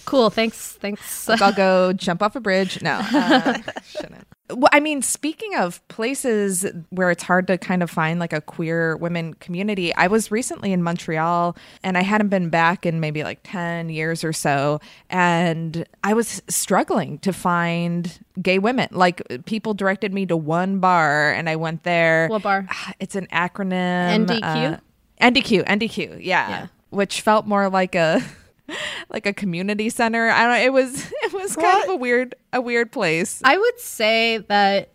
Cool. 0.05 0.31
Thanks. 0.31 0.73
Thanks. 0.81 1.29
i'll 1.29 1.53
go 1.53 1.93
jump 1.93 2.23
off 2.23 2.35
a 2.35 2.39
bridge 2.39 2.81
no 2.81 2.99
uh, 3.01 3.57
shouldn't 3.85 4.25
well, 4.51 4.69
I 4.73 4.79
mean, 4.79 5.01
speaking 5.01 5.55
of 5.55 5.85
places 5.89 6.65
where 6.89 7.11
it's 7.11 7.21
hard 7.21 7.45
to 7.47 7.57
kind 7.57 7.83
of 7.83 7.91
find 7.91 8.19
like 8.19 8.33
a 8.33 8.41
queer 8.41 8.97
women 8.97 9.35
community, 9.35 9.93
I 9.93 10.07
was 10.07 10.31
recently 10.31 10.71
in 10.71 10.81
Montreal 10.81 11.55
and 11.83 11.97
I 11.97 12.01
hadn't 12.01 12.29
been 12.29 12.49
back 12.49 12.85
in 12.85 12.99
maybe 12.99 13.23
like 13.23 13.39
10 13.43 13.89
years 13.89 14.23
or 14.23 14.33
so. 14.33 14.79
And 15.09 15.85
I 16.03 16.13
was 16.13 16.41
struggling 16.47 17.19
to 17.19 17.31
find 17.31 18.19
gay 18.41 18.57
women. 18.57 18.89
Like 18.91 19.21
people 19.45 19.75
directed 19.75 20.13
me 20.13 20.25
to 20.25 20.37
one 20.37 20.79
bar 20.79 21.31
and 21.31 21.47
I 21.47 21.55
went 21.55 21.83
there. 21.83 22.27
What 22.29 22.41
bar? 22.41 22.67
It's 22.99 23.15
an 23.15 23.27
acronym. 23.27 24.25
NDQ? 24.25 24.73
uh, 24.73 24.77
NDQ, 25.21 25.65
NDQ, 25.65 26.25
yeah. 26.25 26.49
Yeah. 26.49 26.67
Which 26.89 27.21
felt 27.21 27.45
more 27.45 27.69
like 27.69 27.95
a 27.95 28.21
like 29.09 29.25
a 29.25 29.33
community 29.33 29.89
center. 29.89 30.29
I 30.29 30.45
don't 30.45 30.65
it 30.65 30.73
was 30.73 31.05
it 31.23 31.33
was 31.33 31.55
kind 31.55 31.83
of 31.83 31.89
a 31.91 31.95
weird 31.95 32.35
a 32.53 32.61
weird 32.61 32.91
place. 32.91 33.41
I 33.43 33.57
would 33.57 33.79
say 33.79 34.39
that 34.47 34.89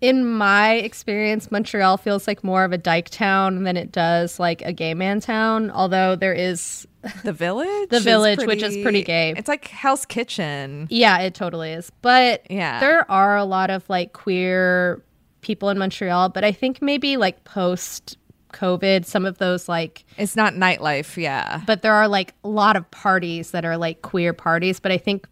in 0.00 0.24
my 0.24 0.76
experience, 0.76 1.50
Montreal 1.50 1.98
feels 1.98 2.26
like 2.26 2.42
more 2.42 2.64
of 2.64 2.72
a 2.72 2.78
dyke 2.78 3.10
town 3.10 3.64
than 3.64 3.76
it 3.76 3.92
does 3.92 4.40
like 4.40 4.62
a 4.62 4.72
gay 4.72 4.94
man 4.94 5.20
town. 5.20 5.70
Although 5.70 6.16
there 6.16 6.32
is, 6.32 6.86
The 7.24 7.34
village? 7.34 7.90
The 7.90 7.96
is 7.96 8.04
Village, 8.04 8.46
which 8.46 8.62
is 8.62 8.78
pretty 8.82 9.02
gay. 9.02 9.34
It's 9.36 9.46
like 9.48 9.68
Hell's 9.68 10.06
Kitchen. 10.06 10.86
yeah, 10.88 11.18
it 11.18 11.34
totally 11.34 11.72
is. 11.72 11.92
But 12.00 12.50
Yeah. 12.50 12.80
there 12.80 13.10
are 13.10 13.36
a 13.36 13.44
lot 13.44 13.68
of 13.68 13.86
like 13.90 14.14
queer 14.14 15.02
people 15.42 15.68
in 15.68 15.76
Montreal. 15.78 16.30
But 16.30 16.44
I 16.44 16.52
think 16.52 16.80
maybe 16.80 17.18
like 17.18 17.44
post 17.44 18.16
COVID, 18.52 19.04
some 19.04 19.24
of 19.26 19.38
those 19.38 19.68
like 19.68 20.04
It's 20.18 20.36
not 20.36 20.54
nightlife, 20.54 21.16
yeah. 21.16 21.62
but 21.66 21.82
there 21.82 21.94
are 21.94 22.08
like 22.08 22.34
a 22.44 22.48
lot 22.48 22.76
of 22.76 22.90
parties 22.90 23.50
that 23.52 23.64
are 23.64 23.76
like 23.76 24.02
queer 24.02 24.32
parties 24.32 24.80
but 24.80 24.90
i 24.92 24.98
think 24.98 25.26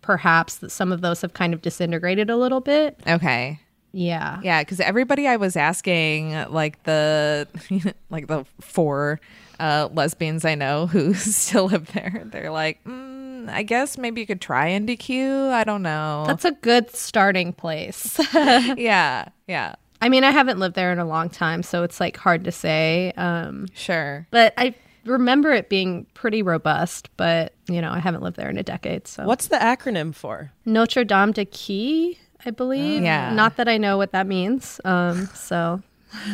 perhaps 0.00 0.56
that 0.56 0.70
some 0.70 0.92
of 0.92 1.00
those 1.00 1.20
have 1.22 1.34
kind 1.34 1.52
of 1.52 1.60
disintegrated 1.62 2.30
a 2.30 2.36
little 2.36 2.60
bit 2.60 2.98
Okay. 3.06 3.60
yeah 3.92 4.40
Yeah, 4.42 4.62
because 4.62 4.80
everybody 4.80 5.26
I 5.26 5.36
was 5.36 5.56
asking, 5.56 6.32
like 6.50 6.82
the 6.84 7.46
like 8.10 8.26
the 8.28 8.44
four 8.60 9.20
uh, 9.60 9.88
lesbians 9.92 10.44
I 10.44 10.54
know 10.54 10.86
who 10.86 11.14
still 11.42 11.66
live 11.66 11.92
there, 11.92 12.22
they're 12.26 12.50
like, 12.50 12.82
mm, 12.84 13.48
I 13.50 13.62
guess 13.64 13.98
maybe 13.98 14.20
you 14.20 14.26
could 14.26 14.40
try 14.40 14.70
NDQ. 14.70 15.50
I 15.50 15.64
don't 15.64 15.82
know. 15.82 16.24
that's 16.26 16.44
a 16.44 16.52
good 16.52 16.94
starting 16.94 17.52
place 17.52 18.18
yeah, 18.34 19.28
yeah, 19.48 19.74
i 20.02 20.08
mean 20.08 20.24
i 20.24 20.30
haven't 20.30 20.58
lived 20.58 20.74
there 20.74 20.92
in 20.92 20.98
a 20.98 21.04
long 21.04 21.28
time 21.30 21.62
so 21.62 21.82
it's 21.82 22.00
like 22.00 22.16
hard 22.16 22.44
to 22.44 22.52
say 22.52 23.12
um 23.16 23.66
sure. 23.74 24.26
but 24.30 24.52
i 24.58 24.74
remember 25.04 25.52
it 25.52 25.68
being 25.68 26.04
pretty 26.14 26.42
robust 26.42 27.08
but 27.16 27.54
you 27.68 27.80
know 27.80 27.90
i 27.90 27.98
haven't 27.98 28.22
lived 28.22 28.36
there 28.36 28.50
in 28.50 28.58
a 28.58 28.62
decade 28.62 29.06
so 29.08 29.24
What's 29.24 29.48
the 29.48 29.56
acronym 29.56 30.14
for? 30.14 30.52
notre 30.64 31.04
dame 31.04 31.32
de 31.32 31.44
qui 31.44 32.18
i 32.44 32.50
believe 32.50 33.02
Yeah. 33.02 33.32
not 33.32 33.56
that 33.56 33.68
i 33.68 33.78
know 33.78 33.96
what 33.96 34.12
that 34.12 34.26
means 34.26 34.80
um 34.84 35.28
so 35.34 35.82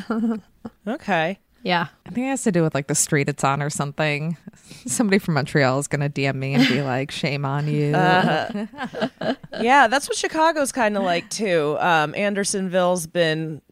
Okay. 0.87 1.39
Yeah 1.65 1.89
I 2.07 2.11
think 2.11 2.27
it 2.27 2.31
has 2.31 2.43
to 2.45 2.53
do 2.53 2.63
with 2.63 2.75
like 2.75 2.87
the 2.87 2.95
street 2.95 3.29
it's 3.29 3.43
on 3.43 3.61
or 3.63 3.71
something. 3.71 4.37
Somebody 4.87 5.19
from 5.19 5.35
Montreal 5.35 5.79
is 5.81 5.89
gonna 5.89 6.09
DM 6.09 6.37
me 6.37 6.55
and 6.55 6.69
be 6.69 6.81
like, 6.95 7.11
"Shame 7.11 7.45
on 7.45 7.67
you." 7.67 7.91
Yeah, 9.61 9.87
that's 9.89 10.09
what 10.09 10.17
Chicago's 10.17 10.73
kind 10.73 10.97
of 10.97 11.03
like 11.05 11.29
too. 11.31 11.77
Um, 11.81 12.15
Andersonville's 12.15 13.07
been, 13.07 13.63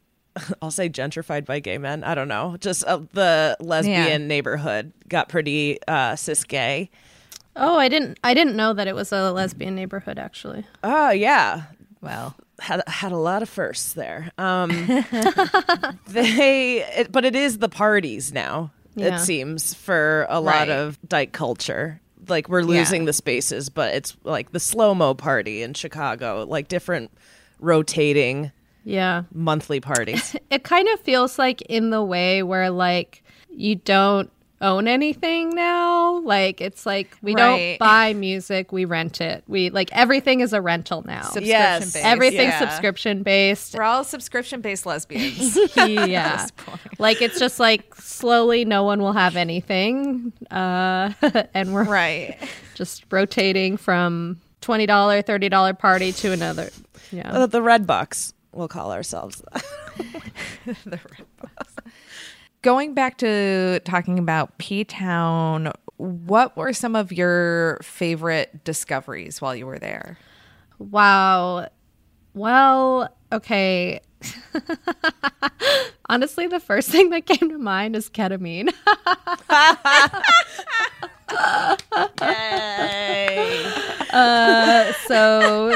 I'll 0.62 0.70
say, 0.70 0.88
gentrified 0.88 1.45
by 1.45 1.59
gay 1.61 1.76
men. 1.78 2.05
I 2.05 2.14
don't 2.14 2.28
know. 2.28 2.57
Just 2.61 2.84
uh, 2.84 3.01
the 3.12 3.57
lesbian 3.61 4.22
Yeah. 4.22 4.26
neighborhood 4.26 4.93
got 5.09 5.28
pretty 5.28 5.78
uh, 5.88 6.16
cis 6.16 6.45
gay. 6.45 6.90
oh 7.57 7.76
i 7.76 7.86
didn't 7.88 8.18
i 8.24 8.32
didn't 8.32 8.57
know 8.57 8.72
that 8.72 8.86
it 8.88 8.95
was 8.95 9.12
a 9.12 9.30
lesbian 9.30 9.74
neighborhood 9.74 10.18
actually 10.18 10.64
Oh 10.82 11.11
yeah, 11.11 11.64
well, 12.01 12.34
had 12.63 12.83
had 12.87 13.13
a 13.13 13.17
lot 13.17 13.43
of 13.43 13.49
firsts 13.49 13.93
there. 13.95 14.31
Um, 14.39 14.69
they, 16.09 16.85
it, 16.97 17.13
but 17.13 17.25
it 17.25 17.35
is 17.37 17.59
the 17.59 17.69
parties 17.69 18.33
now. 18.33 18.71
Yeah. 18.95 19.17
It 19.17 19.21
seems 19.21 19.75
for 19.75 20.27
a 20.29 20.41
lot 20.41 20.69
Right. 20.69 20.71
of 20.71 20.99
dyke 21.09 21.33
culture. 21.33 22.01
Like 22.29 22.49
we're 22.49 22.61
Yeah. 22.61 22.67
losing 22.81 23.05
the 23.05 23.13
spaces, 23.13 23.69
but 23.69 23.95
it's 23.95 24.17
like 24.23 24.53
the 24.53 24.61
slow 24.61 24.95
mo 24.95 25.15
party 25.15 25.63
in 25.63 25.75
Chicago, 25.75 26.45
like 26.49 26.69
different 26.69 27.11
rotating 27.59 28.51
yeah 28.85 29.23
monthly 29.33 29.81
parties. 29.81 30.35
it 30.51 30.65
kind 30.65 30.89
of 30.89 31.01
feels 31.01 31.39
like 31.39 31.63
in 31.63 31.91
the 31.91 32.03
way 32.03 32.43
where 32.43 32.71
like 32.71 33.23
you 33.51 33.77
don't 33.77 34.31
own 34.63 34.89
anything 34.89 35.51
now 35.51 36.19
like 36.21 36.61
it's 36.61 36.87
like 36.87 37.17
we 37.21 37.35
Right. 37.35 37.77
don't 37.77 37.79
buy 37.79 38.15
music 38.15 38.73
we 38.73 38.85
rent 38.85 39.21
it 39.21 39.43
we 39.49 39.71
like 39.71 39.91
everything 39.93 40.41
is 40.41 40.53
a 40.53 40.61
rental 40.63 41.03
now 41.07 41.23
subscription 41.23 41.49
Yes. 41.49 41.93
based. 41.93 42.05
everything's 42.07 42.53
yeah. 42.55 42.59
subscription 42.61 43.23
based 43.23 43.75
We're 43.77 43.83
all 43.83 44.05
subscription 44.05 44.61
based 44.61 44.87
lesbians. 44.87 45.59
yeah 45.77 46.47
like 46.99 47.21
it's 47.21 47.39
just 47.39 47.59
like 47.61 47.95
slowly 47.97 48.65
no 48.65 48.85
one 48.85 49.03
will 49.03 49.13
have 49.13 49.37
anything 49.37 50.33
uh 50.51 51.13
and 51.55 51.75
we're 51.75 51.85
right. 51.85 52.39
just 52.75 53.05
rotating 53.11 53.77
from 53.77 54.41
$20 54.63 54.87
$30 54.87 55.79
party 55.79 56.13
to 56.13 56.33
another 56.33 56.71
yeah 57.11 57.33
Uh, 57.33 57.47
the 57.47 57.61
Red 57.61 57.87
Bucks, 57.87 58.33
we'll 58.53 58.69
call 58.69 58.93
ourselves. 58.93 59.43
Going 62.63 62.95
back 62.95 63.19
to 63.19 63.81
talking 63.81 64.19
about 64.21 64.57
P 64.59 64.85
Town, 64.85 65.73
what 65.97 66.57
were 66.57 66.73
some 66.73 66.95
of 66.95 67.13
your 67.13 67.79
favorite 67.83 68.63
discoveries 68.65 69.41
while 69.41 69.55
you 69.55 69.67
were 69.67 69.81
there? 69.81 70.17
Wow. 70.79 71.69
Well, 72.35 73.13
okay. 73.33 74.01
Honestly, 76.09 76.47
the 76.47 76.61
first 76.61 76.89
thing 76.89 77.11
that 77.11 77.27
came 77.27 77.51
to 77.51 77.59
mind 77.59 77.97
is 77.97 78.09
ketamine. 78.09 78.73
Uh, 84.13 84.93
so 85.07 85.71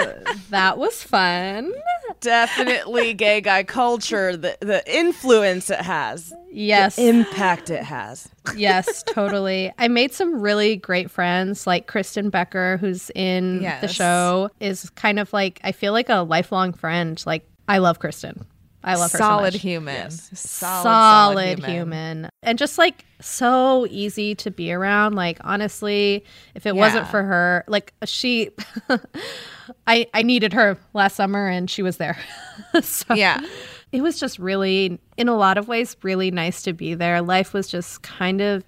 that 0.51 0.77
was 0.77 1.03
fun. 1.03 1.73
Definitely 2.21 3.15
gay 3.15 3.41
guy 3.41 3.63
culture, 3.63 4.37
the 4.37 4.57
the 4.61 4.83
influence 4.93 5.71
it 5.71 5.81
has, 5.81 6.33
Yes. 6.51 6.99
impact 6.99 7.71
it 7.71 7.83
has. 7.83 8.29
yes, 8.57 9.03
totally. 9.03 9.73
I 9.79 9.89
made 9.89 10.13
some 10.13 10.41
really 10.41 10.77
great 10.77 11.11
friends, 11.11 11.67
like 11.67 11.87
Kristen 11.87 12.31
Becker, 12.31 12.77
who's 12.79 13.11
in 13.15 13.63
the 13.63 13.89
show, 13.89 14.51
is 14.61 14.91
kind 14.91 15.19
of 15.19 15.33
like, 15.33 15.61
I 15.65 15.73
feel 15.73 15.93
like 15.93 16.09
a 16.09 16.23
lifelong 16.23 16.73
friend. 16.73 17.23
Like, 17.27 17.47
I 17.69 17.79
love 17.79 17.99
Kristen. 17.99 18.45
I 18.87 18.95
love 18.95 19.11
her 19.13 19.19
so 19.19 19.25
solid 19.25 19.55
much. 19.55 19.63
human. 19.63 19.95
Yes. 19.95 20.31
solid, 20.39 21.59
human. 21.65 22.29
and 22.43 22.59
just 22.59 22.79
like 22.79 23.05
so 23.21 23.87
easy 23.91 24.35
to 24.37 24.51
be 24.51 24.73
around 24.73 25.15
like 25.15 25.39
honestly 25.43 26.25
if 26.55 26.67
it 26.67 26.77
wasn't 26.77 27.07
for 27.09 27.23
her 27.23 27.65
like 27.67 27.95
she 28.05 28.51
i 29.87 30.07
i 30.13 30.23
needed 30.23 30.53
her 30.53 30.77
last 30.93 31.17
summer 31.17 31.49
and 31.49 31.71
she 31.71 31.83
was 31.83 31.97
there 31.97 32.19
so 32.83 33.15
Yeah. 33.15 33.41
it 33.91 34.03
was 34.03 34.21
just 34.21 34.39
really 34.39 35.01
in 35.17 35.29
a 35.29 35.35
lot 35.37 35.57
of 35.57 35.67
ways 35.67 35.97
really 36.03 36.31
nice 36.31 36.63
to 36.65 36.75
be 36.75 36.93
there 36.95 37.23
life 37.23 37.55
was 37.55 37.69
just 37.69 38.03
kind 38.03 38.41
of 38.43 38.65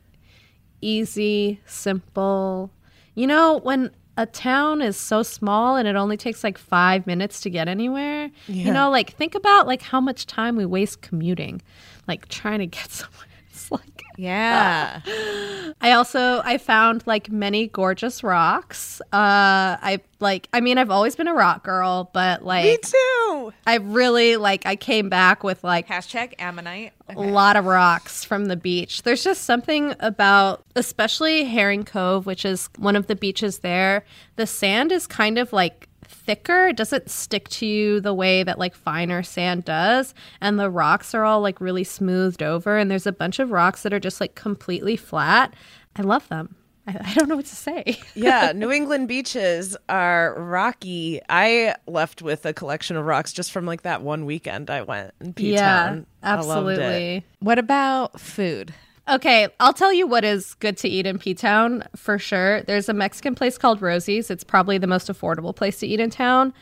easy 0.81 1.61
simple 1.66 2.71
you 3.14 3.27
know 3.27 3.59
when 3.62 3.91
a 4.19 4.27
town 4.27 4.83
is 4.83 4.97
so 4.97 5.23
small 5.23 5.77
and 5.77 5.87
it 5.87 5.95
only 5.95 6.16
takes 6.16 6.43
like 6.43 6.59
five 6.59 7.07
minutes 7.07 7.41
to 7.43 7.49
get 7.51 7.69
anywhere. 7.69 8.31
You 8.49 8.73
know 8.73 8.91
like 8.91 9.11
think 9.12 9.35
about 9.37 9.66
like 9.66 9.81
how 9.81 10.01
much 10.01 10.27
time 10.27 10.57
we 10.57 10.66
waste 10.66 11.01
commuting 11.03 11.62
like 12.09 12.29
trying 12.29 12.59
to 12.59 12.66
get 12.66 12.91
somewhere. 13.01 13.27
It's 13.51 13.71
like 13.71 14.03
Yeah. 14.19 15.01
I 15.81 15.93
also 15.93 16.43
I 16.45 16.59
found 16.59 17.07
like 17.07 17.31
many 17.31 17.69
gorgeous 17.69 18.25
rocks. 18.25 19.01
Uh 19.12 19.79
I 19.81 20.01
like 20.19 20.49
I 20.53 20.61
mean 20.61 20.77
I've 20.77 20.91
always 20.91 21.14
been 21.14 21.29
a 21.29 21.35
rock 21.35 21.62
girl, 21.64 22.11
but 22.12 22.45
like 22.45 22.64
Me 22.64 22.77
too. 22.79 23.53
I 23.66 23.77
really 23.77 24.37
like 24.37 24.66
I 24.66 24.75
came 24.75 25.09
back 25.09 25.45
with 25.45 25.62
like 25.62 25.87
Hashtag 25.87 26.35
Ammonite. 26.41 26.93
a 27.09 27.21
lot 27.21 27.57
of 27.57 27.64
rocks 27.64 28.25
from 28.25 28.47
the 28.47 28.57
beach. 28.57 29.03
There's 29.05 29.23
just 29.23 29.45
something 29.45 29.95
about, 30.01 30.64
especially 30.75 31.45
Herring 31.45 31.85
Cove, 31.85 32.27
which 32.27 32.45
is 32.45 32.69
one 32.77 32.97
of 32.97 33.07
the 33.07 33.14
beaches 33.16 33.61
there. 33.61 34.05
The 34.37 34.47
sand 34.47 34.91
is 34.91 35.07
kind 35.07 35.39
of 35.39 35.53
like 35.53 35.88
thicker. 36.29 36.68
It 36.68 36.76
doesn't 36.76 37.09
stick 37.09 37.49
to 37.49 37.64
you 37.64 38.01
the 38.01 38.12
way 38.12 38.43
that 38.43 38.59
like 38.59 38.74
finer 38.74 39.22
sand 39.22 39.64
does. 39.64 40.12
And 40.43 40.61
the 40.61 40.68
rocks 40.68 41.14
are 41.14 41.24
all 41.24 41.41
like 41.41 41.59
really 41.59 41.85
smoothed 41.85 42.43
over. 42.43 42.76
And 42.76 42.91
there's 42.91 43.07
a 43.07 43.12
bunch 43.12 43.39
of 43.39 43.51
rocks 43.51 43.83
that 43.83 43.95
are 43.95 43.99
just 43.99 44.20
like 44.20 44.35
completely 44.35 44.95
flat. 44.95 45.55
I 45.97 46.03
love 46.03 46.29
them. 46.29 46.55
I, 46.87 46.97
I 47.03 47.14
don't 47.14 47.31
know 47.31 47.37
what 47.37 47.47
to 47.47 47.57
say. 47.57 47.99
yeah, 48.14 48.53
New 48.55 48.70
England 48.70 49.09
beaches 49.09 49.74
are 49.89 50.35
rocky. 50.39 51.18
I 51.31 51.74
left 51.87 52.20
with 52.20 52.45
a 52.45 52.53
collection 52.53 52.99
of 52.99 53.07
rocks 53.07 53.33
just 53.33 53.51
from 53.51 53.64
like 53.64 53.83
that 53.83 54.03
one 54.03 54.26
weekend 54.26 54.68
I 54.68 54.83
went 54.83 55.14
in 55.22 55.33
P 55.33 55.57
Town. 55.57 56.07
absolutely. 56.22 57.24
What 57.41 57.59
about 57.59 58.20
food? 58.20 58.74
Okay, 59.09 59.49
I'll 59.61 59.73
tell 59.73 59.93
you 59.93 60.07
what 60.07 60.25
is 60.25 60.55
good 60.55 60.77
to 60.79 60.89
eat 60.89 61.07
in 61.07 61.19
P 61.19 61.35
Town 61.35 61.85
for 61.97 62.19
sure. 62.19 62.63
There's 62.63 62.89
a 62.89 62.93
Mexican 62.95 63.35
place 63.35 63.57
called 63.57 63.81
Rosie's. 63.81 64.31
It's 64.31 64.45
probably 64.45 64.79
the 64.79 64.87
most 64.87 65.09
affordable 65.09 65.55
place 65.55 65.79
to 65.81 65.87
eat 65.87 66.01
in 66.01 66.11
town. 66.11 66.53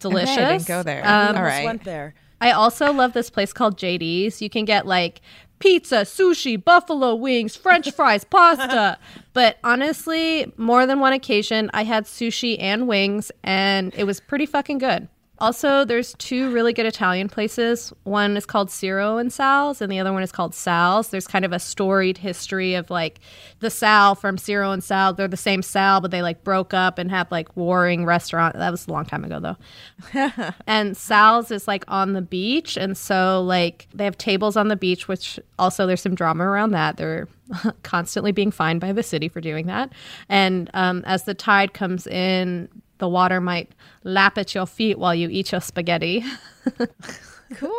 Delicious. 0.00 0.36
I 0.36 0.52
didn't 0.52 0.66
go 0.66 0.82
there. 0.82 1.02
Um, 1.04 1.10
All 1.10 1.26
Almost 1.28 1.42
right. 1.42 1.64
went 1.64 1.84
there. 1.84 2.14
I 2.40 2.50
also 2.50 2.92
love 2.92 3.14
this 3.14 3.30
place 3.30 3.52
called 3.52 3.78
JD's. 3.78 4.42
You 4.42 4.50
can 4.50 4.66
get 4.66 4.86
like 4.86 5.22
pizza, 5.60 6.02
sushi, 6.02 6.62
buffalo 6.62 7.14
wings, 7.14 7.56
french 7.56 7.90
fries, 7.96 8.24
pasta. 8.24 8.98
But 9.32 9.56
honestly, 9.64 10.52
more 10.58 10.84
than 10.84 11.00
one 11.00 11.14
occasion, 11.14 11.70
I 11.72 11.84
had 11.84 12.04
sushi 12.04 12.56
and 12.60 12.86
wings, 12.86 13.32
and 13.42 13.94
it 13.96 14.04
was 14.04 14.20
pretty 14.20 14.44
fucking 14.44 14.78
good. 14.78 15.08
Also, 15.40 15.84
there's 15.84 16.14
two 16.14 16.50
really 16.52 16.72
good 16.72 16.86
Italian 16.86 17.28
places. 17.28 17.92
One 18.04 18.36
is 18.36 18.46
called 18.46 18.70
Ciro 18.70 19.18
and 19.18 19.32
Sal's, 19.32 19.80
and 19.80 19.90
the 19.90 19.98
other 19.98 20.12
one 20.12 20.22
is 20.22 20.30
called 20.30 20.54
Sal's. 20.54 21.08
There's 21.08 21.26
kind 21.26 21.44
of 21.44 21.52
a 21.52 21.58
storied 21.58 22.18
history 22.18 22.74
of 22.74 22.88
like 22.88 23.18
the 23.58 23.68
Sal 23.68 24.14
from 24.14 24.38
Ciro 24.38 24.70
and 24.70 24.82
Sal. 24.82 25.12
They're 25.12 25.26
the 25.26 25.36
same 25.36 25.62
Sal, 25.62 26.00
but 26.00 26.12
they 26.12 26.22
like 26.22 26.44
broke 26.44 26.72
up 26.72 26.98
and 26.98 27.10
have 27.10 27.32
like 27.32 27.56
warring 27.56 28.04
restaurant. 28.04 28.54
That 28.54 28.70
was 28.70 28.86
a 28.86 28.92
long 28.92 29.06
time 29.06 29.24
ago 29.24 29.40
though. 29.40 30.52
and 30.68 30.96
Sal's 30.96 31.50
is 31.50 31.66
like 31.66 31.84
on 31.88 32.12
the 32.12 32.22
beach, 32.22 32.76
and 32.76 32.96
so 32.96 33.42
like 33.42 33.88
they 33.92 34.04
have 34.04 34.16
tables 34.16 34.56
on 34.56 34.68
the 34.68 34.76
beach, 34.76 35.08
which 35.08 35.40
also 35.58 35.84
there's 35.84 36.00
some 36.00 36.14
drama 36.14 36.44
around 36.44 36.70
that. 36.70 36.96
They're 36.96 37.26
constantly 37.82 38.30
being 38.30 38.52
fined 38.52 38.80
by 38.80 38.92
the 38.92 39.02
city 39.02 39.28
for 39.28 39.40
doing 39.40 39.66
that. 39.66 39.92
And 40.28 40.70
um, 40.74 41.02
as 41.06 41.24
the 41.24 41.34
tide 41.34 41.74
comes 41.74 42.06
in, 42.06 42.68
the 42.98 43.08
water 43.08 43.40
might 43.40 43.70
lap 44.02 44.38
at 44.38 44.54
your 44.54 44.66
feet 44.66 44.98
while 44.98 45.14
you 45.14 45.28
eat 45.28 45.52
your 45.52 45.60
spaghetti. 45.60 46.24
Cool. 47.56 47.70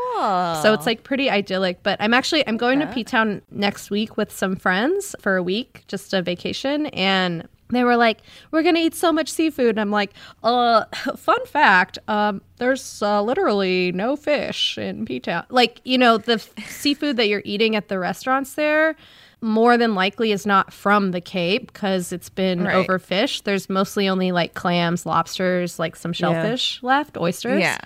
So 0.61 0.73
it's 0.73 0.85
like 0.85 1.03
pretty 1.03 1.29
idyllic. 1.29 1.83
But 1.83 1.97
I'm 1.99 2.13
actually 2.13 2.47
I'm 2.47 2.57
going 2.57 2.79
to 2.79 2.87
P 2.87 3.03
Town 3.03 3.41
next 3.51 3.89
week 3.89 4.15
with 4.17 4.31
some 4.31 4.55
friends 4.55 5.15
for 5.19 5.35
a 5.35 5.43
week, 5.43 5.83
just 5.87 6.13
a 6.13 6.21
vacation, 6.21 6.85
and 6.87 7.47
they 7.69 7.83
were 7.83 7.97
like, 7.97 8.19
"We're 8.51 8.63
gonna 8.63 8.79
eat 8.79 8.95
so 8.95 9.11
much 9.11 9.29
seafood." 9.31 9.71
And 9.71 9.81
I'm 9.81 9.91
like, 9.91 10.13
"Uh, 10.43 10.85
fun 11.17 11.43
fact, 11.47 11.97
um, 12.07 12.41
there's 12.57 13.01
uh, 13.01 13.21
literally 13.21 13.91
no 13.91 14.15
fish 14.15 14.77
in 14.77 15.05
P 15.05 15.19
Town. 15.19 15.45
Like, 15.49 15.81
you 15.83 15.97
know, 15.97 16.17
the 16.17 16.33
f- 16.33 16.69
seafood 16.69 17.17
that 17.17 17.27
you're 17.27 17.41
eating 17.43 17.75
at 17.75 17.87
the 17.87 17.99
restaurants 17.99 18.53
there." 18.53 18.95
More 19.45 19.77
than 19.77 19.93
likely 19.93 20.31
is 20.31 20.47
not 20.47 20.73
from 20.73 21.11
the 21.11 21.21
Cape 21.21 21.71
because 21.71 22.11
it's 22.11 22.29
been 22.29 22.63
Right. 22.63 22.87
overfished. 22.87 23.43
There's 23.43 23.69
mostly 23.69 24.09
only 24.09 24.31
like 24.31 24.55
clams, 24.55 25.05
lobsters, 25.05 25.77
like 25.77 25.95
some 25.95 26.13
shellfish 26.13 26.81
left, 26.81 27.15
oysters. 27.15 27.61
Yeah. 27.61 27.77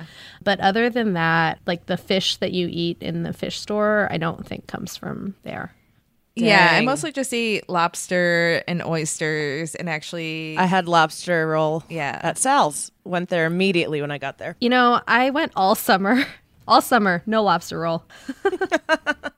But 0.42 0.62
other 0.62 0.90
than 0.90 1.14
that, 1.14 1.60
like 1.66 1.86
the 1.88 1.98
fish 1.98 2.38
that 2.38 2.54
you 2.54 2.70
eat 2.72 3.04
in 3.04 3.24
the 3.24 3.34
fish 3.34 3.60
store, 3.60 4.08
I 4.10 4.16
don't 4.18 4.48
think 4.48 4.68
comes 4.68 4.96
from 4.96 5.36
there. 5.44 5.74
yeah, 6.36 6.70
I 6.76 6.82
mostly 6.86 7.12
just 7.12 7.34
eat 7.34 7.68
lobster 7.68 8.64
and 8.66 8.82
oysters 8.82 9.76
and 9.76 9.90
actually 9.90 10.56
I 10.58 10.64
had 10.66 10.88
lobster 10.88 11.46
roll 11.46 11.84
Yeah. 11.90 12.18
at 12.24 12.38
Sal's. 12.38 12.92
Went 13.04 13.28
there 13.28 13.46
immediately 13.46 14.00
when 14.00 14.12
I 14.12 14.18
got 14.20 14.38
there. 14.38 14.56
You 14.62 14.70
know, 14.70 15.02
I 15.06 15.32
went 15.32 15.52
all 15.58 15.76
summer, 15.76 16.26
all 16.70 16.82
summer, 16.82 17.22
no 17.26 17.44
lobster 17.44 17.80
roll. 17.80 18.04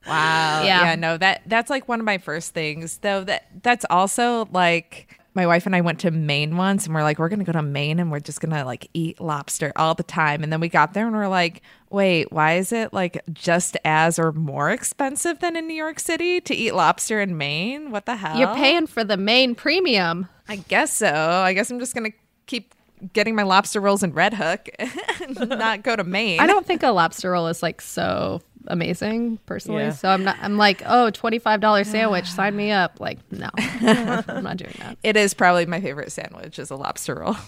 Wow. 0.08 0.64
Yeah. 0.64 0.84
Yeah. 0.84 0.96
no, 0.96 1.18
that 1.18 1.44
that's 1.46 1.70
like 1.70 1.88
one 1.88 2.00
of 2.00 2.06
my 2.06 2.18
first 2.18 2.54
things. 2.54 2.98
Though 2.98 3.24
that 3.24 3.48
that's 3.64 3.86
also 3.90 4.48
like 4.52 5.18
my 5.34 5.48
wife 5.48 5.66
and 5.66 5.74
I 5.74 5.80
went 5.80 6.00
to 6.00 6.12
Maine 6.12 6.58
once 6.58 6.86
and 6.86 6.94
we're 6.94 7.04
like, 7.04 7.18
we're 7.18 7.30
gonna 7.30 7.46
go 7.46 7.54
to 7.54 7.62
Maine 7.62 8.00
and 8.00 8.12
we're 8.12 8.20
just 8.20 8.42
gonna 8.42 8.66
like 8.66 8.90
eat 8.94 9.22
lobster 9.22 9.72
all 9.78 9.96
the 9.96 10.04
time. 10.04 10.44
And 10.44 10.52
then 10.52 10.60
we 10.60 10.68
got 10.68 10.94
there 10.94 11.08
and 11.08 11.16
we're 11.16 11.30
like, 11.30 11.62
wait, 11.90 12.32
why 12.32 12.56
is 12.56 12.74
it 12.74 12.92
like 12.92 13.22
just 13.32 13.78
as 13.86 14.20
or 14.20 14.34
more 14.34 14.70
expensive 14.70 15.40
than 15.40 15.56
in 15.56 15.68
New 15.68 15.76
York 15.76 16.00
City 16.00 16.42
to 16.42 16.54
eat 16.54 16.74
lobster 16.74 17.22
in 17.22 17.38
Maine? 17.38 17.92
What 17.92 18.06
the 18.06 18.16
hell? 18.18 18.38
You're 18.38 18.56
paying 18.56 18.88
for 18.88 19.06
the 19.06 19.18
main 19.18 19.56
premium. 19.56 20.28
I 20.50 20.58
guess 20.58 20.94
so. 20.94 21.08
I 21.08 21.54
guess 21.54 21.72
I'm 21.72 21.80
just 21.80 21.96
gonna 21.96 22.12
keep 22.48 22.74
getting 23.14 23.36
my 23.36 23.44
lobster 23.44 23.80
rolls 23.82 24.04
in 24.04 24.14
Red 24.14 24.34
Hook 24.34 24.70
and 24.80 25.50
not 25.50 25.84
go 25.84 25.96
to 25.96 26.04
Maine. 26.04 26.40
I 26.40 26.48
don't 26.48 26.66
think 26.66 26.84
a 26.84 26.90
lobster 26.90 27.32
roll 27.32 27.48
is 27.48 27.62
like 27.64 27.82
so 27.82 28.42
amazing 28.68 29.38
personally. 29.46 29.84
Yeah. 29.84 29.92
So 29.92 30.10
I'm 30.10 30.24
not, 30.24 30.38
I'm 30.42 30.58
like, 30.58 30.82
oh, 30.86 31.12
$25 31.14 31.86
sandwich, 31.86 32.26
sign 32.32 32.56
me 32.56 32.72
up. 32.72 33.00
Like, 33.00 33.20
no, 33.32 33.50
I'm 33.58 34.44
not 34.44 34.58
doing 34.58 34.76
that. 34.80 34.98
it 35.04 35.18
is 35.18 35.34
probably 35.34 35.66
my 35.66 35.82
favorite 35.82 36.12
sandwich 36.12 36.60
is 36.60 36.70
a 36.72 36.76
lobster 36.76 37.16
roll. 37.16 37.36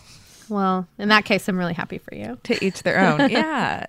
Well, 0.49 0.89
in 0.99 1.07
that 1.07 1.23
case, 1.23 1.47
I'm 1.47 1.57
really 1.57 1.73
happy 1.73 1.97
for 1.97 2.13
you. 2.13 2.37
to 2.43 2.63
each 2.63 2.83
their 2.83 2.99
own. 2.99 3.29
yeah. 3.29 3.85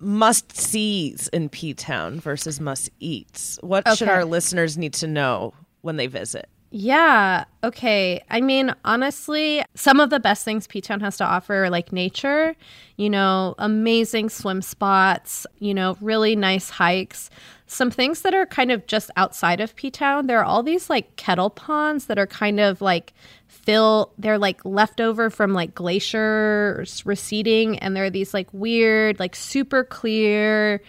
Must 0.00 0.56
sees 0.56 1.28
in 1.28 1.50
P 1.50 1.74
Town 1.74 2.20
versus 2.20 2.58
must 2.58 2.88
eats. 3.00 3.58
What 3.60 3.86
should 3.98 4.08
our 4.08 4.24
listeners 4.24 4.78
need 4.78 4.94
to 4.94 5.06
know 5.06 5.52
when 5.82 5.96
they 5.96 6.06
visit? 6.06 6.48
Yeah. 6.72 7.44
Okay. 7.64 8.22
I 8.30 8.40
mean, 8.40 8.72
honestly, 8.84 9.64
some 9.74 9.98
of 9.98 10.10
the 10.10 10.20
best 10.20 10.44
things 10.44 10.68
P 10.68 10.80
Town 10.80 11.00
has 11.00 11.16
to 11.16 11.24
offer 11.24 11.64
are 11.64 11.70
like 11.70 11.92
nature, 11.92 12.54
you 12.96 13.10
know, 13.10 13.56
amazing 13.58 14.28
swim 14.28 14.62
spots, 14.62 15.48
you 15.58 15.74
know, 15.74 15.96
really 16.00 16.36
nice 16.36 16.70
hikes. 16.70 17.28
Some 17.66 17.90
things 17.90 18.22
that 18.22 18.34
are 18.34 18.46
kind 18.46 18.70
of 18.70 18.86
just 18.86 19.10
outside 19.16 19.60
of 19.60 19.74
P 19.74 19.90
Town. 19.90 20.28
There 20.28 20.38
are 20.38 20.44
all 20.44 20.62
these 20.62 20.88
like 20.88 21.16
kettle 21.16 21.50
ponds 21.50 22.06
that 22.06 22.18
are 22.18 22.26
kind 22.26 22.60
of 22.60 22.80
like 22.80 23.14
fill, 23.48 24.12
they're 24.16 24.38
like 24.38 24.64
leftover 24.64 25.28
from 25.28 25.52
like 25.52 25.74
glaciers 25.74 27.04
receding. 27.04 27.80
And 27.80 27.96
there 27.96 28.04
are 28.04 28.10
these 28.10 28.32
like 28.32 28.48
weird, 28.52 29.18
like 29.18 29.34
super 29.34 29.82
clear, 29.82 30.82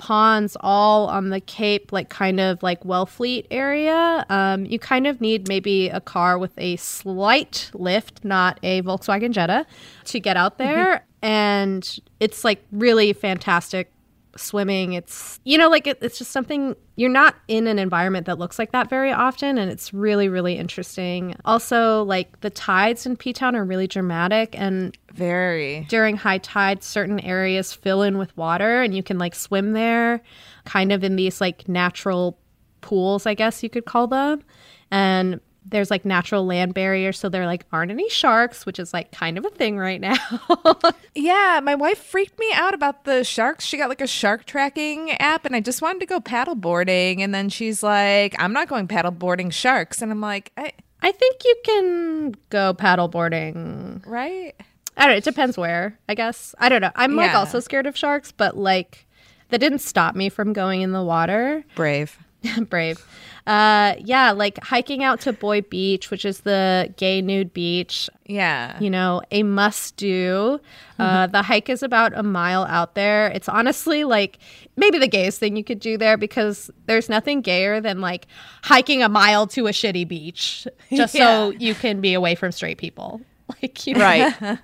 ponds 0.00 0.56
all 0.60 1.08
on 1.08 1.28
the 1.28 1.40
Cape, 1.40 1.92
like 1.92 2.08
kind 2.08 2.40
of 2.40 2.62
like 2.62 2.82
Wellfleet 2.84 3.46
area. 3.50 4.24
Um, 4.30 4.64
you 4.64 4.78
kind 4.78 5.06
of 5.06 5.20
need 5.20 5.46
maybe 5.46 5.90
a 5.90 6.00
car 6.00 6.38
with 6.38 6.52
a 6.56 6.76
slight 6.76 7.70
lift, 7.74 8.24
not 8.24 8.58
a 8.62 8.80
Volkswagen 8.80 9.30
Jetta, 9.30 9.66
to 10.06 10.18
get 10.18 10.38
out 10.38 10.56
there. 10.56 11.04
and 11.22 11.98
it's 12.18 12.44
like 12.44 12.64
really 12.72 13.12
fantastic 13.12 13.92
swimming. 14.36 14.92
It's, 14.92 15.40
you 15.44 15.58
know, 15.58 15.68
like 15.68 15.86
it, 15.86 15.98
it's 16.00 16.18
just 16.18 16.30
something 16.30 16.76
you're 16.96 17.10
not 17.10 17.36
in 17.48 17.66
an 17.66 17.78
environment 17.78 18.26
that 18.26 18.38
looks 18.38 18.58
like 18.58 18.72
that 18.72 18.88
very 18.88 19.12
often. 19.12 19.58
And 19.58 19.70
it's 19.70 19.92
really, 19.92 20.28
really 20.28 20.56
interesting. 20.56 21.34
Also, 21.44 22.02
like 22.04 22.40
the 22.40 22.50
tides 22.50 23.06
in 23.06 23.16
P 23.16 23.32
Town 23.32 23.56
are 23.56 23.64
really 23.64 23.86
dramatic 23.86 24.58
and 24.58 24.96
Very. 25.12 25.86
during 25.88 26.16
high 26.16 26.38
tide 26.38 26.82
certain 26.82 27.20
areas 27.20 27.72
fill 27.72 28.02
in 28.02 28.18
with 28.18 28.36
water 28.36 28.82
and 28.82 28.94
you 28.94 29.02
can 29.02 29.18
like 29.18 29.34
swim 29.34 29.72
there 29.72 30.20
kind 30.64 30.92
of 30.92 31.02
in 31.02 31.16
these 31.16 31.40
like 31.40 31.68
natural 31.68 32.38
pools 32.80 33.26
i 33.26 33.34
guess 33.34 33.62
you 33.62 33.68
could 33.70 33.84
call 33.84 34.06
them 34.06 34.42
and 34.90 35.40
there's 35.70 35.90
like 35.90 36.04
natural 36.04 36.44
land 36.44 36.74
barriers 36.74 37.18
so 37.18 37.28
there 37.28 37.46
like 37.46 37.64
aren't 37.72 37.90
any 37.90 38.08
sharks 38.08 38.66
which 38.66 38.78
is 38.78 38.92
like 38.92 39.10
kind 39.12 39.38
of 39.38 39.44
a 39.44 39.50
thing 39.50 39.78
right 39.78 40.00
now 40.00 40.16
Yeah, 41.14 41.60
my 41.62 41.74
wife 41.74 41.98
freaked 41.98 42.38
me 42.38 42.50
out 42.54 42.72
about 42.72 43.04
the 43.04 43.24
sharks. 43.24 43.64
She 43.64 43.76
got 43.76 43.88
like 43.88 44.00
a 44.00 44.06
shark 44.06 44.46
tracking 44.46 45.10
app 45.12 45.44
and 45.44 45.56
I 45.56 45.60
just 45.60 45.82
wanted 45.82 46.00
to 46.00 46.06
go 46.06 46.20
paddle 46.20 46.54
boarding 46.54 47.22
and 47.22 47.34
then 47.34 47.48
she's 47.48 47.82
like, 47.82 48.34
"I'm 48.38 48.52
not 48.52 48.68
going 48.68 48.86
paddle 48.86 49.10
boarding 49.10 49.50
sharks." 49.50 50.02
And 50.02 50.12
I'm 50.12 50.20
like, 50.20 50.52
I, 50.56 50.72
i 51.02 51.12
think 51.12 51.44
you 51.44 51.56
can 51.64 52.34
go 52.50 52.74
paddle 52.74 53.08
boarding 53.08 54.02
"Right?" 54.06 54.54
i 54.96 55.02
don't 55.02 55.12
know 55.12 55.16
it 55.16 55.24
depends 55.24 55.56
where 55.56 55.98
i 56.08 56.14
guess 56.14 56.54
i 56.58 56.68
don't 56.68 56.82
know 56.82 56.90
i'm 56.94 57.16
like 57.16 57.34
also 57.34 57.58
scared 57.60 57.86
of 57.86 57.96
sharks 57.96 58.32
but 58.32 58.56
like 58.56 59.06
that 59.48 59.58
didn't 59.58 59.78
stop 59.78 60.14
me 60.14 60.28
from 60.28 60.52
going 60.52 60.82
in 60.82 60.92
the 60.92 61.02
water 61.02 61.64
Brave. 61.74 62.18
Brave. 62.68 63.04
Uh, 63.46 63.94
yeah, 63.98 64.30
like 64.32 64.62
hiking 64.62 65.02
out 65.02 65.20
to 65.20 65.32
Boy 65.32 65.60
Beach, 65.62 66.10
which 66.10 66.24
is 66.24 66.40
the 66.40 66.92
gay 66.96 67.20
nude 67.20 67.52
beach. 67.52 68.08
Yeah. 68.26 68.78
You 68.80 68.90
know, 68.90 69.22
a 69.30 69.42
must 69.42 69.96
do. 69.96 70.60
Uh, 70.98 71.26
the 71.26 71.40
hike 71.42 71.70
is 71.70 71.82
about 71.82 72.12
a 72.14 72.22
mile 72.22 72.64
out 72.66 72.94
there. 72.94 73.28
It's 73.28 73.48
honestly 73.48 74.04
like 74.04 74.38
maybe 74.76 74.98
the 74.98 75.08
gayest 75.08 75.38
thing 75.40 75.56
you 75.56 75.64
could 75.64 75.80
do 75.80 75.96
there 75.96 76.16
because 76.18 76.70
there's 76.86 77.08
nothing 77.08 77.40
gayer 77.40 77.80
than 77.80 78.00
like 78.02 78.26
hiking 78.62 79.02
a 79.02 79.08
mile 79.08 79.46
to 79.48 79.66
a 79.66 79.70
shitty 79.70 80.06
beach 80.06 80.66
just 80.92 81.14
so 81.14 81.50
you 81.58 81.74
can 81.74 82.00
be 82.02 82.12
away 82.14 82.34
from 82.34 82.52
straight 82.52 82.78
people. 82.78 83.20
Like, 83.62 83.84
you 83.84 83.94
know, 83.94 84.00
Right. 84.00 84.58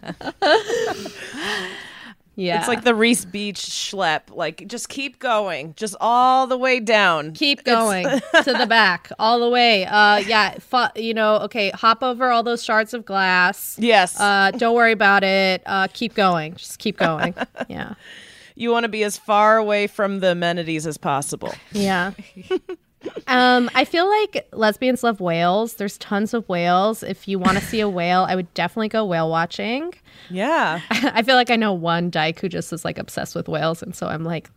Yeah. 2.39 2.59
It's 2.59 2.68
like 2.68 2.84
the 2.84 2.93
Riis 2.93 3.28
Beach 3.30 3.57
schlep. 3.61 4.22
Like, 4.30 4.66
just 4.68 4.91
keep 4.91 5.18
going, 5.18 5.72
just 5.74 5.97
all 6.01 6.47
the 6.47 6.59
way 6.59 6.80
down. 6.80 7.32
keep 7.32 7.64
going 7.64 8.05
to 8.45 8.53
the 8.53 8.66
back 8.68 9.11
all 9.18 9.41
the 9.41 9.49
way 9.49 9.87
uh 9.87 10.18
yeah 10.18 10.55
fu- 10.59 11.01
you 11.01 11.14
know 11.14 11.37
okay 11.37 11.70
hop 11.70 12.03
over 12.03 12.30
all 12.30 12.43
those 12.43 12.62
shards 12.62 12.93
of 12.93 13.05
glass 13.07 13.76
Yes. 13.78 14.20
uh 14.20 14.51
don't 14.57 14.74
worry 14.74 14.93
about 14.93 15.24
it 15.24 15.62
uh 15.66 15.89
keep 15.93 16.14
going 16.14 16.55
just 16.57 16.78
keep 16.78 16.99
going 16.99 17.34
yeah 17.68 17.95
you 18.55 18.70
want 18.70 18.84
to 18.84 18.89
be 18.89 19.03
as 19.03 19.16
far 19.18 19.57
away 19.57 19.87
from 19.87 20.20
the 20.20 20.32
amenities 20.32 20.87
as 20.87 20.99
possible. 20.99 21.55
yeah 21.72 22.12
um 23.26 23.70
i 23.74 23.84
feel 23.84 24.09
like 24.09 24.48
lesbians 24.52 25.02
love 25.02 25.20
whales. 25.20 25.74
There's 25.74 25.98
tons 25.98 26.34
of 26.34 26.48
whales. 26.48 27.02
If 27.02 27.28
you 27.28 27.38
want 27.38 27.59
to 27.59 27.64
see 27.64 27.80
a 27.80 27.88
whale 27.88 28.26
i 28.28 28.34
would 28.34 28.52
definitely 28.54 28.88
go 28.88 29.04
whale 29.04 29.30
watching. 29.30 29.94
Yeah. 30.30 30.80
i 30.90 31.22
feel 31.22 31.36
like 31.36 31.50
i 31.50 31.57
know 31.57 31.72
one 31.72 32.11
dyke 32.11 32.40
who 32.40 32.48
just 32.48 32.72
is 32.72 32.84
like 32.84 32.98
obsessed 32.98 33.34
with 33.34 33.48
whales 33.48 33.82
and 33.82 33.94
so 33.94 34.07
i'm 34.07 34.24
like 34.24 34.50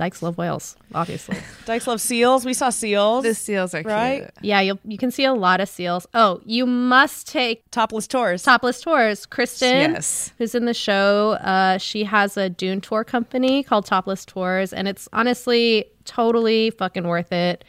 dykes 0.00 0.22
love 0.22 0.36
whales 0.38 0.76
obviously 0.94 1.36
Dykes 1.66 1.86
love 1.86 2.00
seals. 2.00 2.44
We 2.46 2.54
saw 2.54 2.70
seals. 2.70 3.22
The 3.22 3.34
seals 3.34 3.74
are 3.74 3.82
Right? 3.82 4.20
cute. 4.22 4.30
yeah 4.42 4.60
you 4.60 4.78
you 4.84 4.96
can 4.98 5.10
see 5.10 5.24
a 5.24 5.34
lot 5.34 5.60
of 5.60 5.68
seals 5.68 6.06
oh 6.14 6.40
you 6.46 6.64
must 6.66 7.28
take 7.28 7.70
Topless 7.70 8.06
tours. 8.06 8.42
Topless 8.42 8.80
Tours. 8.80 9.26
Kristen, 9.26 9.92
Yes. 9.92 10.32
who's 10.38 10.54
in 10.54 10.64
the 10.64 10.74
show, 10.74 11.32
uh, 11.54 11.76
she 11.78 12.04
has 12.04 12.36
a 12.36 12.48
Dune 12.48 12.80
tour 12.80 13.04
company 13.04 13.62
called 13.62 13.84
Topless 13.86 14.24
Tours, 14.24 14.72
and 14.72 14.88
it's 14.88 15.08
honestly 15.12 15.84
totally 16.04 16.70
fucking 16.70 17.06
worth 17.06 17.30
it. 17.32 17.64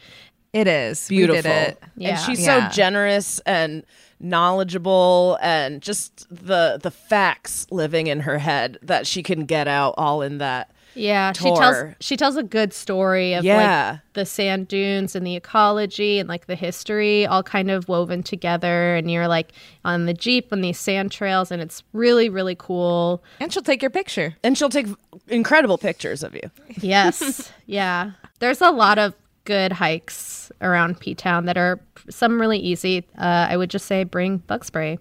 It 0.52 0.66
is. 0.66 1.08
Beautiful. 1.08 1.36
We 1.36 1.42
did 1.42 1.68
it. 1.68 1.82
Yeah. 1.96 2.08
And 2.10 2.18
she's 2.20 2.44
Yeah. 2.44 2.68
so 2.70 2.74
generous 2.74 3.40
and 3.46 3.84
knowledgeable 4.20 5.38
and 5.42 5.80
just 5.82 6.26
the 6.30 6.78
the 6.82 6.90
facts 6.90 7.66
living 7.70 8.06
in 8.08 8.20
her 8.20 8.38
head 8.38 8.78
that 8.82 9.06
she 9.06 9.22
can 9.22 9.44
get 9.44 9.68
out 9.68 9.94
all 9.96 10.22
in 10.22 10.38
that. 10.38 10.70
Yeah, 10.94 11.32
she 11.32 11.44
tells 11.54 11.94
she 12.00 12.16
tells 12.16 12.36
a 12.36 12.42
good 12.42 12.72
story 12.72 13.32
of 13.34 13.44
Yeah. 13.44 13.90
like 13.92 14.00
the 14.12 14.26
sand 14.26 14.68
dunes 14.68 15.14
and 15.16 15.26
the 15.26 15.36
ecology 15.36 16.18
and 16.18 16.28
like 16.28 16.46
the 16.46 16.54
history 16.54 17.26
all 17.26 17.42
kind 17.42 17.70
of 17.70 17.88
woven 17.88 18.22
together. 18.22 18.94
And 18.96 19.10
you're 19.10 19.28
like 19.28 19.52
on 19.84 20.06
the 20.06 20.12
jeep 20.14 20.52
on 20.52 20.60
these 20.60 20.78
sand 20.78 21.10
trails, 21.10 21.50
and 21.50 21.62
it's 21.62 21.82
really 21.92 22.28
really 22.28 22.54
cool. 22.54 23.22
And 23.40 23.52
she'll 23.52 23.62
take 23.62 23.80
your 23.82 23.90
picture. 23.90 24.36
And 24.44 24.56
she'll 24.58 24.68
take 24.68 24.86
incredible 25.28 25.78
pictures 25.78 26.22
of 26.22 26.34
you. 26.34 26.50
Yes, 26.80 27.50
yeah. 27.66 28.12
There's 28.40 28.60
a 28.60 28.70
lot 28.70 28.98
of 28.98 29.14
good 29.44 29.72
hikes 29.72 30.52
around 30.60 31.00
P 31.00 31.14
Town 31.14 31.46
that 31.46 31.56
are 31.56 31.80
some 32.10 32.40
really 32.40 32.58
easy. 32.58 33.04
Uh, 33.18 33.46
I 33.50 33.56
would 33.56 33.70
just 33.70 33.86
say 33.86 34.04
bring 34.04 34.38
bug 34.38 34.64
spray. 34.64 34.98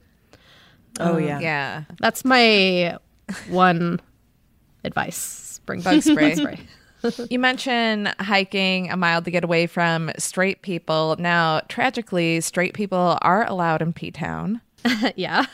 Oh 1.00 1.18
yeah. 1.18 1.40
Yeah. 1.40 1.84
That's 2.00 2.24
my 2.26 2.98
one 3.50 4.00
advice. 4.84 5.51
Bring 5.72 5.82
Bug 5.82 6.02
spray. 6.02 6.36
spray. 6.36 6.60
You 7.30 7.40
mentioned 7.40 8.14
hiking 8.20 8.92
a 8.92 8.98
mile 8.98 9.22
to 9.24 9.32
get 9.32 9.44
away 9.44 9.66
from 9.66 10.12
straight 10.18 10.62
people. 10.62 11.16
Now, 11.18 11.62
tragically, 11.68 12.42
straight 12.42 12.74
people 12.74 13.18
are 13.22 13.46
allowed 13.48 13.82
in 13.82 13.92
P 13.92 14.12
Town, 14.12 14.62
yeah. 15.16 15.46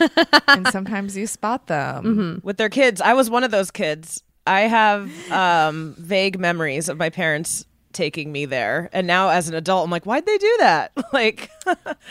and 0.48 0.68
sometimes 0.68 1.16
you 1.16 1.26
spot 1.26 1.68
them. 1.68 2.42
With 2.44 2.58
their 2.58 2.70
kids. 2.70 3.00
I 3.00 3.14
was 3.14 3.30
one 3.30 3.44
of 3.44 3.52
those 3.52 3.72
kids. 3.72 4.24
I 4.46 4.62
have 4.62 5.32
um, 5.32 5.96
vague 5.98 6.40
memories 6.40 6.90
of 6.90 6.98
my 6.98 7.10
parents 7.10 7.66
taking 7.94 8.32
me 8.32 8.46
there. 8.46 8.90
And 8.94 9.08
now 9.08 9.30
as 9.30 9.50
an 9.50 9.56
adult, 9.56 9.86
I'm 9.86 9.92
like, 9.92 10.06
why'd 10.06 10.26
they 10.26 10.38
do 10.38 10.56
that? 10.60 10.92
like 11.14 11.50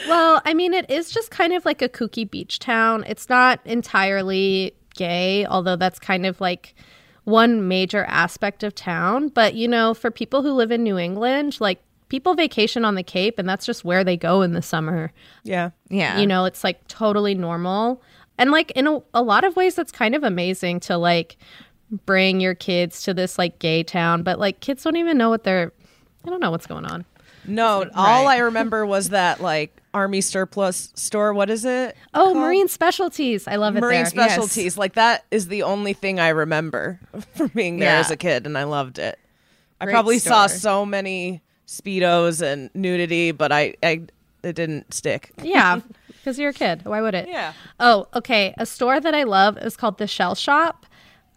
well, 0.09 0.42
I 0.44 0.52
mean, 0.52 0.74
it 0.74 0.90
is 0.90 1.11
just 1.11 1.30
kind 1.30 1.52
of 1.52 1.64
like 1.64 1.80
a 1.80 1.88
kooky 1.88 2.28
beach 2.28 2.59
town. 2.59 3.04
It's 3.07 3.28
not 3.28 3.61
entirely 3.64 4.74
gay, 4.94 5.46
although 5.46 5.76
that's 5.76 5.98
kind 5.98 6.26
of 6.26 6.40
like 6.40 6.74
one 7.26 7.66
major 7.66 8.04
aspect 8.04 8.62
of 8.62 8.74
town. 8.74 9.28
But, 9.28 9.54
you 9.54 9.66
know, 9.66 9.94
for 9.94 10.10
people 10.10 10.42
who 10.42 10.52
live 10.52 10.70
in 10.70 10.84
New 10.84 10.96
England, 10.96 11.60
like 11.60 11.82
people 12.08 12.34
vacation 12.34 12.84
on 12.84 12.94
the 12.94 13.02
Cape 13.02 13.38
and 13.38 13.48
that's 13.48 13.66
just 13.66 13.84
where 13.84 14.04
they 14.04 14.16
go 14.16 14.42
in 14.42 14.52
the 14.52 14.62
summer. 14.62 15.12
Yeah. 15.42 15.70
Yeah. 15.90 16.18
You 16.18 16.26
know, 16.26 16.44
it's 16.44 16.62
like 16.62 16.86
totally 16.86 17.34
normal. 17.34 18.00
And 18.38 18.52
like 18.52 18.70
in 18.72 18.86
a, 18.86 19.02
a 19.12 19.22
lot 19.22 19.42
of 19.42 19.56
ways, 19.56 19.74
that's 19.74 19.90
kind 19.90 20.14
of 20.14 20.22
amazing 20.22 20.78
to 20.80 20.96
like 20.96 21.36
bring 22.06 22.40
your 22.40 22.54
kids 22.54 23.02
to 23.02 23.12
this 23.12 23.38
like 23.38 23.58
gay 23.58 23.82
town. 23.82 24.22
But 24.22 24.38
like 24.38 24.60
kids 24.60 24.84
don't 24.84 24.96
even 24.96 25.18
know 25.18 25.28
what 25.28 25.42
they're, 25.42 25.72
I 26.24 26.30
don't 26.30 26.40
know 26.40 26.52
what's 26.52 26.66
going 26.66 26.86
on. 26.86 27.04
No, 27.44 27.90
all 27.94 28.28
I 28.28 28.38
remember 28.38 28.86
was 28.86 29.08
that 29.08 29.40
like 29.40 29.80
army 29.97 30.20
surplus 30.20 30.92
store. 30.94 31.32
What 31.32 31.49
is 31.49 31.64
it? 31.64 31.97
Oh, 32.12 32.34
marine 32.34 32.68
specialties. 32.68 33.49
I 33.49 33.57
love 33.57 33.76
it 33.76 33.80
Marine 33.80 34.03
there. 34.03 34.07
specialties. 34.07 34.76
Like 34.76 34.92
that 34.92 35.24
is 35.30 35.49
the 35.49 35.62
only 35.62 35.94
thing 35.94 36.20
I 36.20 36.28
remember 36.28 37.01
from 37.34 37.49
being 37.49 37.78
there 37.78 37.94
Yeah. 37.94 38.01
as 38.01 38.11
a 38.11 38.16
kid, 38.16 38.47
and 38.47 38.59
I 38.59 38.64
loved 38.64 38.99
it. 38.99 39.18
I 39.80 39.86
Great 39.86 39.92
probably 39.94 40.18
saw 40.18 40.47
so 40.49 40.84
many 40.84 41.42
speedos 41.66 42.42
and 42.42 42.70
nudity, 42.74 43.32
but 43.32 43.53
I, 43.53 43.74
I 43.82 44.03
it 44.42 44.55
didn't 44.55 44.92
stick. 44.92 45.32
yeah, 45.42 45.80
because 46.09 46.38
you're 46.38 46.51
a 46.51 46.55
kid. 46.55 46.84
Why 46.84 47.01
would 47.01 47.14
it? 47.14 47.26
Yeah. 47.28 47.53
Oh, 47.80 48.07
okay. 48.14 48.55
A 48.59 48.66
store 48.66 49.01
that 49.01 49.14
I 49.14 49.22
love 49.24 49.57
is 49.59 49.76
called 49.76 49.99
the 49.99 50.07
Shell 50.07 50.34
Shop. 50.34 50.84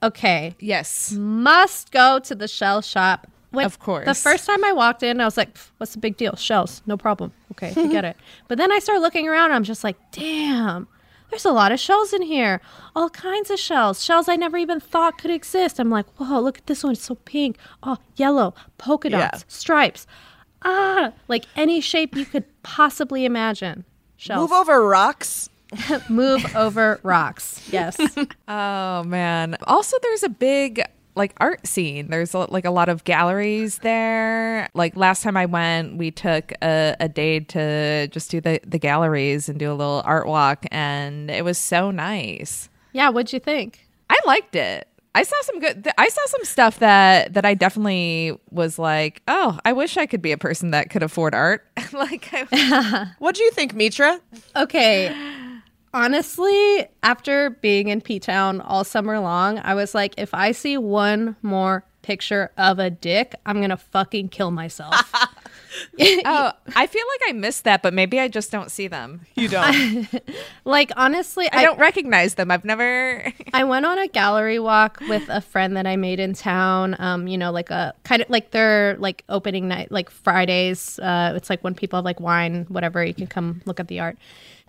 Okay, 0.04 0.56
yes. 0.60 1.12
must 1.14 1.92
go 1.92 2.20
to 2.20 2.36
the 2.36 2.48
Shell 2.48 2.82
Shop. 2.82 3.28
When- 3.52 3.66
Of 3.66 3.80
course. 3.80 4.06
The 4.06 4.14
first 4.14 4.46
time 4.46 4.64
I 4.64 4.72
walked 4.74 5.02
in, 5.04 5.20
I 5.20 5.26
was 5.26 5.36
like, 5.38 5.58
"What's 5.78 5.94
the 5.94 6.00
big 6.00 6.18
deal? 6.18 6.36
Shells, 6.36 6.82
no 6.86 6.98
problem. 6.98 7.32
Okay, 7.54 7.74
I 7.76 7.88
get 7.88 8.06
it." 8.06 8.16
But 8.48 8.58
then 8.58 8.72
I 8.72 8.80
started 8.80 9.02
looking 9.02 9.28
around. 9.28 9.46
And 9.46 9.56
I'm 9.56 9.64
just 9.64 9.84
like, 9.84 9.98
"Damn." 10.12 10.88
There's 11.30 11.46
a 11.46 11.52
lot 11.52 11.72
of 11.72 11.80
shells 11.80 12.12
in 12.12 12.24
here. 12.24 12.60
All 12.96 13.10
kinds 13.12 13.52
of 13.52 13.60
shells. 13.60 14.04
Shells 14.04 14.28
I 14.28 14.36
never 14.36 14.58
even 14.58 14.80
thought 14.80 15.20
could 15.20 15.30
exist. 15.30 15.80
I'm 15.80 15.92
like, 15.92 16.08
whoa, 16.18 16.40
look 16.40 16.58
at 16.58 16.66
this 16.66 16.84
one. 16.84 16.94
It's 16.94 17.04
so 17.04 17.14
pink. 17.14 17.56
Oh, 17.84 17.98
yellow, 18.16 18.56
polka 18.80 19.12
Yeah. 19.12 19.30
dots, 19.30 19.46
stripes. 19.48 20.08
Ah, 20.64 21.12
like 21.28 21.46
any 21.56 21.82
shape 21.82 22.16
you 22.16 22.26
could 22.26 22.46
possibly 22.64 23.26
imagine. 23.26 23.86
Shells. 24.18 24.42
Move 24.50 24.52
over 24.54 24.84
rocks. 24.88 25.50
Move 26.10 26.44
over 26.56 27.00
rocks. 27.04 27.62
Yes. 27.72 27.96
Oh 28.48 29.04
man. 29.04 29.56
Also, 29.68 29.98
there's 30.02 30.24
a 30.24 30.30
big 30.30 30.82
like 31.20 31.36
art 31.38 31.68
scene. 31.68 32.10
There's 32.10 32.34
like 32.34 32.66
a 32.66 32.72
lot 32.72 32.90
of 32.90 33.04
galleries 33.04 33.78
there. 33.80 34.68
Like 34.74 34.96
last 34.96 35.22
time 35.22 35.38
I 35.38 35.46
went, 35.46 35.98
we 35.98 36.10
took 36.10 36.52
a, 36.64 36.96
a 37.00 37.08
day 37.08 37.42
to 37.42 38.08
just 38.08 38.32
do 38.32 38.42
the 38.42 38.60
the 38.66 38.80
galleries 38.80 39.48
and 39.50 39.60
do 39.60 39.72
a 39.72 39.76
little 39.76 40.02
art 40.06 40.26
walk, 40.26 40.66
and 40.72 41.30
it 41.30 41.46
was 41.46 41.60
so 41.60 41.92
nice. 41.92 42.70
yeah. 42.94 43.10
What'd 43.10 43.32
you 43.34 43.40
think? 43.40 43.86
I 44.10 44.18
liked 44.26 44.56
it. 44.56 44.88
I 45.16 45.24
saw 45.24 45.36
some 45.42 45.60
good. 45.60 45.84
th- 45.84 45.96
I 45.98 46.08
saw 46.08 46.22
some 46.28 46.46
stuff 46.46 46.80
that 46.80 47.34
that 47.34 47.46
I 47.46 47.54
definitely 47.54 48.38
was 48.52 48.80
like, 48.80 49.22
oh, 49.28 49.60
I 49.66 49.74
wish 49.74 49.98
I 49.98 50.06
could 50.06 50.22
be 50.22 50.32
a 50.32 50.38
person 50.38 50.72
that 50.72 50.90
could 50.90 51.04
afford 51.04 51.36
art. 51.36 51.66
like, 51.94 52.30
I, 52.32 53.12
What 53.20 53.36
do 53.36 53.44
you 53.44 53.52
think, 53.52 53.74
Mitra? 53.76 54.20
Okay. 54.56 55.14
Honestly, 55.94 56.88
after 57.04 57.50
being 57.50 57.88
in 57.88 58.02
P 58.02 58.20
Town 58.20 58.62
all 58.62 58.84
summer 58.84 59.20
long, 59.20 59.60
I 59.60 59.74
was 59.74 59.96
like, 59.96 60.14
if 60.18 60.34
I 60.34 60.52
see 60.52 60.78
one 60.78 61.36
more 61.42 61.84
picture 62.02 62.52
of 62.58 62.80
a 62.80 62.90
dick, 62.90 63.36
I'm 63.46 63.58
going 63.58 63.70
to 63.70 63.78
fucking 63.78 64.30
kill 64.30 64.52
myself. 64.52 65.14
oh, 66.00 66.52
I 66.76 66.88
feel 66.88 67.06
like 67.08 67.30
I 67.30 67.34
missed 67.34 67.64
that, 67.66 67.82
but 67.84 67.94
maybe 67.94 68.20
I 68.20 68.28
just 68.28 68.52
don't 68.52 68.72
see 68.72 68.88
them. 68.88 69.26
You 69.36 69.48
don't. 69.48 70.08
like, 70.66 70.92
honestly, 70.96 71.48
I 71.52 71.64
don't 71.64 71.80
recognize 71.80 72.36
them. 72.36 72.52
I've 72.52 72.66
never. 72.66 73.32
I 73.54 73.64
went 73.64 73.86
on 73.86 73.98
a 73.98 74.08
gallery 74.08 74.60
walk 74.60 75.00
with 75.02 75.28
a 75.30 75.42
friend 75.42 75.78
that 75.78 75.86
I 75.86 75.96
made 75.96 76.20
in 76.20 76.34
town. 76.34 76.96
Um, 77.00 77.28
you 77.28 77.38
know, 77.38 77.52
like 77.52 77.70
a 77.70 77.94
kind 78.04 78.22
of 78.22 78.30
like 78.30 78.52
their 78.52 78.96
like 78.98 79.24
opening 79.30 79.68
night, 79.68 79.92
like 79.92 80.10
Fridays. 80.10 81.00
Uh, 81.00 81.34
it's 81.36 81.50
like 81.50 81.64
when 81.64 81.76
people 81.76 81.98
have 81.98 82.06
like 82.06 82.20
wine, 82.20 82.66
whatever. 82.70 83.04
You 83.04 83.14
can 83.14 83.28
come 83.28 83.62
look 83.66 83.80
at 83.80 83.88
the 83.88 84.00
art. 84.00 84.18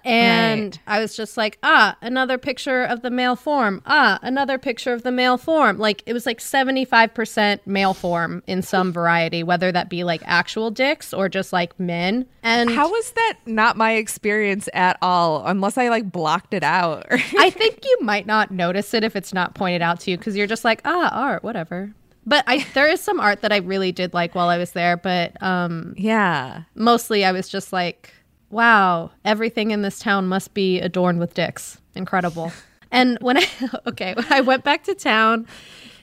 And 0.04 0.74
Right. 0.86 0.96
I 0.96 1.00
was 1.00 1.16
just 1.16 1.36
like, 1.36 1.58
ah, 1.62 1.96
another 2.02 2.38
picture 2.38 2.82
of 2.84 3.02
the 3.02 3.10
male 3.10 3.36
form. 3.36 3.82
Ah, 3.86 4.18
another 4.22 4.58
picture 4.58 4.92
of 4.92 5.02
the 5.02 5.12
male 5.12 5.36
form. 5.38 5.78
Like 5.78 6.02
it 6.06 6.12
was 6.12 6.26
like 6.26 6.40
seventy 6.40 6.84
five 6.84 7.12
percent 7.14 7.66
male 7.66 7.94
form 7.94 8.42
in 8.46 8.62
some 8.62 8.92
variety, 8.92 9.42
whether 9.42 9.70
that 9.72 9.88
be 9.88 10.04
like 10.04 10.22
actual 10.24 10.70
dicks 10.70 11.12
or 11.12 11.28
just 11.28 11.52
like 11.52 11.78
men. 11.78 12.26
And 12.42 12.70
How 12.70 12.88
was 12.90 13.10
that 13.12 13.34
not 13.46 13.76
my 13.76 13.92
experience 13.92 14.68
at 14.74 14.96
all? 15.02 15.44
Unless 15.46 15.76
I 15.78 15.88
like 15.88 16.10
blocked 16.10 16.54
it 16.54 16.62
out. 16.64 17.06
I 17.10 17.50
think 17.50 17.84
you 17.84 17.98
might 18.00 18.26
not 18.26 18.50
notice 18.50 18.94
it 18.94 19.04
if 19.04 19.16
it's 19.16 19.32
not 19.34 19.54
pointed 19.54 19.82
out 19.82 20.00
to 20.00 20.10
you 20.10 20.16
because 20.18 20.36
you're 20.36 20.46
just 20.46 20.64
like, 20.64 20.80
ah, 20.84 21.10
art, 21.12 21.42
whatever. 21.42 21.92
But 22.26 22.44
I 22.46 22.66
there 22.74 22.88
is 22.88 23.00
some 23.00 23.18
art 23.18 23.40
that 23.42 23.50
I 23.52 23.56
really 23.56 23.92
did 23.92 24.12
like 24.14 24.34
while 24.34 24.48
I 24.48 24.58
was 24.58 24.72
there, 24.72 24.96
but 24.96 25.42
um 25.42 25.94
Yeah. 25.96 26.62
mostly 26.74 27.24
I 27.24 27.32
was 27.32 27.48
just 27.48 27.72
like, 27.72 28.12
wow, 28.50 29.10
everything 29.24 29.70
in 29.70 29.82
this 29.82 29.98
town 29.98 30.28
must 30.28 30.54
be 30.54 30.80
adorned 30.80 31.18
with 31.20 31.34
dicks. 31.34 31.80
Incredible. 31.94 32.52
and 32.90 33.18
when 33.20 33.38
I 33.38 33.46
okay, 33.86 34.14
when 34.14 34.26
I 34.30 34.40
went 34.40 34.64
back 34.64 34.84
to 34.84 34.94
town 34.94 35.46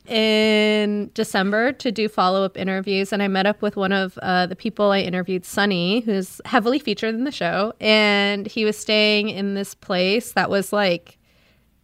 in 0.08 1.12
December 1.14 1.74
to 1.74 1.92
do 1.92 2.08
follow 2.08 2.44
up 2.44 2.58
interviews, 2.58 3.12
and 3.12 3.22
I 3.22 3.28
met 3.28 3.46
up 3.46 3.62
with 3.62 3.76
one 3.76 3.92
of 3.92 4.18
uh, 4.20 4.46
the 4.46 4.56
people 4.56 4.92
I 4.92 5.02
interviewed, 5.02 5.46
Sunny, 5.46 6.00
who's 6.02 6.40
heavily 6.46 6.80
featured 6.80 7.14
in 7.14 7.26
the 7.26 7.32
show, 7.32 7.74
and 7.82 8.48
he 8.48 8.64
was 8.64 8.78
staying 8.78 9.30
in 9.30 9.54
this 9.54 9.76
place 9.76 10.32
that 10.34 10.50
was 10.50 10.72
like 10.72 11.18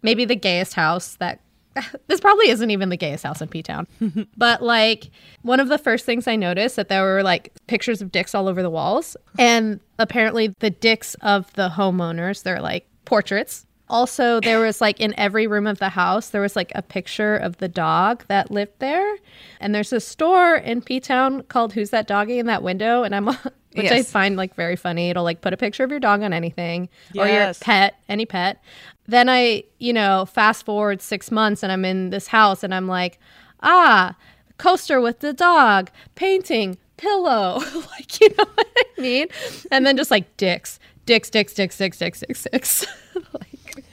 maybe 0.01 0.25
the 0.25 0.35
gayest 0.35 0.73
house 0.73 1.15
that 1.15 1.39
this 2.07 2.19
probably 2.19 2.49
isn't 2.49 2.71
even 2.71 2.89
the 2.89 2.97
gayest 2.97 3.23
house 3.23 3.41
in 3.41 3.47
P 3.47 3.63
Town. 3.63 3.87
but 4.37 4.61
like 4.61 5.09
one 5.41 5.59
of 5.59 5.67
the 5.67 5.77
first 5.77 6.05
things 6.05 6.27
I 6.27 6.35
noticed 6.35 6.75
that 6.75 6.89
there 6.89 7.03
were 7.03 7.23
like 7.23 7.53
pictures 7.67 8.01
of 8.01 8.11
dicks 8.11 8.35
all 8.35 8.47
over 8.47 8.61
the 8.61 8.69
walls. 8.69 9.17
And 9.37 9.79
apparently 9.99 10.55
the 10.59 10.69
dicks 10.69 11.15
of 11.15 11.51
the 11.53 11.69
homeowners, 11.69 12.43
they're 12.43 12.61
like 12.61 12.87
portraits. 13.05 13.65
Also, 13.89 14.39
there 14.39 14.59
was 14.59 14.81
like 14.81 14.99
in 14.99 15.13
every 15.19 15.45
room 15.45 15.67
of 15.67 15.77
the 15.77 15.89
house, 15.89 16.29
there 16.29 16.41
was 16.41 16.55
like 16.55 16.71
a 16.73 16.81
picture 16.81 17.35
of 17.35 17.57
the 17.57 17.67
dog 17.67 18.23
that 18.27 18.49
lived 18.49 18.79
there. 18.79 19.17
And 19.59 19.75
there's 19.75 19.93
a 19.93 19.99
store 19.99 20.55
in 20.55 20.81
P 20.81 20.99
Town 20.99 21.43
called 21.43 21.73
Who's 21.73 21.91
That 21.91 22.07
Doggy 22.07 22.39
in 22.39 22.47
That 22.47 22.63
Window? 22.63 23.03
And 23.03 23.13
I'm 23.13 23.27
which 23.75 23.91
I 23.91 24.03
find 24.03 24.37
like 24.37 24.55
very 24.55 24.75
funny. 24.75 25.09
It'll 25.09 25.23
like 25.23 25.41
put 25.41 25.53
a 25.53 25.57
picture 25.57 25.83
of 25.83 25.91
your 25.91 25.99
dog 25.99 26.21
on 26.21 26.33
anything 26.33 26.89
or 27.17 27.27
your 27.27 27.53
pet, 27.55 27.95
any 28.09 28.25
pet. 28.25 28.61
Then 29.07 29.29
I, 29.29 29.63
you 29.79 29.93
know, 29.93 30.25
fast 30.25 30.65
forward 30.65 31.01
six 31.01 31.29
months 31.31 31.63
and 31.63 31.71
I'm 31.71 31.83
in 31.85 32.09
this 32.09 32.27
house 32.27 32.63
and 32.63 32.73
I'm 32.73 32.87
like, 32.87 33.19
ah, 33.61 34.15
coaster 34.57 35.01
with 35.01 35.19
the 35.19 35.33
dog, 35.33 35.89
painting, 36.15 36.77
pillow. 36.97 37.59
like, 37.91 38.21
you 38.21 38.29
know 38.37 38.45
what 38.53 38.67
I 38.75 39.01
mean? 39.01 39.27
And 39.71 39.85
then 39.85 39.97
just 39.97 40.11
like 40.11 40.35
dicks, 40.37 40.79
dicks, 41.05 41.29
dicks, 41.29 41.53
dicks, 41.53 41.77
dicks, 41.77 41.97
dicks, 41.97 42.19
dicks, 42.21 42.47
dicks. 42.51 42.85
like, 43.33 43.85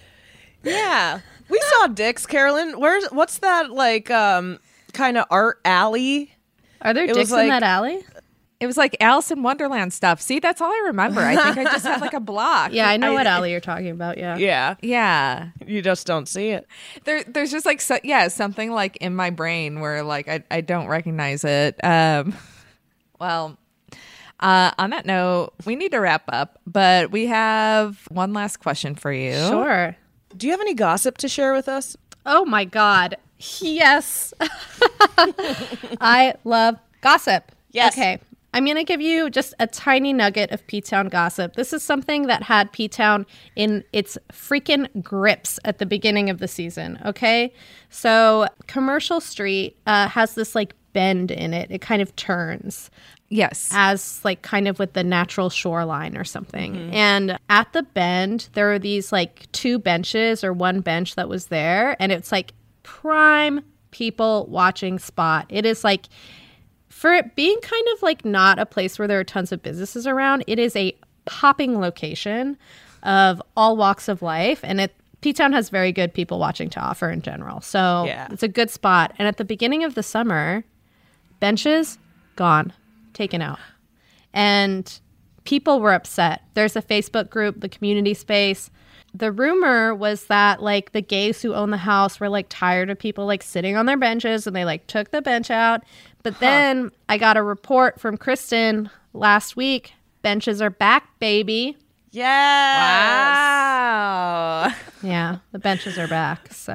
Yeah. 0.63 1.21
We 1.49 1.61
saw 1.71 1.89
Dick's, 1.89 2.27
Carolyn. 2.27 2.79
Where's 2.79 3.05
what's 3.07 3.39
that 3.39 3.73
like 3.73 4.09
um 4.11 4.61
kind 4.93 5.19
of 5.19 5.27
art 5.31 5.61
alley? 5.65 6.33
are 6.81 6.95
there 6.95 7.05
It 7.05 7.15
dicks 7.15 7.33
in 7.33 7.49
that 7.49 7.65
alley? 7.65 8.05
It 8.61 8.67
was 8.67 8.77
like 8.77 8.95
Alice 9.01 9.31
in 9.31 9.43
Wonderland 9.43 9.95
stuff. 9.95 10.21
See, 10.21 10.39
that's 10.39 10.61
all 10.61 10.71
I 10.71 10.83
remember. 10.89 11.23
I 11.23 11.35
think 11.35 11.67
I 11.67 11.73
just 11.73 11.87
had 11.87 12.03
like 12.03 12.13
a 12.13 12.21
block. 12.21 12.73
Yeah, 12.81 12.89
I 12.89 12.99
know 12.99 13.15
what 13.15 13.27
alley 13.27 13.51
you're 13.53 13.61
talking 13.61 13.89
about. 13.89 14.19
Yeah. 14.19 14.37
Yeah. 14.37 14.75
Yeah. 14.83 15.49
You 15.67 15.81
just 15.81 16.07
don't 16.07 16.29
see 16.29 16.51
it. 16.51 16.67
There, 17.05 17.25
there's 17.25 17.51
just 17.51 17.65
like 17.65 17.81
so, 17.81 17.99
yeah, 18.05 18.29
something 18.29 18.71
like 18.71 18.99
in 18.99 19.17
my 19.17 19.31
brain 19.31 19.81
where 19.81 20.03
like 20.03 20.29
I, 20.29 20.45
I 20.51 20.61
don't 20.61 20.89
recognize 20.89 21.43
it. 21.43 21.83
Um, 21.83 22.35
well, 23.19 23.57
uh, 24.41 24.73
on 24.79 24.91
that 24.91 25.07
note, 25.07 25.53
we 25.65 25.75
need 25.75 25.93
to 25.93 25.99
wrap 25.99 26.25
up, 26.29 26.59
but 26.67 27.11
we 27.11 27.27
have 27.27 28.07
one 28.11 28.33
last 28.35 28.59
question 28.59 28.95
for 28.95 29.13
you. 29.13 29.33
Sure. 29.33 29.97
Do 30.37 30.47
you 30.47 30.53
have 30.53 30.61
any 30.61 30.75
gossip 30.75 31.17
to 31.19 31.29
share 31.29 31.55
with 31.55 31.69
us? 31.69 31.97
Oh 32.27 32.45
my 32.45 32.65
God. 32.67 33.17
Yes. 33.39 34.35
I 36.01 36.35
love 36.45 36.77
gossip. 37.01 37.53
Yes. 37.73 37.95
Okay. 37.95 38.21
I'm 38.53 38.65
going 38.65 38.77
to 38.77 38.85
give 38.85 39.01
you 39.01 39.31
just 39.31 39.55
a 39.61 39.67
tiny 39.67 40.13
nugget 40.13 40.51
of 40.51 40.67
P 40.67 40.81
Town 40.81 41.09
gossip. 41.09 41.55
This 41.55 41.73
is 41.73 41.83
something 41.83 42.27
that 42.27 42.43
had 42.43 42.73
P 42.73 42.89
Town 42.89 43.27
in 43.57 43.85
its 43.93 44.19
freaking 44.33 44.89
grips 45.03 45.59
at 45.65 45.79
the 45.79 45.87
beginning 45.87 46.31
of 46.31 46.39
the 46.39 46.49
season. 46.49 46.99
Okay. 47.05 47.53
So, 47.91 48.47
Commercial 48.67 49.21
Street 49.21 49.77
uh, 49.87 50.09
has 50.09 50.35
this 50.35 50.55
like 50.55 50.75
bend 50.93 51.31
in 51.31 51.55
it, 51.55 51.71
it 51.71 51.81
kind 51.81 52.03
of 52.03 52.15
turns 52.17 52.91
Yes. 53.29 53.71
as 53.73 54.21
like 54.25 54.43
kind 54.43 54.67
of 54.67 54.81
with 54.81 54.95
the 54.95 55.05
natural 55.05 55.49
shoreline 55.51 56.17
or 56.17 56.25
something. 56.25 56.91
And 56.93 57.39
at 57.49 57.73
the 57.73 57.85
bend, 57.85 58.49
there 58.55 58.73
are 58.73 58.79
these 58.81 59.13
like 59.13 59.51
two 59.53 59.79
benches 59.79 60.43
or 60.43 60.53
one 60.53 60.81
bench 60.81 61.15
that 61.15 61.29
was 61.29 61.47
there, 61.47 61.97
and 62.01 62.11
it's 62.11 62.33
like 62.33 62.53
prime 62.83 63.61
people 63.93 64.47
watching 64.49 64.99
spot. 64.99 65.47
It 65.49 65.65
is 65.65 65.85
like 65.85 66.07
for 67.01 67.15
it 67.15 67.35
being 67.35 67.59
kind 67.63 67.87
of 67.95 68.03
like 68.03 68.27
not 68.27 68.59
a 68.59 68.67
place 68.67 68.99
where 68.99 69.09
there 69.09 69.19
are 69.19 69.25
tons 69.25 69.53
of 69.53 69.63
businesses 69.63 70.07
around, 70.07 70.45
it 70.47 70.59
is 70.59 70.77
a 70.77 70.95
popping 71.25 71.81
location 71.81 72.59
of 73.05 73.41
all 73.57 73.75
walks 73.75 74.07
of 74.07 74.21
life. 74.21 74.61
And 74.63 74.83
it 74.83 74.95
P 75.23 75.33
Town 75.33 75.55
has 75.55 75.71
very 75.71 75.93
good 75.93 76.13
people 76.13 76.39
watching 76.39 76.69
to 76.69 76.79
offer 76.81 77.09
in 77.11 77.23
general. 77.23 77.63
So 77.63 78.05
Yeah. 78.07 78.29
it's 78.31 78.43
a 78.43 78.49
good 78.49 78.69
spot. 78.69 79.15
And 79.19 79.27
at 79.27 79.39
the 79.39 79.47
beginning 79.47 79.83
of 79.83 79.95
the 79.95 80.03
summer, 80.03 80.63
benches 81.41 81.99
gone, 82.37 82.71
taken 83.15 83.41
out. 83.41 83.59
And 84.35 85.01
people 85.45 85.81
were 85.81 85.95
upset. 85.95 86.43
There's 86.53 86.77
a 86.77 86.83
Facebook 86.83 87.31
group, 87.31 87.61
the 87.61 87.69
community 87.71 88.13
space. 88.13 88.71
The 89.13 89.33
rumor 89.33 89.95
was 89.95 90.27
that 90.27 90.63
like 90.63 90.93
the 90.93 91.01
gays 91.03 91.43
who 91.43 91.55
own 91.55 91.71
the 91.71 91.77
house 91.79 92.21
were 92.21 92.29
like 92.29 92.47
tired 92.49 92.91
of 92.91 92.99
people 92.99 93.27
like 93.27 93.43
sitting 93.43 93.75
on 93.77 93.87
their 93.87 93.97
benches 93.97 94.47
and 94.47 94.55
they 94.55 94.65
like 94.65 94.87
took 94.87 95.11
the 95.11 95.21
bench 95.23 95.51
out. 95.51 95.83
But 96.23 96.39
then 96.41 96.91
I 97.09 97.17
got 97.19 97.37
a 97.37 97.43
report 97.43 97.99
from 98.01 98.17
Kristen 98.17 98.91
last 99.15 99.57
week. 99.57 99.95
Benches 100.23 100.61
are 100.61 100.71
back, 100.71 101.19
baby. 101.19 101.77
Yes. 102.13 102.77
Wow. 102.79 104.73
Yeah, 105.03 105.39
the 105.53 105.59
benches 105.59 105.97
are 105.99 106.09
back. 106.09 106.53
So 106.53 106.73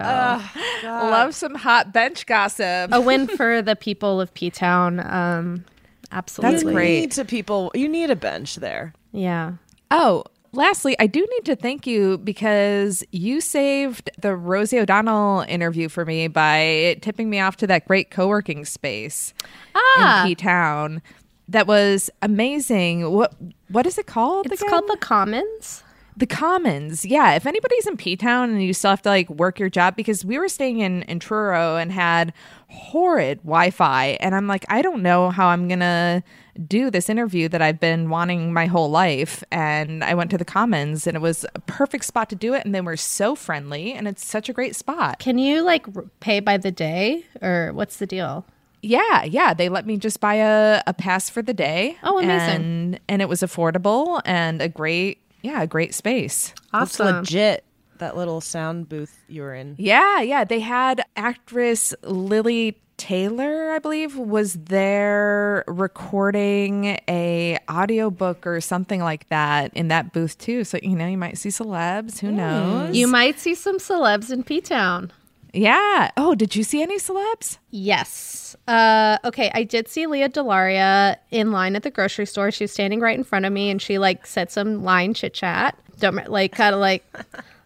Love 0.83 1.35
some 1.35 1.53
hot 1.55 1.93
bench 1.93 2.25
gossip. 2.25 2.89
a 2.91 2.99
win 3.01 3.27
for 3.27 3.61
the 3.61 3.75
people 3.75 4.19
of 4.19 4.33
P 4.33 4.49
Town. 4.49 4.99
Um, 4.99 5.65
absolutely. 6.11 6.51
That's 6.53 6.63
You 6.63 6.71
great. 6.71 6.99
need 7.01 7.11
to 7.13 7.25
people. 7.25 7.71
You 7.75 7.87
need 7.87 8.09
a 8.09 8.15
bench 8.15 8.55
there. 8.55 8.93
Yeah. 9.11 9.53
Oh, 9.91 10.23
lastly, 10.55 10.95
I 10.99 11.07
do 11.07 11.19
need 11.19 11.45
to 11.45 11.55
thank 11.55 11.85
you 11.85 12.17
because 12.17 13.03
you 13.11 13.41
saved 13.41 14.09
the 14.19 14.35
Rosie 14.35 14.79
O'Donnell 14.79 15.41
interview 15.47 15.89
for 15.89 16.05
me 16.05 16.27
by 16.27 16.97
tipping 17.01 17.29
me 17.29 17.39
off 17.39 17.57
to 17.57 17.67
that 17.67 17.85
great 17.87 18.09
co 18.11 18.27
working 18.27 18.65
space 18.65 19.33
Ah. 19.75 20.21
in 20.23 20.27
P 20.29 20.35
Town. 20.35 21.01
That 21.47 21.67
was 21.67 22.09
amazing. 22.21 23.11
What 23.11 23.33
what 23.69 23.85
is 23.85 23.97
it 23.97 24.07
called? 24.07 24.47
It's 24.51 24.61
again? 24.61 24.71
called 24.71 24.87
the 24.89 24.97
Commons. 24.97 25.83
the 26.17 26.25
Commons. 26.25 27.05
Yeah, 27.05 27.33
if 27.35 27.45
anybody's 27.45 27.85
in 27.85 27.97
P 27.97 28.15
Town 28.15 28.49
and 28.49 28.63
you 28.63 28.73
still 28.73 28.89
have 28.91 29.01
to 29.03 29.09
like 29.09 29.29
work 29.29 29.59
your 29.59 29.69
job 29.69 29.95
because 29.95 30.25
we 30.25 30.39
were 30.39 30.47
staying 30.47 30.79
in 30.79 31.03
in 31.03 31.19
Truro 31.19 31.75
and 31.77 31.91
had 31.91 32.33
horrid 32.69 33.39
Wi-Fi, 33.39 34.17
and 34.21 34.33
I'm 34.33 34.47
like, 34.47 34.65
I 34.69 34.81
don't 34.81 35.03
know 35.03 35.29
how 35.29 35.47
I'm 35.47 35.67
gonna 35.67 36.23
do 36.67 36.89
this 36.89 37.09
interview 37.09 37.49
that 37.49 37.61
I've 37.61 37.79
been 37.79 38.09
wanting 38.09 38.53
my 38.53 38.65
whole 38.65 38.89
life. 38.89 39.43
And 39.51 40.03
I 40.03 40.13
went 40.13 40.31
to 40.31 40.37
the 40.37 40.45
Commons, 40.45 41.07
and 41.07 41.15
it 41.17 41.19
was 41.19 41.45
a 41.55 41.59
perfect 41.61 42.05
spot 42.05 42.29
to 42.29 42.35
do 42.35 42.53
it. 42.53 42.65
And 42.65 42.73
they 42.73 42.81
were 42.81 42.97
so 42.97 43.35
friendly, 43.35 43.93
and 43.93 44.07
it's 44.07 44.25
such 44.25 44.49
a 44.49 44.53
great 44.53 44.75
spot. 44.75 45.19
Can 45.19 45.37
you 45.37 45.61
like 45.61 45.85
pay 46.19 46.39
by 46.39 46.57
the 46.57 46.71
day 46.71 47.25
or 47.41 47.71
what's 47.73 47.97
the 47.97 48.07
deal? 48.07 48.45
Yeah, 48.81 49.23
yeah. 49.23 49.53
They 49.53 49.67
let 49.69 49.85
me 49.85 49.97
just 49.97 50.19
buy 50.19 50.35
a, 50.35 50.83
a 50.85 50.93
pass 50.93 51.29
for 51.29 51.41
the 51.41 51.53
day. 51.53 51.97
Oh, 52.03 52.19
amazing. 52.19 52.55
And, 52.55 52.99
and 53.09 53.21
it 53.21 53.27
was 53.27 53.41
affordable 53.41 54.21
and 54.25 54.61
a 54.61 54.69
great, 54.69 55.19
yeah, 55.41 55.63
a 55.63 55.67
great 55.67 55.95
space. 55.95 56.53
That's 56.71 56.99
Awesome. 56.99 57.17
legit. 57.17 57.63
That 57.99 58.17
little 58.17 58.41
sound 58.41 58.89
booth 58.89 59.17
you 59.27 59.41
were 59.41 59.53
in. 59.55 59.75
Yeah, 59.77 60.21
yeah. 60.21 60.43
They 60.43 60.59
had 60.59 61.01
actress 61.15 61.93
Lili 62.03 62.77
Taylor, 62.97 63.71
I 63.71 63.79
believe, 63.79 64.15
was 64.17 64.53
there 64.53 65.65
recording 65.67 66.97
a 67.09 67.57
audiobook 67.69 68.47
or 68.47 68.61
something 68.61 69.01
like 69.01 69.27
that 69.29 69.73
in 69.73 69.89
that 69.89 70.13
booth 70.13 70.37
too. 70.37 70.63
So, 70.63 70.79
you 70.81 70.95
know, 70.95 71.05
you 71.07 71.17
might 71.17 71.37
see 71.37 71.49
celebs, 71.49 72.19
who 72.19 72.31
knows? 72.31 72.95
You 72.95 73.07
might 73.07 73.37
see 73.39 73.53
some 73.53 73.79
celebs 73.79 74.31
in 74.31 74.43
P 74.43 74.61
Town. 74.61 75.11
yeah. 75.53 76.11
Oh, 76.15 76.35
did 76.35 76.55
you 76.55 76.63
see 76.63 76.81
any 76.81 76.97
celebs? 76.97 77.57
Yes. 77.69 78.55
Uh, 78.67 79.17
okay, 79.25 79.51
I 79.53 79.63
did 79.63 79.87
see 79.89 80.07
Lea 80.07 80.29
DeLaria 80.29 81.17
in 81.31 81.51
line 81.51 81.75
at 81.75 81.83
the 81.83 81.91
grocery 81.91 82.25
store. 82.25 82.49
She 82.51 82.63
was 82.63 82.71
standing 82.71 83.01
right 83.01 83.17
in 83.17 83.23
front 83.25 83.45
of 83.45 83.51
me, 83.51 83.69
and 83.69 83.81
she 83.81 83.97
like 83.99 84.25
said 84.25 84.51
some 84.51 84.83
line 84.85 85.13
chit 85.13 85.33
chat. 85.33 85.77
Don't 85.99 86.29
like 86.29 86.53
kind 86.53 86.73
of 86.73 86.79
like 86.81 87.03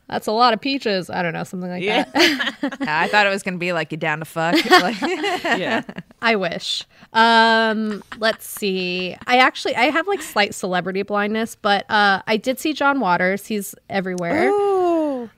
that's 0.09 0.27
a 0.27 0.31
lot 0.31 0.53
of 0.53 0.59
peaches. 0.61 1.09
I 1.09 1.21
don't 1.21 1.33
know, 1.33 1.43
something 1.43 1.69
like 1.69 1.85
that. 1.85 2.09
I 2.81 3.07
thought 3.07 3.25
it 3.25 3.29
was 3.29 3.43
going 3.43 3.53
to 3.53 3.59
be 3.59 3.73
like 3.73 3.91
you 3.91 3.97
down 3.97 4.19
to 4.19 4.25
fuck. 4.25 4.55
Like- 4.69 4.99
Yeah. 5.01 5.83
I 6.21 6.35
wish. 6.35 6.83
Um, 7.13 8.03
let's 8.17 8.45
see. 8.47 9.15
I 9.27 9.37
actually 9.37 9.75
I 9.75 9.85
have 9.85 10.07
like 10.07 10.21
slight 10.21 10.53
celebrity 10.53 11.01
blindness, 11.03 11.55
but 11.55 11.89
uh, 11.89 12.21
I 12.27 12.37
did 12.37 12.59
see 12.59 12.73
John 12.73 12.99
Waters. 12.99 13.45
He's 13.47 13.73
everywhere. 13.89 14.49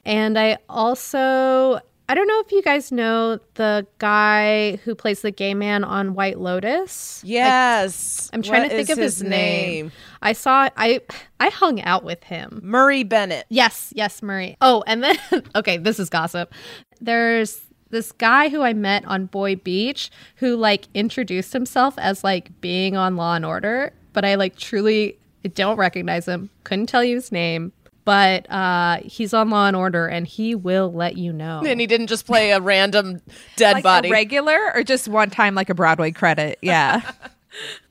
And 0.06 0.38
I 0.40 0.58
also 0.70 1.80
I 2.12 2.14
don't 2.14 2.28
know 2.28 2.42
if 2.42 2.52
you 2.52 2.62
guys 2.62 2.92
know 2.92 3.40
the 3.54 3.88
guy 3.98 4.76
who 4.84 4.96
plays 4.96 5.22
the 5.22 5.32
gay 5.32 5.54
man 5.54 5.86
on 5.86 6.14
White 6.14 6.38
Lotus. 6.38 7.22
Yes. 7.24 8.30
I'm 8.34 8.42
trying 8.42 8.64
What 8.64 8.72
to 8.72 8.76
think 8.76 8.90
of 8.90 8.98
his, 8.98 9.24
name. 9.24 9.94
I 10.22 10.34
saw 10.34 10.68
I 10.76 11.00
I 11.40 11.48
hung 11.48 11.82
out 11.84 12.04
with 12.04 12.22
him. 12.26 12.60
Murray 12.66 13.04
Bartlett. 13.04 13.46
Yes, 13.48 13.94
yes, 13.96 14.22
Murray. 14.22 14.58
Oh, 14.60 14.84
and 14.88 15.02
then 15.02 15.16
okay, 15.56 15.78
this 15.78 16.02
is 16.02 16.10
gossip. 16.10 16.54
There's 17.00 17.62
this 17.92 18.12
guy 18.12 18.50
who 18.50 18.62
I 18.62 18.74
met 18.74 19.06
on 19.06 19.28
Boy 19.28 19.56
Beach 19.56 20.12
who 20.36 20.58
like 20.58 20.90
introduced 20.94 21.54
himself 21.54 21.98
as 21.98 22.26
like 22.26 22.60
being 22.60 22.98
on 22.98 23.16
Law 23.16 23.36
and 23.36 23.46
Order, 23.46 23.94
but 24.12 24.26
I 24.26 24.36
like 24.36 24.58
truly 24.58 25.18
don't 25.54 25.78
recognize 25.78 26.28
him. 26.28 26.50
Couldn't 26.66 26.88
tell 26.88 27.06
you 27.06 27.16
his 27.16 27.32
name, 27.32 27.72
but 28.06 28.50
uh, 28.52 28.98
he's 29.04 29.34
on 29.34 29.50
Law 29.50 29.68
and 29.68 29.76
Order 29.76 30.08
and 30.08 30.26
he 30.28 30.56
will 30.56 30.92
let 30.92 31.18
you 31.18 31.32
know. 31.34 31.62
And 31.66 31.80
he 31.80 31.88
didn't 31.88 32.08
just 32.08 32.26
play 32.26 32.52
a 32.52 32.60
random 32.60 33.22
dead 33.56 33.74
Like 33.76 33.84
body. 33.84 34.10
a 34.10 34.12
regular 34.12 34.72
or 34.76 34.84
just 34.84 35.08
one 35.08 35.30
time 35.30 35.56
like 35.56 35.70
a 35.70 35.74
Broadway 35.76 36.12
credit? 36.12 36.58
Yeah. 36.62 37.02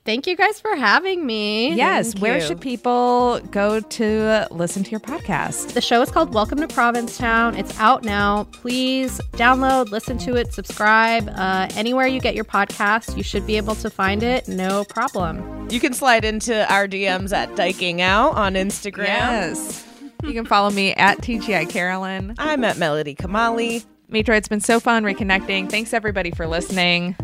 Thank 0.06 0.26
you 0.26 0.34
guys 0.34 0.58
for 0.58 0.74
having 0.74 1.26
me. 1.26 1.74
yes. 1.74 2.12
Thank 2.12 2.22
Where 2.22 2.38
you. 2.38 2.40
should 2.40 2.60
people 2.62 3.38
go 3.50 3.80
to 3.80 4.48
listen 4.50 4.82
to 4.82 4.90
your 4.90 4.98
podcast? 5.00 5.74
The 5.74 5.82
show 5.82 6.00
is 6.00 6.10
called 6.10 6.32
Welcome 6.32 6.58
to 6.60 6.66
Provincetown. 6.68 7.54
It's 7.54 7.78
out 7.78 8.02
now. 8.02 8.44
Please 8.44 9.20
download, 9.32 9.90
listen 9.90 10.16
to 10.18 10.34
it, 10.36 10.54
subscribe. 10.54 11.28
Uh, 11.36 11.68
anywhere 11.76 12.06
you 12.06 12.18
get 12.18 12.34
your 12.34 12.46
podcast, 12.46 13.14
you 13.18 13.22
should 13.22 13.46
be 13.46 13.58
able 13.58 13.74
to 13.76 13.90
find 13.90 14.22
it. 14.22 14.48
No 14.48 14.84
problem. 14.84 15.68
you 15.70 15.78
can 15.78 15.92
slide 15.92 16.24
into 16.24 16.68
our 16.72 16.88
DMs 16.88 17.32
at 17.32 17.50
Dyking 17.50 18.00
Out 18.00 18.34
on 18.36 18.54
Instagram. 18.54 19.04
Yes. 19.04 19.86
You 20.22 20.32
can 20.32 20.44
follow 20.44 20.70
me 20.70 20.94
at 20.94 21.18
TGI 21.18 21.68
Carolyn. 21.68 22.34
I'm 22.38 22.64
at 22.64 22.78
Melody 22.78 23.14
Kamali. 23.14 23.84
Mitra, 24.08 24.36
it's 24.36 24.48
been 24.48 24.60
so 24.60 24.80
fun 24.80 25.04
reconnecting. 25.04 25.70
Thanks 25.70 25.92
everybody 25.92 26.30
for 26.30 26.46
listening. 26.46 27.16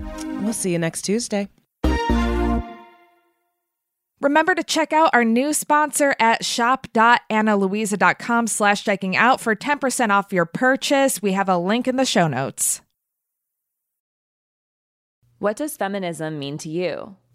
We'll 0.43 0.53
see 0.53 0.73
you 0.73 0.79
next 0.79 1.03
Tuesday. 1.03 1.49
Remember 4.21 4.55
to 4.55 4.65
check 4.65 4.95
out 4.95 5.11
our 5.13 5.25
new 5.25 5.53
sponsor 5.53 6.17
at 6.19 6.45
shop.analuisa.com 6.45 8.47
slash 8.47 8.83
checking 8.83 9.15
out 9.15 9.41
for 9.41 9.55
10% 9.55 10.11
off 10.11 10.33
your 10.33 10.47
purchase. 10.47 11.21
We 11.21 11.33
have 11.33 11.51
a 11.51 11.59
link 11.59 11.87
in 11.87 11.97
the 11.97 12.07
show 12.07 12.27
notes. 12.27 12.81
What 15.39 15.57
does 15.57 15.77
feminism 15.77 16.39
mean 16.39 16.57
to 16.59 16.71
you? 16.71 17.17